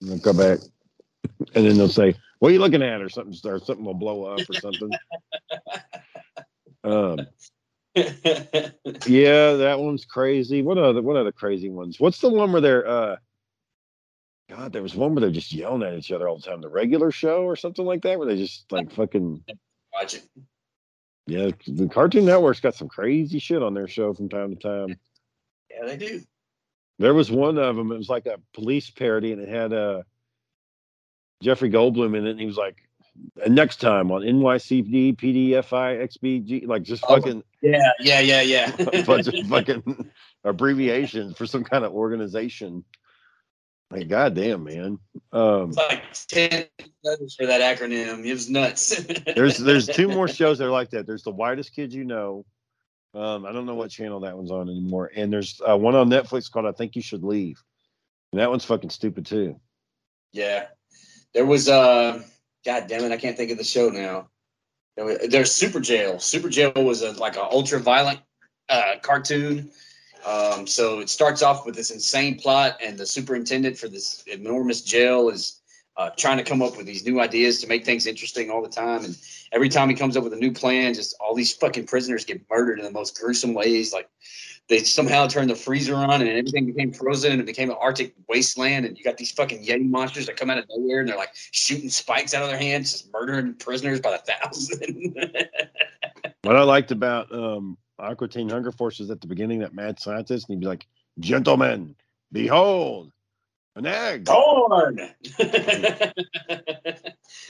And 0.01 0.11
they'll 0.11 0.19
come 0.21 0.37
back. 0.37 0.59
And 1.55 1.67
then 1.67 1.77
they'll 1.77 1.89
say, 1.89 2.15
What 2.39 2.51
are 2.51 2.53
you 2.53 2.61
looking 2.61 2.83
at? 2.83 3.03
Or 3.03 3.09
something, 3.09 3.35
or 3.51 3.59
something 3.59 3.85
will 3.85 3.95
blow 3.95 4.25
up 4.25 4.41
or 4.49 4.55
something. 4.55 4.91
um, 6.85 7.27
yeah, 9.07 9.53
that 9.55 9.77
one's 9.79 10.05
crazy. 10.05 10.63
What 10.63 10.79
other 10.79 11.03
what 11.03 11.17
other 11.17 11.33
crazy 11.33 11.69
ones? 11.71 11.99
What's 12.01 12.21
the 12.21 12.29
one 12.29 12.53
where 12.53 12.61
they're 12.61 12.87
uh 12.87 13.17
God, 14.51 14.73
there 14.73 14.83
was 14.83 14.95
one 14.95 15.15
where 15.15 15.21
they're 15.21 15.31
just 15.31 15.53
yelling 15.53 15.83
at 15.83 15.93
each 15.99 16.11
other 16.11 16.27
all 16.27 16.37
the 16.39 16.43
time. 16.43 16.61
The 16.63 16.71
regular 16.71 17.11
show 17.11 17.43
or 17.43 17.55
something 17.57 17.85
like 17.85 18.03
that, 18.03 18.19
where 18.19 18.27
they 18.27 18.37
just 18.37 18.71
like 18.73 18.91
fucking 18.93 19.43
Watch 19.93 20.15
it. 20.15 20.23
yeah. 21.27 21.51
The 21.67 21.89
Cartoon 21.89 22.25
Network's 22.25 22.61
got 22.61 22.75
some 22.75 22.89
crazy 22.89 23.39
shit 23.41 23.63
on 23.63 23.75
their 23.75 23.89
show 23.89 24.15
from 24.15 24.29
time 24.29 24.57
to 24.57 24.57
time. 24.57 24.97
Yeah, 25.71 25.87
they 25.87 25.97
do. 25.99 26.23
There 26.99 27.15
was 27.15 27.31
one 27.31 27.59
of 27.59 27.77
them. 27.77 27.93
It 27.93 27.99
was 27.99 28.09
like 28.09 28.27
a 28.27 28.39
police 28.55 28.91
parody, 28.91 29.33
and 29.33 29.43
it 29.43 29.49
had 29.49 29.73
uh 29.73 30.03
Jeffrey 31.43 31.71
Goldblum 31.71 32.17
in 32.17 32.27
it, 32.27 32.31
and 32.33 32.41
he 32.41 32.47
was 32.47 32.57
like, 32.57 32.89
"And 33.45 33.55
next 33.55 33.81
time 33.81 34.11
on 34.11 34.23
NYCD 34.23 35.17
PDFI 35.17 35.99
XBG, 36.09 36.67
like 36.67 36.83
just 36.83 37.05
Oh. 37.07 37.15
fucking 37.17 37.45
Yeah, 37.63 37.91
yeah, 38.01 38.21
yeah, 38.21 38.41
yeah. 38.43 38.73
a 38.79 39.03
bunch 39.03 39.29
of 39.29 39.35
fucking 39.49 40.11
abbreviations 40.45 41.37
for 41.37 41.47
some 41.47 41.65
kind 41.65 41.85
of 41.85 41.93
organization. 41.93 42.85
Like, 43.91 44.09
goddamn, 44.09 44.65
man. 44.65 44.99
Um, 45.33 45.71
It's 45.71 45.77
like 45.77 46.03
ten 46.29 46.67
letters 47.03 47.37
for 47.37 47.47
that 47.47 47.61
acronym. 47.61 48.25
It 48.25 48.33
was 48.33 48.51
nuts. 48.51 49.03
there's 49.35 49.57
there's 49.59 49.87
two 49.87 50.09
more 50.09 50.29
shows 50.29 50.59
that 50.59 50.67
are 50.67 50.71
like 50.71 50.91
that. 50.91 51.07
There's 51.07 51.23
the 51.23 51.31
whitest 51.31 51.75
kid 51.75 51.93
you 51.93 52.05
know. 52.05 52.45
Um, 53.15 53.47
I 53.47 53.53
don't 53.53 53.65
know 53.65 53.75
what 53.75 53.91
channel 53.91 54.21
that 54.21 54.37
one's 54.37 54.51
on 54.51 54.69
anymore. 54.69 55.11
And 55.17 55.33
there's 55.33 55.61
uh, 55.67 55.77
one 55.77 55.95
on 55.95 56.11
Netflix 56.11 56.51
called 56.51 56.67
I 56.67 56.73
Think 56.73 56.95
You 56.95 57.03
Should 57.03 57.25
Leave. 57.25 57.63
And 58.33 58.41
that 58.41 58.51
one's 58.51 58.67
fucking 58.67 58.91
stupid 58.91 59.25
too. 59.25 59.59
Yeah, 60.33 60.67
there 61.33 61.47
was. 61.47 61.69
Uh, 61.69 62.23
God 62.67 62.87
damn 62.89 63.05
it, 63.05 63.13
I 63.13 63.17
can't 63.17 63.37
think 63.37 63.51
of 63.51 63.57
the 63.57 63.65
show 63.65 63.89
now. 63.89 64.29
There's 65.29 65.53
Super 65.53 65.81
Jail. 65.81 66.19
Super 66.19 66.49
Jail 66.49 66.73
was 66.75 67.03
a 67.03 67.13
like 67.13 67.37
a 67.37 67.45
ultra 67.45 67.79
violent 67.79 68.21
uh, 68.69 68.95
cartoon. 69.03 69.71
Um, 70.27 70.67
so 70.67 71.01
it 71.01 71.09
starts 71.09 71.43
off 71.43 71.65
with 71.65 71.75
this 71.75 71.91
insane 71.91 72.39
plot, 72.39 72.79
and 72.83 72.99
the 72.99 73.07
superintendent 73.07 73.79
for 73.79 73.89
this 73.89 74.25
enormous 74.27 74.83
jail 74.83 75.29
is 75.29 75.61
uh, 75.97 76.11
trying 76.17 76.39
to 76.39 76.45
come 76.45 76.63
up 76.63 76.77
with 76.77 76.87
these 76.87 77.05
new 77.05 77.21
ideas 77.21 77.61
to 77.61 77.67
make 77.67 77.85
things 77.85 78.07
interesting 78.07 78.51
all 78.51 78.63
the 78.63 78.69
time. 78.69 79.05
And 79.05 79.17
every 79.53 79.69
time 79.69 79.89
he 79.89 79.95
comes 79.95 80.17
up 80.17 80.25
with 80.25 80.33
a 80.33 80.37
new 80.37 80.53
plan, 80.53 80.95
just 80.95 81.17
all 81.21 81.35
these 81.35 81.53
fucking 81.55 81.87
prisoners 81.87 82.25
get 82.25 82.43
murdered 82.51 82.79
in 82.79 82.85
the 82.85 82.91
most 82.91 83.19
gruesome 83.19 83.55
ways. 83.55 83.93
Like 83.93 84.09
they 84.69 84.81
somehow 84.81 85.27
turned 85.27 85.49
the 85.49 85.57
freezer 85.57 85.95
on 85.95 86.21
and 86.21 86.29
everything 86.29 86.67
became 86.67 86.93
frozen 86.93 87.33
and 87.33 87.41
it 87.41 87.47
became 87.47 87.71
an 87.71 87.77
Arctic 87.81 88.15
wasteland. 88.29 88.85
And 88.85 88.99
you 88.99 89.05
got 89.05 89.17
these 89.17 89.33
fucking 89.33 89.65
Yeti 89.65 89.89
monsters 89.89 90.27
that 90.27 90.37
come 90.37 90.51
out 90.51 90.59
of 90.59 90.67
nowhere 90.69 91.01
and 91.01 91.09
they're 91.09 91.17
like 91.17 91.35
shooting 91.35 91.89
spikes 91.89 92.35
out 92.35 92.43
of 92.43 92.51
their 92.51 92.59
hands, 92.59 92.93
just 92.93 93.13
murdering 93.13 93.55
prisoners 93.55 94.01
by 94.01 94.13
the 94.13 94.19
thousand. 94.19 95.17
What 96.43 96.57
I 96.57 96.63
liked 96.63 96.93
about 96.93 97.33
um, 97.35 97.77
Aqua 97.99 98.29
Teen 98.29 98.49
Hunger 98.49 98.73
Force 98.73 99.01
is 99.01 99.11
at 99.11 99.21
the 99.21 99.27
beginning 99.27 99.59
that 99.59 99.75
mad 99.75 99.99
scientist, 100.01 100.49
and 100.49 100.57
he'd 100.57 100.61
be 100.61 100.67
like, 100.67 100.87
"Gentlemen, 101.19 101.95
behold, 102.33 103.13
an 103.77 103.87
egg." 103.87 104.27
corn. 104.27 104.99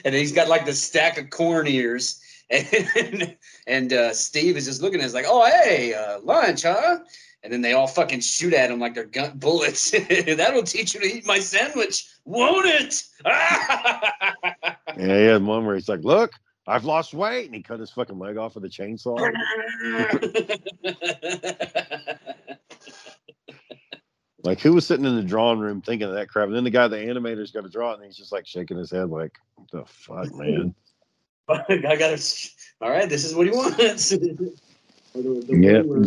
and 0.05 0.15
he's 0.15 0.33
got 0.33 0.49
like 0.49 0.65
the 0.65 0.73
stack 0.75 1.19
of 1.19 1.31
corn 1.31 1.69
ears. 1.69 2.21
And, 2.97 3.37
and 3.67 3.93
uh, 3.93 4.13
Steve 4.15 4.57
is 4.57 4.65
just 4.65 4.81
looking 4.81 5.01
at 5.01 5.07
us 5.07 5.15
like, 5.15 5.27
oh, 5.29 5.45
hey, 5.47 5.93
uh, 5.93 6.21
lunch, 6.21 6.63
huh? 6.63 7.01
And 7.43 7.53
then 7.53 7.61
they 7.61 7.75
all 7.75 7.87
fucking 7.87 8.21
shoot 8.21 8.53
at 8.55 8.71
him 8.71 8.81
like 8.81 8.95
they're 8.95 9.05
gun 9.05 9.33
bullets. 9.39 9.91
That'll 10.27 10.63
teach 10.63 10.95
you 10.95 11.01
to 11.01 11.07
eat 11.07 11.27
my 11.27 11.39
sandwich, 11.39 12.09
won't 12.25 12.67
it? 12.67 13.05
Yeah, 14.97 15.19
he 15.19 15.25
had 15.27 15.45
one 15.45 15.65
where 15.65 15.77
he's 15.77 15.89
like, 15.89 16.03
"Look, 16.03 16.33
I've 16.67 16.85
lost 16.85 17.15
weight," 17.15 17.47
and 17.47 17.55
he 17.55 17.63
cut 17.63 17.79
his 17.79 17.91
fucking 17.91 18.19
leg 18.19 18.37
off 18.37 18.57
with 18.57 18.65
a 18.65 18.69
chainsaw. 18.69 19.17
Like, 24.45 24.61
who 24.61 24.73
was 24.73 24.87
sitting 24.87 25.05
in 25.05 25.17
the 25.17 25.23
drawing 25.23 25.59
room 25.59 25.83
thinking 25.83 26.09
of 26.09 26.15
that 26.15 26.29
crap? 26.29 26.47
And 26.47 26.57
then 26.57 26.65
the 26.65 26.71
guy, 26.71 26.89
the 26.89 26.97
animator's 26.97 27.51
got 27.51 27.65
to 27.65 27.69
draw 27.69 27.91
it, 27.93 27.97
and 27.97 28.05
he's 28.05 28.17
just 28.17 28.33
like 28.33 28.47
shaking 28.47 28.79
his 28.79 28.91
head, 28.91 29.11
like, 29.11 29.37
"What 29.57 29.71
the 29.71 29.85
fuck, 29.87 30.35
man?" 30.35 30.75
I 31.69 31.97
gotta. 31.97 32.23
All 32.81 32.91
right, 32.91 33.09
this 33.09 33.25
is 33.25 33.35
what 33.35 33.47
he 33.47 33.53
wants. 33.53 34.11
the, 34.11 34.53
the 35.15 35.47
Yeah. 35.51 35.79
one 35.81 35.89
where, 35.89 36.03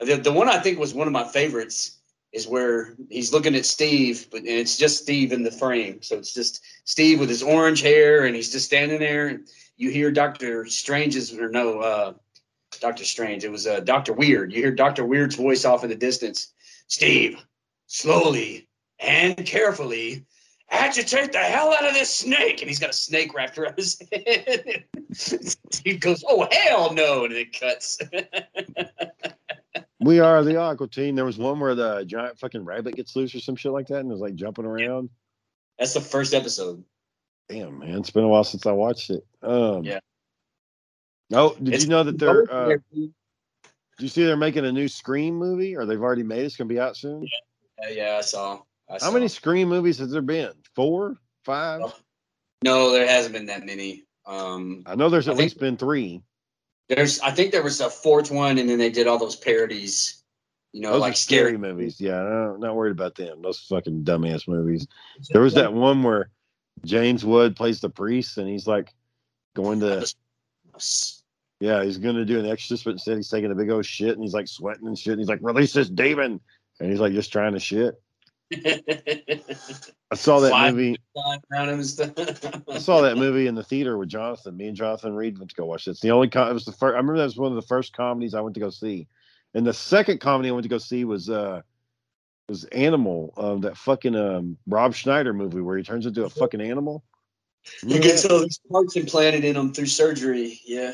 uh, 0.00 0.04
the, 0.04 0.16
the 0.16 0.32
one 0.32 0.48
I 0.48 0.58
think 0.58 0.78
was 0.78 0.94
one 0.94 1.06
of 1.06 1.12
my 1.12 1.24
favorites 1.24 1.98
is 2.32 2.46
where 2.46 2.94
he's 3.10 3.32
looking 3.32 3.54
at 3.54 3.64
Steve, 3.64 4.28
but 4.30 4.40
and 4.40 4.48
it's 4.48 4.76
just 4.76 5.02
Steve 5.02 5.32
in 5.32 5.42
the 5.42 5.50
frame. 5.50 6.02
So 6.02 6.16
it's 6.16 6.34
just 6.34 6.62
Steve 6.84 7.20
with 7.20 7.28
his 7.28 7.42
orange 7.42 7.80
hair, 7.82 8.24
and 8.26 8.36
he's 8.36 8.52
just 8.52 8.66
standing 8.66 8.98
there. 9.00 9.28
And 9.28 9.48
you 9.76 9.90
hear 9.90 10.10
Doctor 10.10 10.66
Strange's 10.66 11.32
or 11.36 11.48
no, 11.48 11.80
uh, 11.80 12.12
Doctor 12.80 13.04
Strange. 13.04 13.44
It 13.44 13.50
was 13.50 13.66
uh, 13.66 13.80
Doctor 13.80 14.12
Weird. 14.12 14.52
You 14.52 14.62
hear 14.62 14.72
Doctor 14.72 15.04
Weird's 15.04 15.36
voice 15.36 15.64
off 15.64 15.82
in 15.84 15.90
the 15.90 15.96
distance. 15.96 16.52
Steve, 16.88 17.42
slowly 17.86 18.68
and 19.00 19.36
carefully 19.44 20.24
agitate 20.70 21.32
the 21.32 21.38
hell 21.38 21.72
out 21.72 21.86
of 21.86 21.94
this 21.94 22.14
snake. 22.14 22.60
And 22.60 22.68
he's 22.68 22.78
got 22.78 22.90
a 22.90 22.94
snake 22.94 23.34
wrapped 23.34 23.58
around 23.58 23.76
his 23.76 24.00
head. 24.12 24.84
he 25.84 25.96
goes, 25.96 26.24
Oh, 26.28 26.46
hell 26.50 26.92
no. 26.92 27.24
And 27.24 27.32
it 27.34 27.58
cuts. 27.58 27.98
we 30.00 30.20
are 30.20 30.42
the 30.44 30.56
Aqua 30.56 30.88
Teen. 30.88 31.14
There 31.14 31.24
was 31.24 31.38
one 31.38 31.58
where 31.60 31.74
the 31.74 32.04
giant 32.04 32.38
fucking 32.38 32.64
rabbit 32.64 32.96
gets 32.96 33.16
loose 33.16 33.34
or 33.34 33.40
some 33.40 33.56
shit 33.56 33.72
like 33.72 33.86
that, 33.88 34.00
and 34.00 34.08
was 34.08 34.20
like 34.20 34.34
jumping 34.34 34.64
around. 34.66 35.10
That's 35.78 35.94
the 35.94 36.00
first 36.00 36.34
episode. 36.34 36.82
Damn, 37.48 37.78
man, 37.78 37.98
it's 37.98 38.10
been 38.10 38.24
a 38.24 38.28
while 38.28 38.44
since 38.44 38.66
I 38.66 38.72
watched 38.72 39.10
it. 39.10 39.24
Um, 39.42 39.84
Yeah. 39.84 40.00
Oh, 41.32 41.54
did 41.56 41.68
It's- 41.68 41.82
you 41.84 41.88
know 41.90 42.02
that 42.04 42.18
they're? 42.18 42.50
Uh, 42.52 42.68
did 42.92 43.12
you 43.98 44.08
see 44.08 44.24
they're 44.24 44.36
making 44.36 44.64
a 44.64 44.72
new 44.72 44.88
Scream 44.88 45.34
movie, 45.36 45.74
or 45.76 45.86
they've 45.86 46.00
already 46.02 46.22
made? 46.22 46.40
it? 46.42 46.44
It's 46.46 46.56
gonna 46.56 46.68
be 46.68 46.78
out 46.80 46.96
soon. 46.96 47.26
Yeah, 47.82 47.88
yeah, 47.90 48.16
I 48.18 48.20
saw. 48.20 48.60
I 48.88 48.98
How 49.00 49.10
many 49.10 49.28
Scream 49.28 49.68
movies 49.68 49.98
has 49.98 50.10
there 50.10 50.22
been? 50.22 50.52
Four, 50.74 51.16
five? 51.44 51.80
Oh. 51.84 51.94
No, 52.62 52.92
there 52.92 53.06
hasn't 53.06 53.34
been 53.34 53.46
that 53.46 53.64
many. 53.66 54.04
Um, 54.26 54.82
I 54.86 54.94
know 54.94 55.08
there's 55.08 55.28
at 55.28 55.36
least 55.36 55.58
been 55.58 55.76
three. 55.76 56.22
there's, 56.88 57.20
I 57.20 57.30
think 57.30 57.52
there 57.52 57.62
was 57.62 57.80
a 57.80 57.90
fourth 57.90 58.30
one, 58.30 58.58
and 58.58 58.68
then 58.68 58.78
they 58.78 58.90
did 58.90 59.06
all 59.06 59.18
those 59.18 59.36
parodies. 59.36 60.22
You 60.72 60.82
know, 60.82 60.92
Those 60.92 61.00
like 61.00 61.16
scary 61.16 61.52
scary. 61.52 61.58
movies. 61.58 62.00
Yeah, 62.00 62.20
I'm 62.20 62.60
not 62.60 62.74
worried 62.74 62.92
about 62.92 63.14
them. 63.14 63.40
Those 63.42 63.60
fucking 63.60 64.04
dumbass 64.04 64.46
movies. 64.46 64.86
There 65.30 65.40
was 65.40 65.54
that 65.54 65.72
one 65.72 66.02
where 66.02 66.30
James 66.84 67.24
Wood 67.24 67.56
plays 67.56 67.80
the 67.80 67.88
priest, 67.88 68.36
and 68.36 68.48
he's 68.48 68.66
like 68.66 68.92
going 69.54 69.80
to 69.80 70.06
yeah, 71.60 71.82
he's 71.82 71.96
going 71.98 72.16
to 72.16 72.24
do 72.24 72.38
an 72.38 72.46
exorcist, 72.46 72.84
but 72.84 72.90
instead 72.92 73.16
he's 73.16 73.30
taking 73.30 73.50
a 73.50 73.54
big 73.54 73.70
old 73.70 73.86
shit, 73.86 74.10
and 74.10 74.22
he's 74.22 74.34
like 74.34 74.48
sweating 74.48 74.86
and 74.86 74.98
shit. 74.98 75.12
And 75.12 75.20
he's 75.20 75.28
like, 75.28 75.38
"Release 75.40 75.72
this 75.72 75.88
demon," 75.88 76.40
and 76.80 76.90
he's 76.90 77.00
like 77.00 77.12
just 77.14 77.32
trying 77.32 77.54
to 77.54 77.60
shit. 77.60 77.94
I 78.54 80.14
saw 80.14 80.40
that 80.40 80.50
Fly- 80.50 80.70
movie. 80.70 80.96
Flying 81.14 81.40
around 81.52 81.68
him 81.68 81.74
and 81.76 81.86
stuff. 81.86 82.12
I 82.68 82.78
saw 82.78 83.00
that 83.02 83.16
movie 83.16 83.46
in 83.46 83.54
the 83.54 83.64
theater 83.64 83.98
with 83.98 84.08
Jonathan. 84.08 84.56
Me 84.56 84.68
and 84.68 84.76
Jonathan 84.76 85.14
Reed 85.14 85.38
went 85.38 85.50
to 85.50 85.56
go 85.56 85.64
watch 85.66 85.86
it. 85.86 85.92
It's 85.92 86.00
the 86.00 86.10
only. 86.10 86.28
Com- 86.28 86.50
it 86.50 86.54
was 86.54 86.64
the 86.64 86.72
first. 86.72 86.94
I 86.94 86.98
remember 86.98 87.18
that 87.18 87.24
was 87.24 87.36
one 87.36 87.50
of 87.50 87.56
the 87.56 87.66
first 87.66 87.92
comedies 87.92 88.34
I 88.34 88.40
went 88.40 88.54
to 88.54 88.60
go 88.60 88.70
see, 88.70 89.08
and 89.54 89.66
the 89.66 89.72
second 89.72 90.20
comedy 90.20 90.48
I 90.48 90.52
went 90.52 90.62
to 90.62 90.68
go 90.68 90.78
see 90.78 91.04
was 91.04 91.28
uh 91.28 91.62
was 92.48 92.64
Animal, 92.66 93.34
um, 93.36 93.60
that 93.62 93.76
fucking 93.76 94.14
um 94.14 94.56
Rob 94.66 94.94
Schneider 94.94 95.32
movie 95.32 95.60
where 95.60 95.76
he 95.76 95.82
turns 95.82 96.06
into 96.06 96.24
a 96.24 96.30
fucking 96.30 96.60
animal. 96.60 97.02
He 97.84 97.98
gets 97.98 98.24
all 98.24 98.40
these 98.40 98.60
parts 98.70 98.94
implanted 98.94 99.44
in 99.44 99.56
him 99.56 99.72
through 99.72 99.86
surgery. 99.86 100.60
Yeah. 100.64 100.92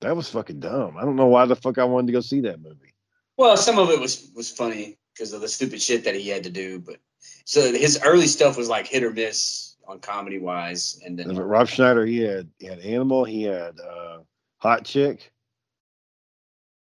that 0.00 0.16
was 0.16 0.28
fucking 0.28 0.58
dumb. 0.58 0.96
I 0.96 1.02
don't 1.02 1.14
know 1.14 1.28
why 1.28 1.46
the 1.46 1.54
fuck 1.54 1.78
I 1.78 1.84
wanted 1.84 2.08
to 2.08 2.12
go 2.14 2.20
see 2.20 2.40
that 2.40 2.60
movie. 2.60 2.92
Well, 3.36 3.56
some 3.56 3.78
of 3.78 3.90
it 3.90 4.00
was 4.00 4.30
was 4.34 4.50
funny 4.50 4.98
because 5.14 5.32
of 5.32 5.40
the 5.40 5.48
stupid 5.48 5.80
shit 5.80 6.04
that 6.04 6.14
he 6.14 6.28
had 6.28 6.44
to 6.44 6.50
do, 6.50 6.78
but 6.78 6.96
so 7.44 7.72
his 7.72 8.00
early 8.04 8.26
stuff 8.26 8.56
was 8.56 8.68
like 8.68 8.86
hit 8.86 9.04
or 9.04 9.10
miss 9.10 9.76
on 9.86 10.00
comedy 10.00 10.38
wise, 10.38 11.00
and 11.04 11.18
then 11.18 11.34
Rob 11.36 11.68
Schneider, 11.68 12.06
he 12.06 12.18
had 12.18 12.48
he 12.58 12.66
had 12.66 12.80
Animal, 12.80 13.24
he 13.24 13.42
had 13.44 13.78
uh 13.80 14.18
Hot 14.58 14.84
Chick, 14.84 15.32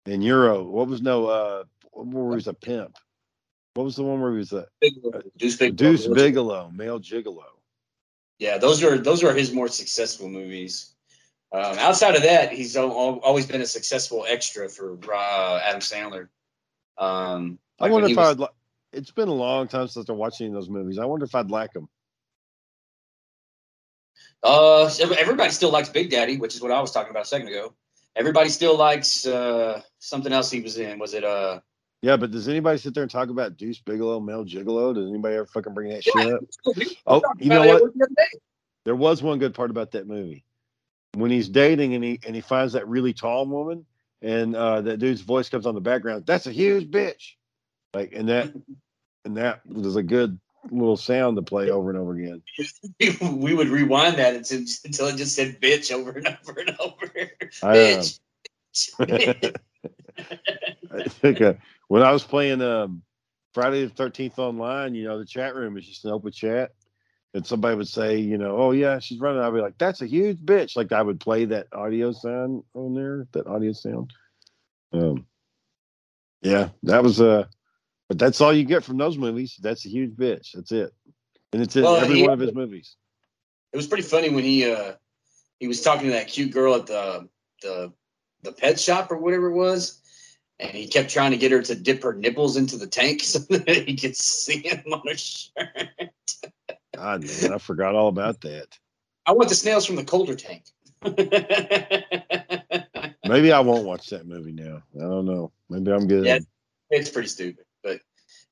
and 0.05 0.23
Euro. 0.23 0.63
What 0.63 0.87
was 0.87 1.01
no 1.01 1.25
uh 1.27 1.63
where 1.91 2.29
he 2.29 2.35
was 2.35 2.47
a 2.47 2.53
pimp? 2.53 2.97
What 3.73 3.83
was 3.83 3.95
the 3.95 4.03
one 4.03 4.21
where 4.21 4.31
he 4.31 4.37
was 4.37 4.53
a 4.53 4.67
Deuce 5.37 5.57
Big 5.57 5.75
Deuce 5.75 6.07
Bigalow, 6.07 6.71
male 6.71 6.99
gigolo? 6.99 7.45
Yeah, 8.39 8.57
those 8.57 8.83
are 8.83 8.97
those 8.97 9.23
are 9.23 9.33
his 9.33 9.51
more 9.51 9.67
successful 9.67 10.29
movies. 10.29 10.93
Um, 11.51 11.77
outside 11.77 12.15
of 12.15 12.23
that, 12.23 12.51
he's 12.51 12.75
al- 12.75 12.89
al- 12.91 13.19
always 13.19 13.45
been 13.45 13.61
a 13.61 13.65
successful 13.65 14.25
extra 14.27 14.67
for 14.67 14.97
uh, 15.13 15.59
Adam 15.63 15.81
Sandler. 15.81 16.29
Um, 16.97 17.59
I 17.79 17.89
wonder 17.89 18.07
if 18.09 18.17
was- 18.17 18.31
I'd. 18.31 18.39
Li- 18.39 18.47
it's 18.91 19.11
been 19.11 19.27
a 19.27 19.33
long 19.33 19.67
time 19.67 19.87
since 19.87 20.09
I 20.09 20.13
watched 20.13 20.39
any 20.41 20.49
of 20.49 20.53
those 20.53 20.69
movies. 20.69 20.99
I 20.99 21.05
wonder 21.05 21.25
if 21.25 21.33
I'd 21.33 21.49
like 21.49 21.73
them. 21.73 21.89
Uh, 24.43 24.89
everybody 25.17 25.49
still 25.51 25.71
likes 25.71 25.89
Big 25.89 26.09
Daddy, 26.11 26.37
which 26.37 26.53
is 26.53 26.61
what 26.61 26.71
I 26.71 26.79
was 26.81 26.91
talking 26.91 27.09
about 27.11 27.23
a 27.23 27.27
second 27.27 27.47
ago. 27.47 27.73
Everybody 28.15 28.49
still 28.49 28.77
likes 28.77 29.25
uh, 29.25 29.81
something 29.99 30.31
else 30.31 30.51
he 30.51 30.61
was 30.61 30.77
in. 30.77 30.99
Was 30.99 31.13
it 31.13 31.23
uh? 31.23 31.59
Yeah, 32.01 32.17
but 32.17 32.31
does 32.31 32.49
anybody 32.49 32.77
sit 32.77 32.93
there 32.93 33.03
and 33.03 33.11
talk 33.11 33.29
about 33.29 33.55
Deuce 33.57 33.79
Bigalow, 33.79 34.19
male 34.23 34.43
gigolo? 34.43 34.93
Does 34.93 35.09
anybody 35.09 35.35
ever 35.35 35.45
fucking 35.45 35.73
bring 35.73 35.89
that 35.89 36.05
Yeah. 36.05 36.21
shit 36.21 36.33
up? 36.33 36.41
Oh, 37.07 37.21
you 37.39 37.49
know 37.49 37.65
what? 37.65 37.81
the 37.95 38.03
other 38.03 38.13
day. 38.15 38.39
There 38.83 38.95
was 38.95 39.23
one 39.23 39.39
good 39.39 39.53
part 39.55 39.71
about 39.71 39.91
that 39.91 40.05
movie. 40.07 40.43
When 41.15 41.31
he's 41.31 41.47
dating 41.47 41.95
and 41.95 42.03
he 42.03 42.19
and 42.27 42.35
he 42.35 42.41
finds 42.41 42.73
that 42.73 42.87
really 42.87 43.13
tall 43.13 43.45
woman, 43.47 43.85
and 44.21 44.55
uh, 44.55 44.81
that 44.81 44.97
dude's 44.97 45.21
voice 45.21 45.47
comes 45.47 45.65
on 45.65 45.73
the 45.73 45.81
background. 45.81 46.25
That's 46.27 46.45
a 46.47 46.51
huge 46.51 46.91
bitch. 46.91 47.31
Like 47.93 48.13
and 48.13 48.29
that 48.29 48.53
and 49.25 49.37
that 49.37 49.65
was 49.65 49.95
a 49.95 50.03
good 50.03 50.39
little 50.71 50.97
sound 50.97 51.35
to 51.35 51.41
play 51.41 51.69
over 51.69 51.89
and 51.89 51.99
over 51.99 52.13
again. 52.13 52.41
we 53.37 53.53
would 53.53 53.67
rewind 53.67 54.17
that 54.17 54.35
until, 54.35 54.59
until 54.85 55.07
it 55.07 55.17
just 55.17 55.35
said 55.35 55.59
bitch 55.61 55.91
over 55.91 56.11
and 56.11 56.27
over 56.27 56.59
and 56.59 56.75
over. 56.79 57.11
I, 57.61 57.75
bitch. 57.75 58.19
bitch. 58.73 59.55
I 60.93 61.03
think 61.03 61.41
uh, 61.41 61.53
when 61.87 62.03
I 62.03 62.11
was 62.11 62.23
playing 62.23 62.61
um, 62.61 63.01
Friday 63.53 63.85
the 63.85 63.89
Thirteenth 63.89 64.39
online, 64.39 64.95
you 64.95 65.05
know, 65.05 65.19
the 65.19 65.25
chat 65.25 65.55
room 65.55 65.77
is 65.77 65.87
just 65.87 66.05
an 66.05 66.11
open 66.11 66.31
chat, 66.31 66.71
and 67.33 67.45
somebody 67.45 67.75
would 67.75 67.87
say, 67.87 68.17
you 68.17 68.37
know, 68.37 68.57
oh 68.57 68.71
yeah, 68.71 68.99
she's 68.99 69.19
running. 69.19 69.41
I'd 69.41 69.53
be 69.53 69.61
like, 69.61 69.77
that's 69.77 70.01
a 70.01 70.07
huge 70.07 70.37
bitch. 70.37 70.75
Like 70.75 70.91
I 70.91 71.01
would 71.01 71.19
play 71.19 71.45
that 71.45 71.67
audio 71.73 72.11
sound 72.11 72.63
on 72.73 72.93
there, 72.93 73.27
that 73.33 73.47
audio 73.47 73.73
sound. 73.73 74.13
Um, 74.91 75.25
yeah, 76.41 76.69
that 76.83 77.03
was 77.03 77.19
a, 77.19 77.29
uh, 77.31 77.45
but 78.09 78.19
that's 78.19 78.41
all 78.41 78.53
you 78.53 78.63
get 78.63 78.83
from 78.83 78.97
those 78.97 79.17
movies. 79.17 79.57
That's 79.61 79.85
a 79.85 79.89
huge 79.89 80.11
bitch. 80.11 80.51
That's 80.53 80.71
it, 80.71 80.91
and 81.51 81.61
it's 81.61 81.75
in 81.75 81.83
Well, 81.83 81.95
every 81.95 82.17
he- 82.17 82.23
one 82.23 82.33
of 82.33 82.39
his 82.39 82.53
movies. 82.53 82.95
It 83.71 83.77
was 83.77 83.87
pretty 83.87 84.03
funny 84.03 84.29
when 84.29 84.43
he 84.43 84.69
uh 84.71 84.93
he 85.59 85.67
was 85.67 85.81
talking 85.81 86.07
to 86.07 86.13
that 86.13 86.27
cute 86.27 86.51
girl 86.51 86.75
at 86.75 86.85
the 86.85 87.27
the 87.61 87.91
the 88.43 88.51
pet 88.51 88.79
shop 88.79 89.11
or 89.11 89.17
whatever 89.17 89.47
it 89.47 89.55
was, 89.55 90.01
and 90.59 90.71
he 90.71 90.87
kept 90.87 91.09
trying 91.09 91.31
to 91.31 91.37
get 91.37 91.51
her 91.51 91.61
to 91.61 91.73
dip 91.75 92.03
her 92.03 92.13
nipples 92.13 92.57
into 92.57 92.77
the 92.77 92.87
tank 92.87 93.23
so 93.23 93.39
that 93.39 93.67
he 93.87 93.95
could 93.95 94.15
see 94.15 94.59
him 94.59 94.83
on 94.91 95.01
her 95.07 95.17
shirt. 95.17 96.11
God, 96.95 97.23
man, 97.23 97.53
I 97.53 97.57
forgot 97.57 97.95
all 97.95 98.09
about 98.09 98.41
that. 98.41 98.67
I 99.25 99.31
want 99.31 99.49
the 99.49 99.55
snails 99.55 99.85
from 99.85 99.95
the 99.95 100.03
colder 100.03 100.35
tank. 100.35 100.65
Maybe 103.25 103.51
I 103.51 103.59
won't 103.61 103.85
watch 103.85 104.09
that 104.09 104.27
movie 104.27 104.51
now. 104.51 104.83
I 104.95 105.01
don't 105.01 105.25
know. 105.25 105.51
Maybe 105.69 105.91
I'm 105.91 106.07
good. 106.07 106.25
Yeah. 106.25 106.39
it's 106.89 107.09
pretty 107.09 107.29
stupid, 107.29 107.62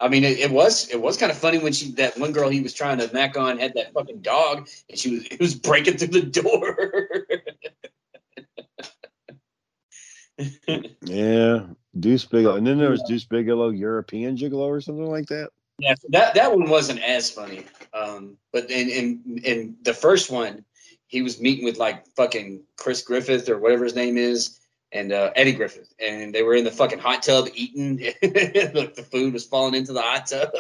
I 0.02 0.08
mean, 0.08 0.24
it, 0.24 0.39
it 0.39 0.52
was 0.52 0.89
it 0.89 0.99
was 0.99 1.16
kind 1.16 1.32
of 1.32 1.38
funny 1.38 1.60
when 1.60 1.74
she 1.74 1.91
that 1.91 2.18
one 2.18 2.32
girl 2.32 2.49
he 2.49 2.62
was 2.62 2.74
trying 2.74 2.97
to 2.97 3.14
mac 3.14 3.38
on 3.38 3.60
had 3.60 3.76
that 3.76 3.93
fucking 3.93 4.22
dog, 4.22 4.68
and 4.89 4.97
she 4.97 5.12
was 5.12 5.26
it 5.32 5.39
was 5.39 5.56
breaking 5.56 5.97
through 5.97 6.08
the 6.08 6.22
door. 6.22 7.28
Yeah, 11.04 11.68
Deuce 11.99 12.26
Bigalow, 12.26 12.56
and 12.56 12.66
then 12.66 12.80
there 12.80 12.89
was 12.89 13.04
Deuce 13.04 13.26
Bigalow, 13.26 13.70
European 13.70 14.36
Gigolo, 14.36 14.66
or 14.66 14.82
something 14.82 15.06
like 15.06 15.28
that. 15.28 15.49
Yeah, 15.78 15.93
that 16.10 16.34
that 16.34 16.52
one 16.52 16.68
wasn't 16.68 16.99
as 17.04 17.30
funny. 17.30 17.64
Um, 17.93 18.38
but 18.52 18.72
in 18.72 18.89
in 18.89 19.41
in 19.43 19.76
the 19.84 19.93
first 19.93 20.32
one, 20.32 20.66
he 21.06 21.22
was 21.22 21.39
meeting 21.39 21.64
with 21.64 21.78
like 21.78 22.08
fucking 22.16 22.64
Chris 22.76 23.04
Griffith 23.04 23.49
or 23.49 23.60
whatever 23.60 23.84
his 23.84 23.93
name 23.93 24.18
is, 24.18 24.61
and 24.92 25.12
uh, 25.12 25.32
Eddie 25.36 25.54
Griffin, 25.54 25.86
and 26.00 26.34
they 26.34 26.44
were 26.44 26.56
in 26.56 26.64
the 26.64 26.72
fucking 26.72 27.00
hot 27.00 27.24
tub 27.24 27.48
eating. 27.54 27.98
Look, 28.74 28.96
the 28.96 29.08
food 29.10 29.34
was 29.34 29.46
falling 29.46 29.76
into 29.76 29.94
the 29.94 30.02
hot 30.02 30.28
tub. 30.28 30.52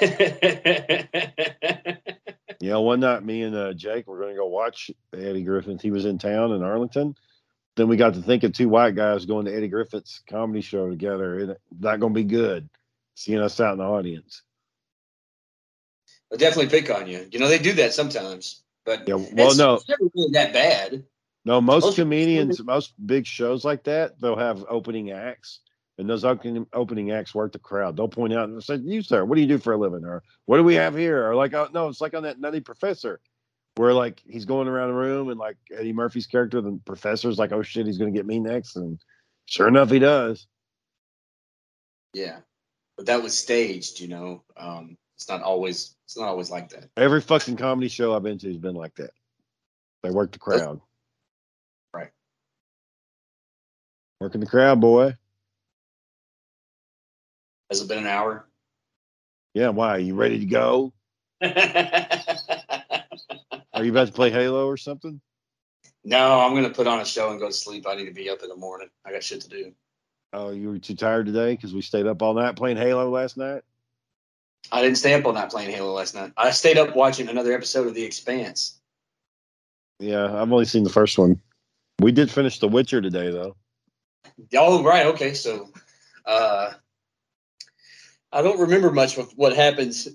Yeah, 2.60 2.76
one 2.76 3.00
night 3.00 3.24
me 3.24 3.42
and 3.42 3.56
uh, 3.56 3.72
Jake 3.72 4.06
were 4.06 4.18
going 4.18 4.34
to 4.34 4.38
go 4.38 4.46
watch 4.46 4.90
Eddie 5.14 5.44
Griffin. 5.44 5.78
He 5.78 5.90
was 5.90 6.04
in 6.04 6.18
town 6.18 6.52
in 6.52 6.62
Arlington. 6.62 7.16
Then 7.76 7.88
we 7.88 7.96
got 7.96 8.14
to 8.14 8.22
thinking 8.22 8.52
two 8.52 8.68
white 8.68 8.94
guys 8.94 9.24
going 9.24 9.46
to 9.46 9.54
Eddie 9.54 9.68
Griffin's 9.68 10.20
comedy 10.28 10.60
show 10.60 10.90
together. 10.90 11.38
It 11.38 11.60
not 11.78 12.00
going 12.00 12.12
to 12.12 12.20
be 12.20 12.24
good. 12.24 12.68
Seeing 13.14 13.40
us 13.40 13.60
out 13.60 13.72
in 13.72 13.78
the 13.78 13.84
audience. 13.84 14.42
They'll 16.30 16.38
definitely 16.38 16.70
pick 16.70 16.94
on 16.94 17.06
you. 17.06 17.26
You 17.32 17.38
know 17.38 17.48
they 17.48 17.58
do 17.58 17.72
that 17.74 17.94
sometimes, 17.94 18.62
but 18.84 19.08
Yeah, 19.08 19.14
well, 19.14 19.56
no, 19.56 19.74
it's 19.74 19.88
never 19.88 20.10
really 20.14 20.32
that 20.32 20.52
bad. 20.52 21.04
No. 21.44 21.60
Most 21.60 21.84
Most- 21.84 21.96
comedians, 21.96 22.62
most 22.62 22.94
big 23.06 23.26
shows 23.26 23.64
like 23.64 23.84
that, 23.84 24.20
they'll 24.20 24.36
have 24.36 24.64
opening 24.68 25.10
acts, 25.10 25.60
and 25.98 26.08
those 26.08 26.24
opening 26.24 26.66
opening 26.72 27.10
acts 27.10 27.34
work 27.34 27.52
the 27.52 27.58
crowd. 27.58 27.96
They'll 27.96 28.08
point 28.08 28.32
out 28.32 28.48
and 28.48 28.62
say, 28.62 28.76
"You 28.76 29.02
sir, 29.02 29.24
what 29.24 29.36
do 29.36 29.40
you 29.40 29.46
do 29.48 29.58
for 29.58 29.72
a 29.72 29.76
living?" 29.76 30.04
Or 30.04 30.22
"What 30.46 30.56
do 30.56 30.64
we 30.64 30.74
have 30.74 30.96
here?" 30.96 31.28
Or 31.28 31.34
like, 31.34 31.54
"Oh 31.54 31.68
no, 31.72 31.88
it's 31.88 32.00
like 32.00 32.14
on 32.14 32.22
that 32.24 32.40
Nutty 32.40 32.60
Professor." 32.60 33.20
Where 33.76 33.94
like 33.94 34.20
he's 34.26 34.44
going 34.44 34.66
around 34.68 34.88
the 34.88 34.94
room 34.94 35.28
and 35.28 35.38
like 35.38 35.56
Eddie 35.72 35.92
Murphy's 35.92 36.26
character, 36.26 36.60
the 36.60 36.80
professor's 36.84 37.38
like, 37.38 37.52
"Oh 37.52 37.62
shit, 37.62 37.86
he's 37.86 37.98
gonna 37.98 38.10
get 38.10 38.26
me 38.26 38.38
next," 38.40 38.76
and 38.76 38.98
sure 39.46 39.68
enough, 39.68 39.90
he 39.90 39.98
does. 40.00 40.46
Yeah, 42.12 42.40
but 42.96 43.06
that 43.06 43.22
was 43.22 43.38
staged. 43.38 44.00
You 44.00 44.08
know, 44.08 44.44
um, 44.56 44.96
it's 45.16 45.28
not 45.28 45.42
always 45.42 45.94
it's 46.04 46.16
not 46.18 46.28
always 46.28 46.50
like 46.50 46.70
that. 46.70 46.90
Every 46.96 47.20
fucking 47.20 47.56
comedy 47.56 47.88
show 47.88 48.14
I've 48.14 48.22
been 48.22 48.38
to 48.38 48.48
has 48.48 48.58
been 48.58 48.74
like 48.74 48.94
that. 48.96 49.10
They 50.02 50.10
work 50.10 50.32
the 50.32 50.38
crowd. 50.38 50.80
Working 54.20 54.40
the 54.40 54.46
crowd, 54.46 54.80
boy. 54.80 55.14
Has 57.70 57.80
it 57.80 57.88
been 57.88 57.98
an 57.98 58.06
hour? 58.06 58.46
Yeah, 59.54 59.70
why? 59.70 59.96
Are 59.96 59.98
you 59.98 60.14
ready 60.14 60.38
to 60.38 60.44
go? 60.44 60.92
Are 61.42 61.50
you 63.82 63.90
about 63.90 64.08
to 64.08 64.12
play 64.12 64.30
Halo 64.30 64.66
or 64.66 64.76
something? 64.76 65.20
No, 66.04 66.40
I'm 66.40 66.54
gonna 66.54 66.70
put 66.70 66.86
on 66.86 67.00
a 67.00 67.04
show 67.04 67.30
and 67.30 67.40
go 67.40 67.46
to 67.46 67.52
sleep. 67.52 67.86
I 67.88 67.94
need 67.94 68.04
to 68.06 68.12
be 68.12 68.28
up 68.28 68.42
in 68.42 68.50
the 68.50 68.56
morning. 68.56 68.88
I 69.06 69.12
got 69.12 69.22
shit 69.22 69.40
to 69.42 69.48
do. 69.48 69.72
Oh, 70.32 70.50
you 70.50 70.68
were 70.68 70.78
too 70.78 70.94
tired 70.94 71.26
today 71.26 71.56
because 71.56 71.72
we 71.74 71.80
stayed 71.80 72.06
up 72.06 72.20
all 72.22 72.34
night 72.34 72.56
playing 72.56 72.76
Halo 72.76 73.08
last 73.08 73.36
night? 73.36 73.62
I 74.70 74.82
didn't 74.82 74.98
stay 74.98 75.14
up 75.14 75.24
all 75.24 75.32
night 75.32 75.50
playing 75.50 75.70
Halo 75.70 75.92
last 75.92 76.14
night. 76.14 76.32
I 76.36 76.50
stayed 76.50 76.78
up 76.78 76.94
watching 76.94 77.28
another 77.28 77.54
episode 77.54 77.86
of 77.86 77.94
The 77.94 78.04
Expanse. 78.04 78.78
Yeah, 79.98 80.24
I've 80.24 80.52
only 80.52 80.66
seen 80.66 80.84
the 80.84 80.90
first 80.90 81.18
one. 81.18 81.40
We 82.00 82.12
did 82.12 82.30
finish 82.30 82.58
The 82.58 82.68
Witcher 82.68 83.00
today, 83.00 83.30
though. 83.30 83.56
Oh, 84.54 84.82
right. 84.82 85.06
Okay. 85.06 85.34
So, 85.34 85.68
uh, 86.26 86.72
I 88.32 88.42
don't 88.42 88.60
remember 88.60 88.90
much 88.90 89.18
of 89.18 89.30
what 89.36 89.54
happens. 89.54 90.08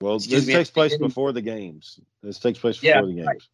Well, 0.00 0.16
Excuse 0.16 0.40
this 0.40 0.48
me, 0.48 0.54
takes 0.54 0.70
place 0.70 0.96
before 0.96 1.32
the 1.32 1.40
games. 1.40 2.00
This 2.22 2.38
takes 2.38 2.58
place 2.58 2.78
before 2.78 2.88
Yeah, 2.88 3.02
the 3.02 3.12
games. 3.12 3.48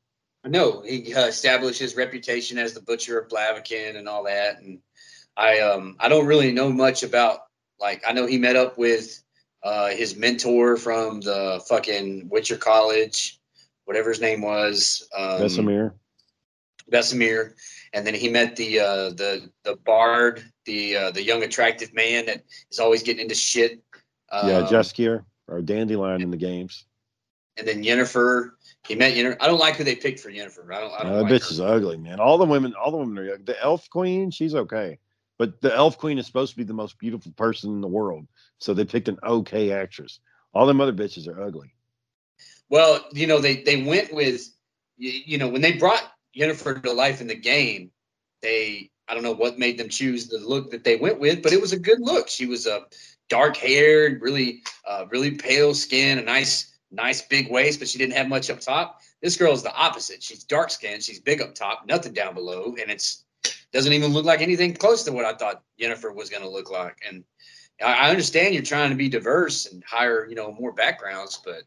I 0.44 0.48
know 0.48 0.82
he 0.82 1.14
uh, 1.14 1.26
established 1.26 1.78
his 1.78 1.96
reputation 1.96 2.56
as 2.58 2.72
the 2.72 2.80
butcher 2.80 3.18
of 3.18 3.28
Blaviken 3.28 3.96
and 3.96 4.08
all 4.08 4.24
that. 4.24 4.60
And 4.60 4.80
I, 5.36 5.60
um, 5.60 5.96
I 6.00 6.08
don't 6.08 6.26
really 6.26 6.50
know 6.50 6.70
much 6.70 7.02
about, 7.02 7.40
like, 7.78 8.02
I 8.08 8.12
know 8.12 8.26
he 8.26 8.38
met 8.38 8.56
up 8.56 8.78
with 8.78 9.22
uh, 9.62 9.88
his 9.88 10.16
mentor 10.16 10.78
from 10.78 11.20
the 11.20 11.62
fucking 11.68 12.30
Witcher 12.30 12.56
College, 12.56 13.38
whatever 13.84 14.08
his 14.08 14.20
name 14.20 14.40
was. 14.40 15.06
Um, 15.16 15.42
Vesemir. 15.42 15.92
Vesemir, 16.90 17.52
and 17.92 18.06
then 18.06 18.14
he 18.14 18.28
met 18.28 18.56
the 18.56 18.80
uh, 18.80 19.10
the 19.10 19.50
the 19.64 19.76
bard, 19.84 20.42
the 20.64 20.96
uh, 20.96 21.10
the 21.10 21.22
young 21.22 21.42
attractive 21.42 21.92
man 21.94 22.26
that 22.26 22.44
is 22.70 22.78
always 22.78 23.02
getting 23.02 23.22
into 23.22 23.34
shit. 23.34 23.82
Um, 24.32 24.48
yeah, 24.48 24.62
Jaskier 24.62 25.24
or 25.48 25.60
Dandelion 25.60 26.22
in 26.22 26.30
the 26.30 26.36
games. 26.36 26.84
and 27.56 27.66
then 27.66 27.82
Yennefer. 27.82 28.52
He 28.86 28.94
met 28.94 29.14
Yennefer. 29.14 29.36
I 29.40 29.46
don't 29.46 29.58
like 29.58 29.76
who 29.76 29.84
they 29.84 29.96
picked 29.96 30.20
for 30.20 30.30
Yennefer. 30.30 30.72
I 30.72 30.80
don't. 30.80 30.92
I 30.92 31.02
don't 31.02 31.12
that 31.12 31.22
like 31.22 31.32
bitch 31.32 31.48
her. 31.48 31.52
is 31.52 31.60
ugly, 31.60 31.96
man. 31.96 32.20
All 32.20 32.38
the 32.38 32.44
women, 32.44 32.74
all 32.74 32.90
the 32.90 32.96
women 32.96 33.18
are 33.18 33.32
ugly. 33.32 33.44
the 33.44 33.60
elf 33.62 33.90
queen. 33.90 34.30
She's 34.30 34.54
okay, 34.54 34.98
but 35.38 35.60
the 35.60 35.74
elf 35.74 35.98
queen 35.98 36.18
is 36.18 36.26
supposed 36.26 36.52
to 36.52 36.56
be 36.56 36.64
the 36.64 36.72
most 36.72 36.98
beautiful 36.98 37.32
person 37.32 37.72
in 37.72 37.80
the 37.80 37.88
world. 37.88 38.26
So 38.58 38.72
they 38.72 38.84
picked 38.84 39.08
an 39.08 39.18
okay 39.24 39.72
actress. 39.72 40.20
All 40.54 40.66
them 40.66 40.80
other 40.80 40.92
bitches 40.92 41.28
are 41.28 41.42
ugly. 41.42 41.74
Well, 42.68 43.04
you 43.12 43.26
know 43.26 43.40
they 43.40 43.62
they 43.62 43.82
went 43.82 44.14
with, 44.14 44.42
you 44.96 45.38
know, 45.38 45.48
when 45.48 45.60
they 45.60 45.72
brought 45.72 46.02
Yennefer 46.36 46.82
to 46.82 46.92
life 46.92 47.20
in 47.20 47.26
the 47.26 47.34
game, 47.34 47.90
they 48.42 48.90
I 49.08 49.14
don't 49.14 49.24
know 49.24 49.32
what 49.32 49.58
made 49.58 49.76
them 49.76 49.88
choose 49.88 50.28
the 50.28 50.38
look 50.38 50.70
that 50.70 50.84
they 50.84 50.96
went 50.96 51.18
with, 51.18 51.42
but 51.42 51.52
it 51.52 51.60
was 51.60 51.72
a 51.72 51.78
good 51.78 52.00
look. 52.00 52.28
She 52.28 52.46
was 52.46 52.66
a 52.66 52.76
uh, 52.76 52.80
dark 53.28 53.56
haired, 53.56 54.22
really 54.22 54.62
uh, 54.86 55.06
really 55.10 55.32
pale 55.32 55.74
skin, 55.74 56.18
a 56.18 56.22
nice 56.22 56.78
nice 56.92 57.22
big 57.22 57.50
waist, 57.50 57.78
but 57.78 57.88
she 57.88 57.98
didn't 57.98 58.14
have 58.14 58.28
much 58.28 58.50
up 58.50 58.60
top. 58.60 59.00
This 59.22 59.36
girl 59.36 59.52
is 59.52 59.62
the 59.62 59.74
opposite. 59.74 60.22
She's 60.22 60.44
dark 60.44 60.70
skinned, 60.70 61.02
she's 61.02 61.20
big 61.20 61.40
up 61.40 61.54
top, 61.54 61.86
nothing 61.86 62.12
down 62.12 62.34
below, 62.34 62.74
and 62.80 62.90
it's 62.90 63.24
doesn't 63.72 63.92
even 63.92 64.12
look 64.12 64.24
like 64.24 64.40
anything 64.40 64.74
close 64.74 65.02
to 65.04 65.12
what 65.12 65.24
I 65.24 65.34
thought 65.34 65.62
Yennefer 65.80 66.14
was 66.14 66.28
going 66.28 66.42
to 66.42 66.48
look 66.48 66.70
like. 66.70 66.96
And 67.08 67.24
I 67.82 68.10
understand 68.10 68.52
you're 68.54 68.62
trying 68.62 68.90
to 68.90 68.96
be 68.96 69.08
diverse 69.08 69.66
and 69.66 69.82
hire 69.84 70.26
you 70.28 70.34
know 70.34 70.52
more 70.52 70.72
backgrounds, 70.72 71.40
but 71.44 71.62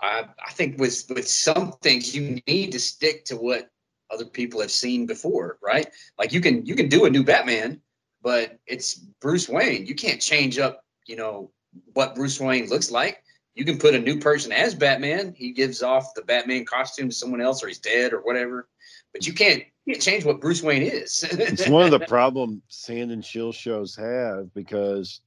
I, 0.00 0.24
I 0.44 0.52
think 0.52 0.78
with 0.78 1.04
with 1.08 1.28
some 1.28 1.72
things 1.82 2.14
you 2.14 2.40
need 2.46 2.72
to 2.72 2.80
stick 2.80 3.24
to 3.26 3.36
what 3.36 3.70
other 4.10 4.24
people 4.24 4.60
have 4.60 4.70
seen 4.70 5.06
before, 5.06 5.58
right? 5.62 5.88
Like 6.18 6.32
you 6.32 6.40
can 6.40 6.64
you 6.64 6.74
can 6.74 6.88
do 6.88 7.04
a 7.04 7.10
new 7.10 7.24
Batman, 7.24 7.80
but 8.22 8.58
it's 8.66 8.94
Bruce 9.20 9.48
Wayne. 9.48 9.86
You 9.86 9.94
can't 9.94 10.20
change 10.20 10.58
up, 10.58 10.84
you 11.06 11.16
know, 11.16 11.50
what 11.94 12.14
Bruce 12.14 12.40
Wayne 12.40 12.68
looks 12.68 12.90
like. 12.90 13.22
You 13.54 13.64
can 13.64 13.78
put 13.78 13.94
a 13.94 13.98
new 13.98 14.18
person 14.18 14.52
as 14.52 14.74
Batman. 14.74 15.34
He 15.34 15.52
gives 15.52 15.82
off 15.82 16.14
the 16.14 16.22
Batman 16.22 16.66
costume 16.66 17.08
to 17.08 17.14
someone 17.14 17.40
else, 17.40 17.64
or 17.64 17.68
he's 17.68 17.78
dead, 17.78 18.12
or 18.12 18.20
whatever. 18.20 18.68
But 19.12 19.26
you 19.26 19.32
can't 19.32 19.62
you 19.86 19.94
can't 19.94 20.02
change 20.02 20.24
what 20.24 20.40
Bruce 20.40 20.62
Wayne 20.62 20.82
is. 20.82 21.24
It's 21.30 21.68
one 21.68 21.84
of 21.84 21.90
the 21.90 22.06
problem 22.06 22.62
Sand 22.68 23.12
and 23.12 23.24
Shield 23.24 23.54
shows 23.54 23.96
have 23.96 24.52
because 24.52 25.20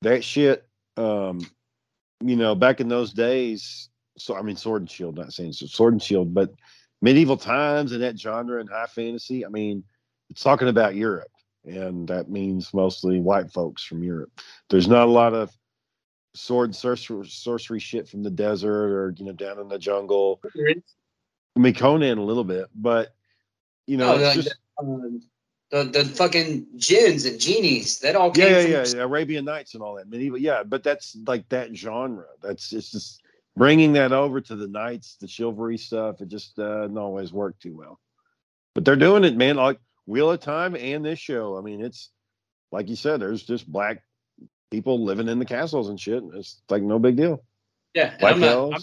that 0.00 0.24
shit, 0.24 0.66
um, 0.96 1.40
you 2.20 2.36
know, 2.36 2.54
back 2.54 2.80
in 2.80 2.88
those 2.88 3.12
days. 3.12 3.90
So 4.16 4.36
I 4.36 4.42
mean, 4.42 4.56
Sword 4.56 4.82
and 4.82 4.90
Shield, 4.90 5.16
not 5.16 5.32
saying 5.32 5.52
so 5.52 5.66
Sword 5.66 5.92
and 5.92 6.02
Shield, 6.02 6.32
but 6.32 6.52
medieval 7.02 7.36
times 7.36 7.92
and 7.92 8.02
that 8.02 8.18
genre 8.18 8.60
and 8.60 8.70
high 8.70 8.86
fantasy. 8.86 9.44
I 9.44 9.48
mean, 9.48 9.84
it's 10.30 10.42
talking 10.42 10.68
about 10.68 10.94
Europe, 10.94 11.32
and 11.66 12.08
that 12.08 12.30
means 12.30 12.72
mostly 12.72 13.20
white 13.20 13.52
folks 13.52 13.84
from 13.84 14.02
Europe. 14.02 14.30
There's 14.70 14.88
not 14.88 15.08
a 15.08 15.10
lot 15.10 15.34
of 15.34 15.50
sword 16.34 16.70
and 16.70 16.76
sorcery, 16.76 17.26
sorcery 17.28 17.80
shit 17.80 18.08
from 18.08 18.22
the 18.22 18.30
desert 18.30 18.90
or 18.90 19.14
you 19.18 19.26
know 19.26 19.32
down 19.32 19.58
in 19.58 19.68
the 19.68 19.78
jungle. 19.78 20.40
I 21.54 21.60
mean, 21.60 21.74
Conan 21.74 22.16
a 22.16 22.24
little 22.24 22.44
bit, 22.44 22.66
but 22.74 23.14
you 23.86 23.98
know, 23.98 24.12
Oh, 24.12 24.14
it's 24.14 24.22
like 24.24 24.34
just 24.44 24.56
um, 24.78 25.20
the 25.70 25.84
the 25.84 26.04
fucking 26.04 26.66
jinns 26.76 27.26
and 27.26 27.38
genies 27.38 27.98
that 28.00 28.16
all 28.16 28.30
came 28.30 28.44
Yeah, 28.44 28.62
from 28.62 28.70
yeah, 28.70 28.96
yeah, 28.96 29.02
Arabian 29.02 29.44
Nights 29.44 29.74
and 29.74 29.82
all 29.82 29.96
that 29.96 30.08
medieval. 30.08 30.38
Yeah, 30.38 30.62
but 30.62 30.82
that's 30.82 31.16
like 31.26 31.48
that 31.50 31.74
genre. 31.76 32.26
That's 32.40 32.72
it's 32.72 32.90
just 32.90 33.21
bringing 33.56 33.94
that 33.94 34.12
over 34.12 34.40
to 34.40 34.56
the 34.56 34.68
knights, 34.68 35.16
the 35.20 35.28
chivalry 35.28 35.78
stuff. 35.78 36.20
It 36.20 36.28
just 36.28 36.58
uh, 36.58 36.82
doesn't 36.82 36.98
always 36.98 37.32
work 37.32 37.58
too 37.58 37.76
well. 37.76 37.98
But 38.74 38.84
they're 38.84 38.96
doing 38.96 39.24
it, 39.24 39.36
man. 39.36 39.56
Like 39.56 39.78
Wheel 40.06 40.30
of 40.30 40.40
Time 40.40 40.74
and 40.76 41.04
this 41.04 41.18
show. 41.18 41.58
I 41.58 41.60
mean, 41.60 41.84
it's 41.84 42.10
like 42.70 42.88
you 42.88 42.96
said. 42.96 43.20
There's 43.20 43.42
just 43.42 43.70
black 43.70 44.02
people 44.70 45.04
living 45.04 45.28
in 45.28 45.38
the 45.38 45.44
castles 45.44 45.88
and 45.88 46.00
shit. 46.00 46.22
and 46.22 46.34
It's 46.34 46.62
like 46.70 46.82
no 46.82 46.98
big 46.98 47.16
deal. 47.16 47.42
yeah. 47.94 48.16
Black 48.18 48.34
I'm, 48.34 48.40
not, 48.40 48.74
I'm. 48.74 48.80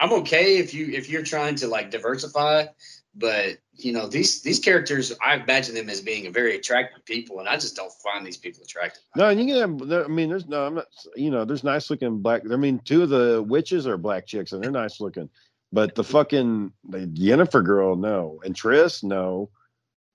I'm 0.00 0.12
okay 0.14 0.58
if 0.58 0.74
you 0.74 0.86
if 0.92 1.08
you're 1.08 1.22
trying 1.22 1.54
to 1.56 1.68
like 1.68 1.90
diversify, 1.90 2.66
but 3.14 3.58
you 3.74 3.92
know 3.92 4.06
these 4.08 4.42
these 4.42 4.58
characters 4.58 5.12
I 5.24 5.36
imagine 5.36 5.74
them 5.74 5.88
as 5.88 6.00
being 6.00 6.26
a 6.26 6.30
very 6.30 6.56
attractive 6.56 7.04
people, 7.04 7.38
and 7.38 7.48
I 7.48 7.54
just 7.56 7.76
don't 7.76 7.92
find 8.02 8.26
these 8.26 8.36
people 8.36 8.62
attractive. 8.62 9.02
No, 9.16 9.28
and 9.28 9.40
you 9.40 9.46
can 9.46 9.80
have. 9.80 10.04
I 10.04 10.08
mean, 10.08 10.28
there's 10.28 10.46
no. 10.48 10.66
I'm 10.66 10.74
not. 10.74 10.86
You 11.14 11.30
know, 11.30 11.44
there's 11.44 11.64
nice 11.64 11.90
looking 11.90 12.18
black. 12.18 12.42
I 12.50 12.56
mean, 12.56 12.80
two 12.84 13.02
of 13.02 13.08
the 13.08 13.44
witches 13.46 13.86
are 13.86 13.96
black 13.96 14.26
chicks, 14.26 14.52
and 14.52 14.62
they're 14.62 14.70
nice 14.70 15.00
looking. 15.00 15.28
But 15.72 15.94
the 15.94 16.04
fucking 16.04 16.72
the 16.88 17.06
Yennefer 17.06 17.64
girl, 17.64 17.96
no, 17.96 18.40
and 18.44 18.54
Triss, 18.54 19.02
no. 19.02 19.50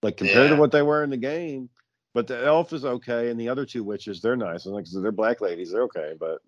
Like 0.02 0.16
compared 0.16 0.46
Yeah. 0.46 0.56
to 0.56 0.56
what 0.56 0.72
they 0.72 0.82
were 0.82 1.04
in 1.04 1.10
the 1.10 1.18
game, 1.18 1.70
but 2.14 2.28
the 2.28 2.42
elf 2.42 2.72
is 2.72 2.86
okay, 2.86 3.30
and 3.30 3.40
the 3.40 3.50
other 3.50 3.66
two 3.66 3.84
witches, 3.84 4.22
they're 4.22 4.38
nice. 4.38 4.66
And 4.66 4.74
like 4.74 4.84
I 4.84 4.90
said, 4.90 5.04
they're 5.04 5.12
black 5.12 5.42
ladies, 5.42 5.72
they're 5.72 5.84
okay. 5.84 6.14
But 6.18 6.40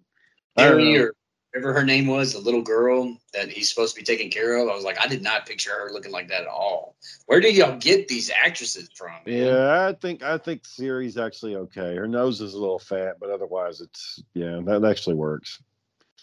Harry 0.55 0.97
or 0.97 1.13
whatever 1.53 1.73
her 1.73 1.83
name 1.83 2.07
was, 2.07 2.33
the 2.33 2.39
little 2.39 2.61
girl 2.61 3.17
that 3.33 3.49
he's 3.49 3.69
supposed 3.69 3.93
to 3.95 3.99
be 3.99 4.05
taking 4.05 4.29
care 4.29 4.57
of. 4.57 4.69
I 4.69 4.75
was 4.75 4.83
like, 4.83 4.99
I 4.99 5.07
did 5.07 5.21
not 5.21 5.45
picture 5.45 5.71
her 5.71 5.91
looking 5.91 6.11
like 6.11 6.27
that 6.29 6.43
at 6.43 6.47
all. 6.47 6.95
Where 7.25 7.41
do 7.41 7.51
y'all 7.51 7.77
get 7.77 8.07
these 8.07 8.29
actresses 8.29 8.89
from? 8.95 9.11
man? 9.25 9.45
yeah, 9.45 9.87
I 9.87 9.93
think 9.93 10.23
I 10.23 10.37
think 10.37 10.63
Ciri's 10.63 11.17
actually 11.17 11.55
okay. 11.55 11.95
Her 11.95 12.07
nose 12.07 12.41
is 12.41 12.53
a 12.53 12.59
little 12.59 12.79
fat, 12.79 13.15
but 13.19 13.29
otherwise, 13.29 13.81
it's 13.81 14.23
yeah, 14.33 14.61
that 14.65 14.85
actually 14.85 15.15
works. 15.15 15.61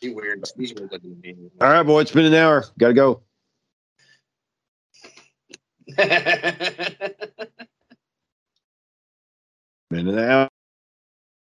She 0.01 0.11
weird. 0.11 0.45
She's 0.59 0.75
weird 0.75 0.93
looking 0.93 1.21
to 1.21 1.29
me. 1.29 1.37
All 1.61 1.69
right, 1.69 1.83
boy, 1.83 2.01
it's 2.01 2.13
been 2.13 2.27
an 2.27 2.35
hour. 2.35 2.65
Got 2.79 2.89
to 2.89 2.95
go. 2.95 3.23
Been 9.91 10.07
an 10.09 10.19
hour. 10.19 10.48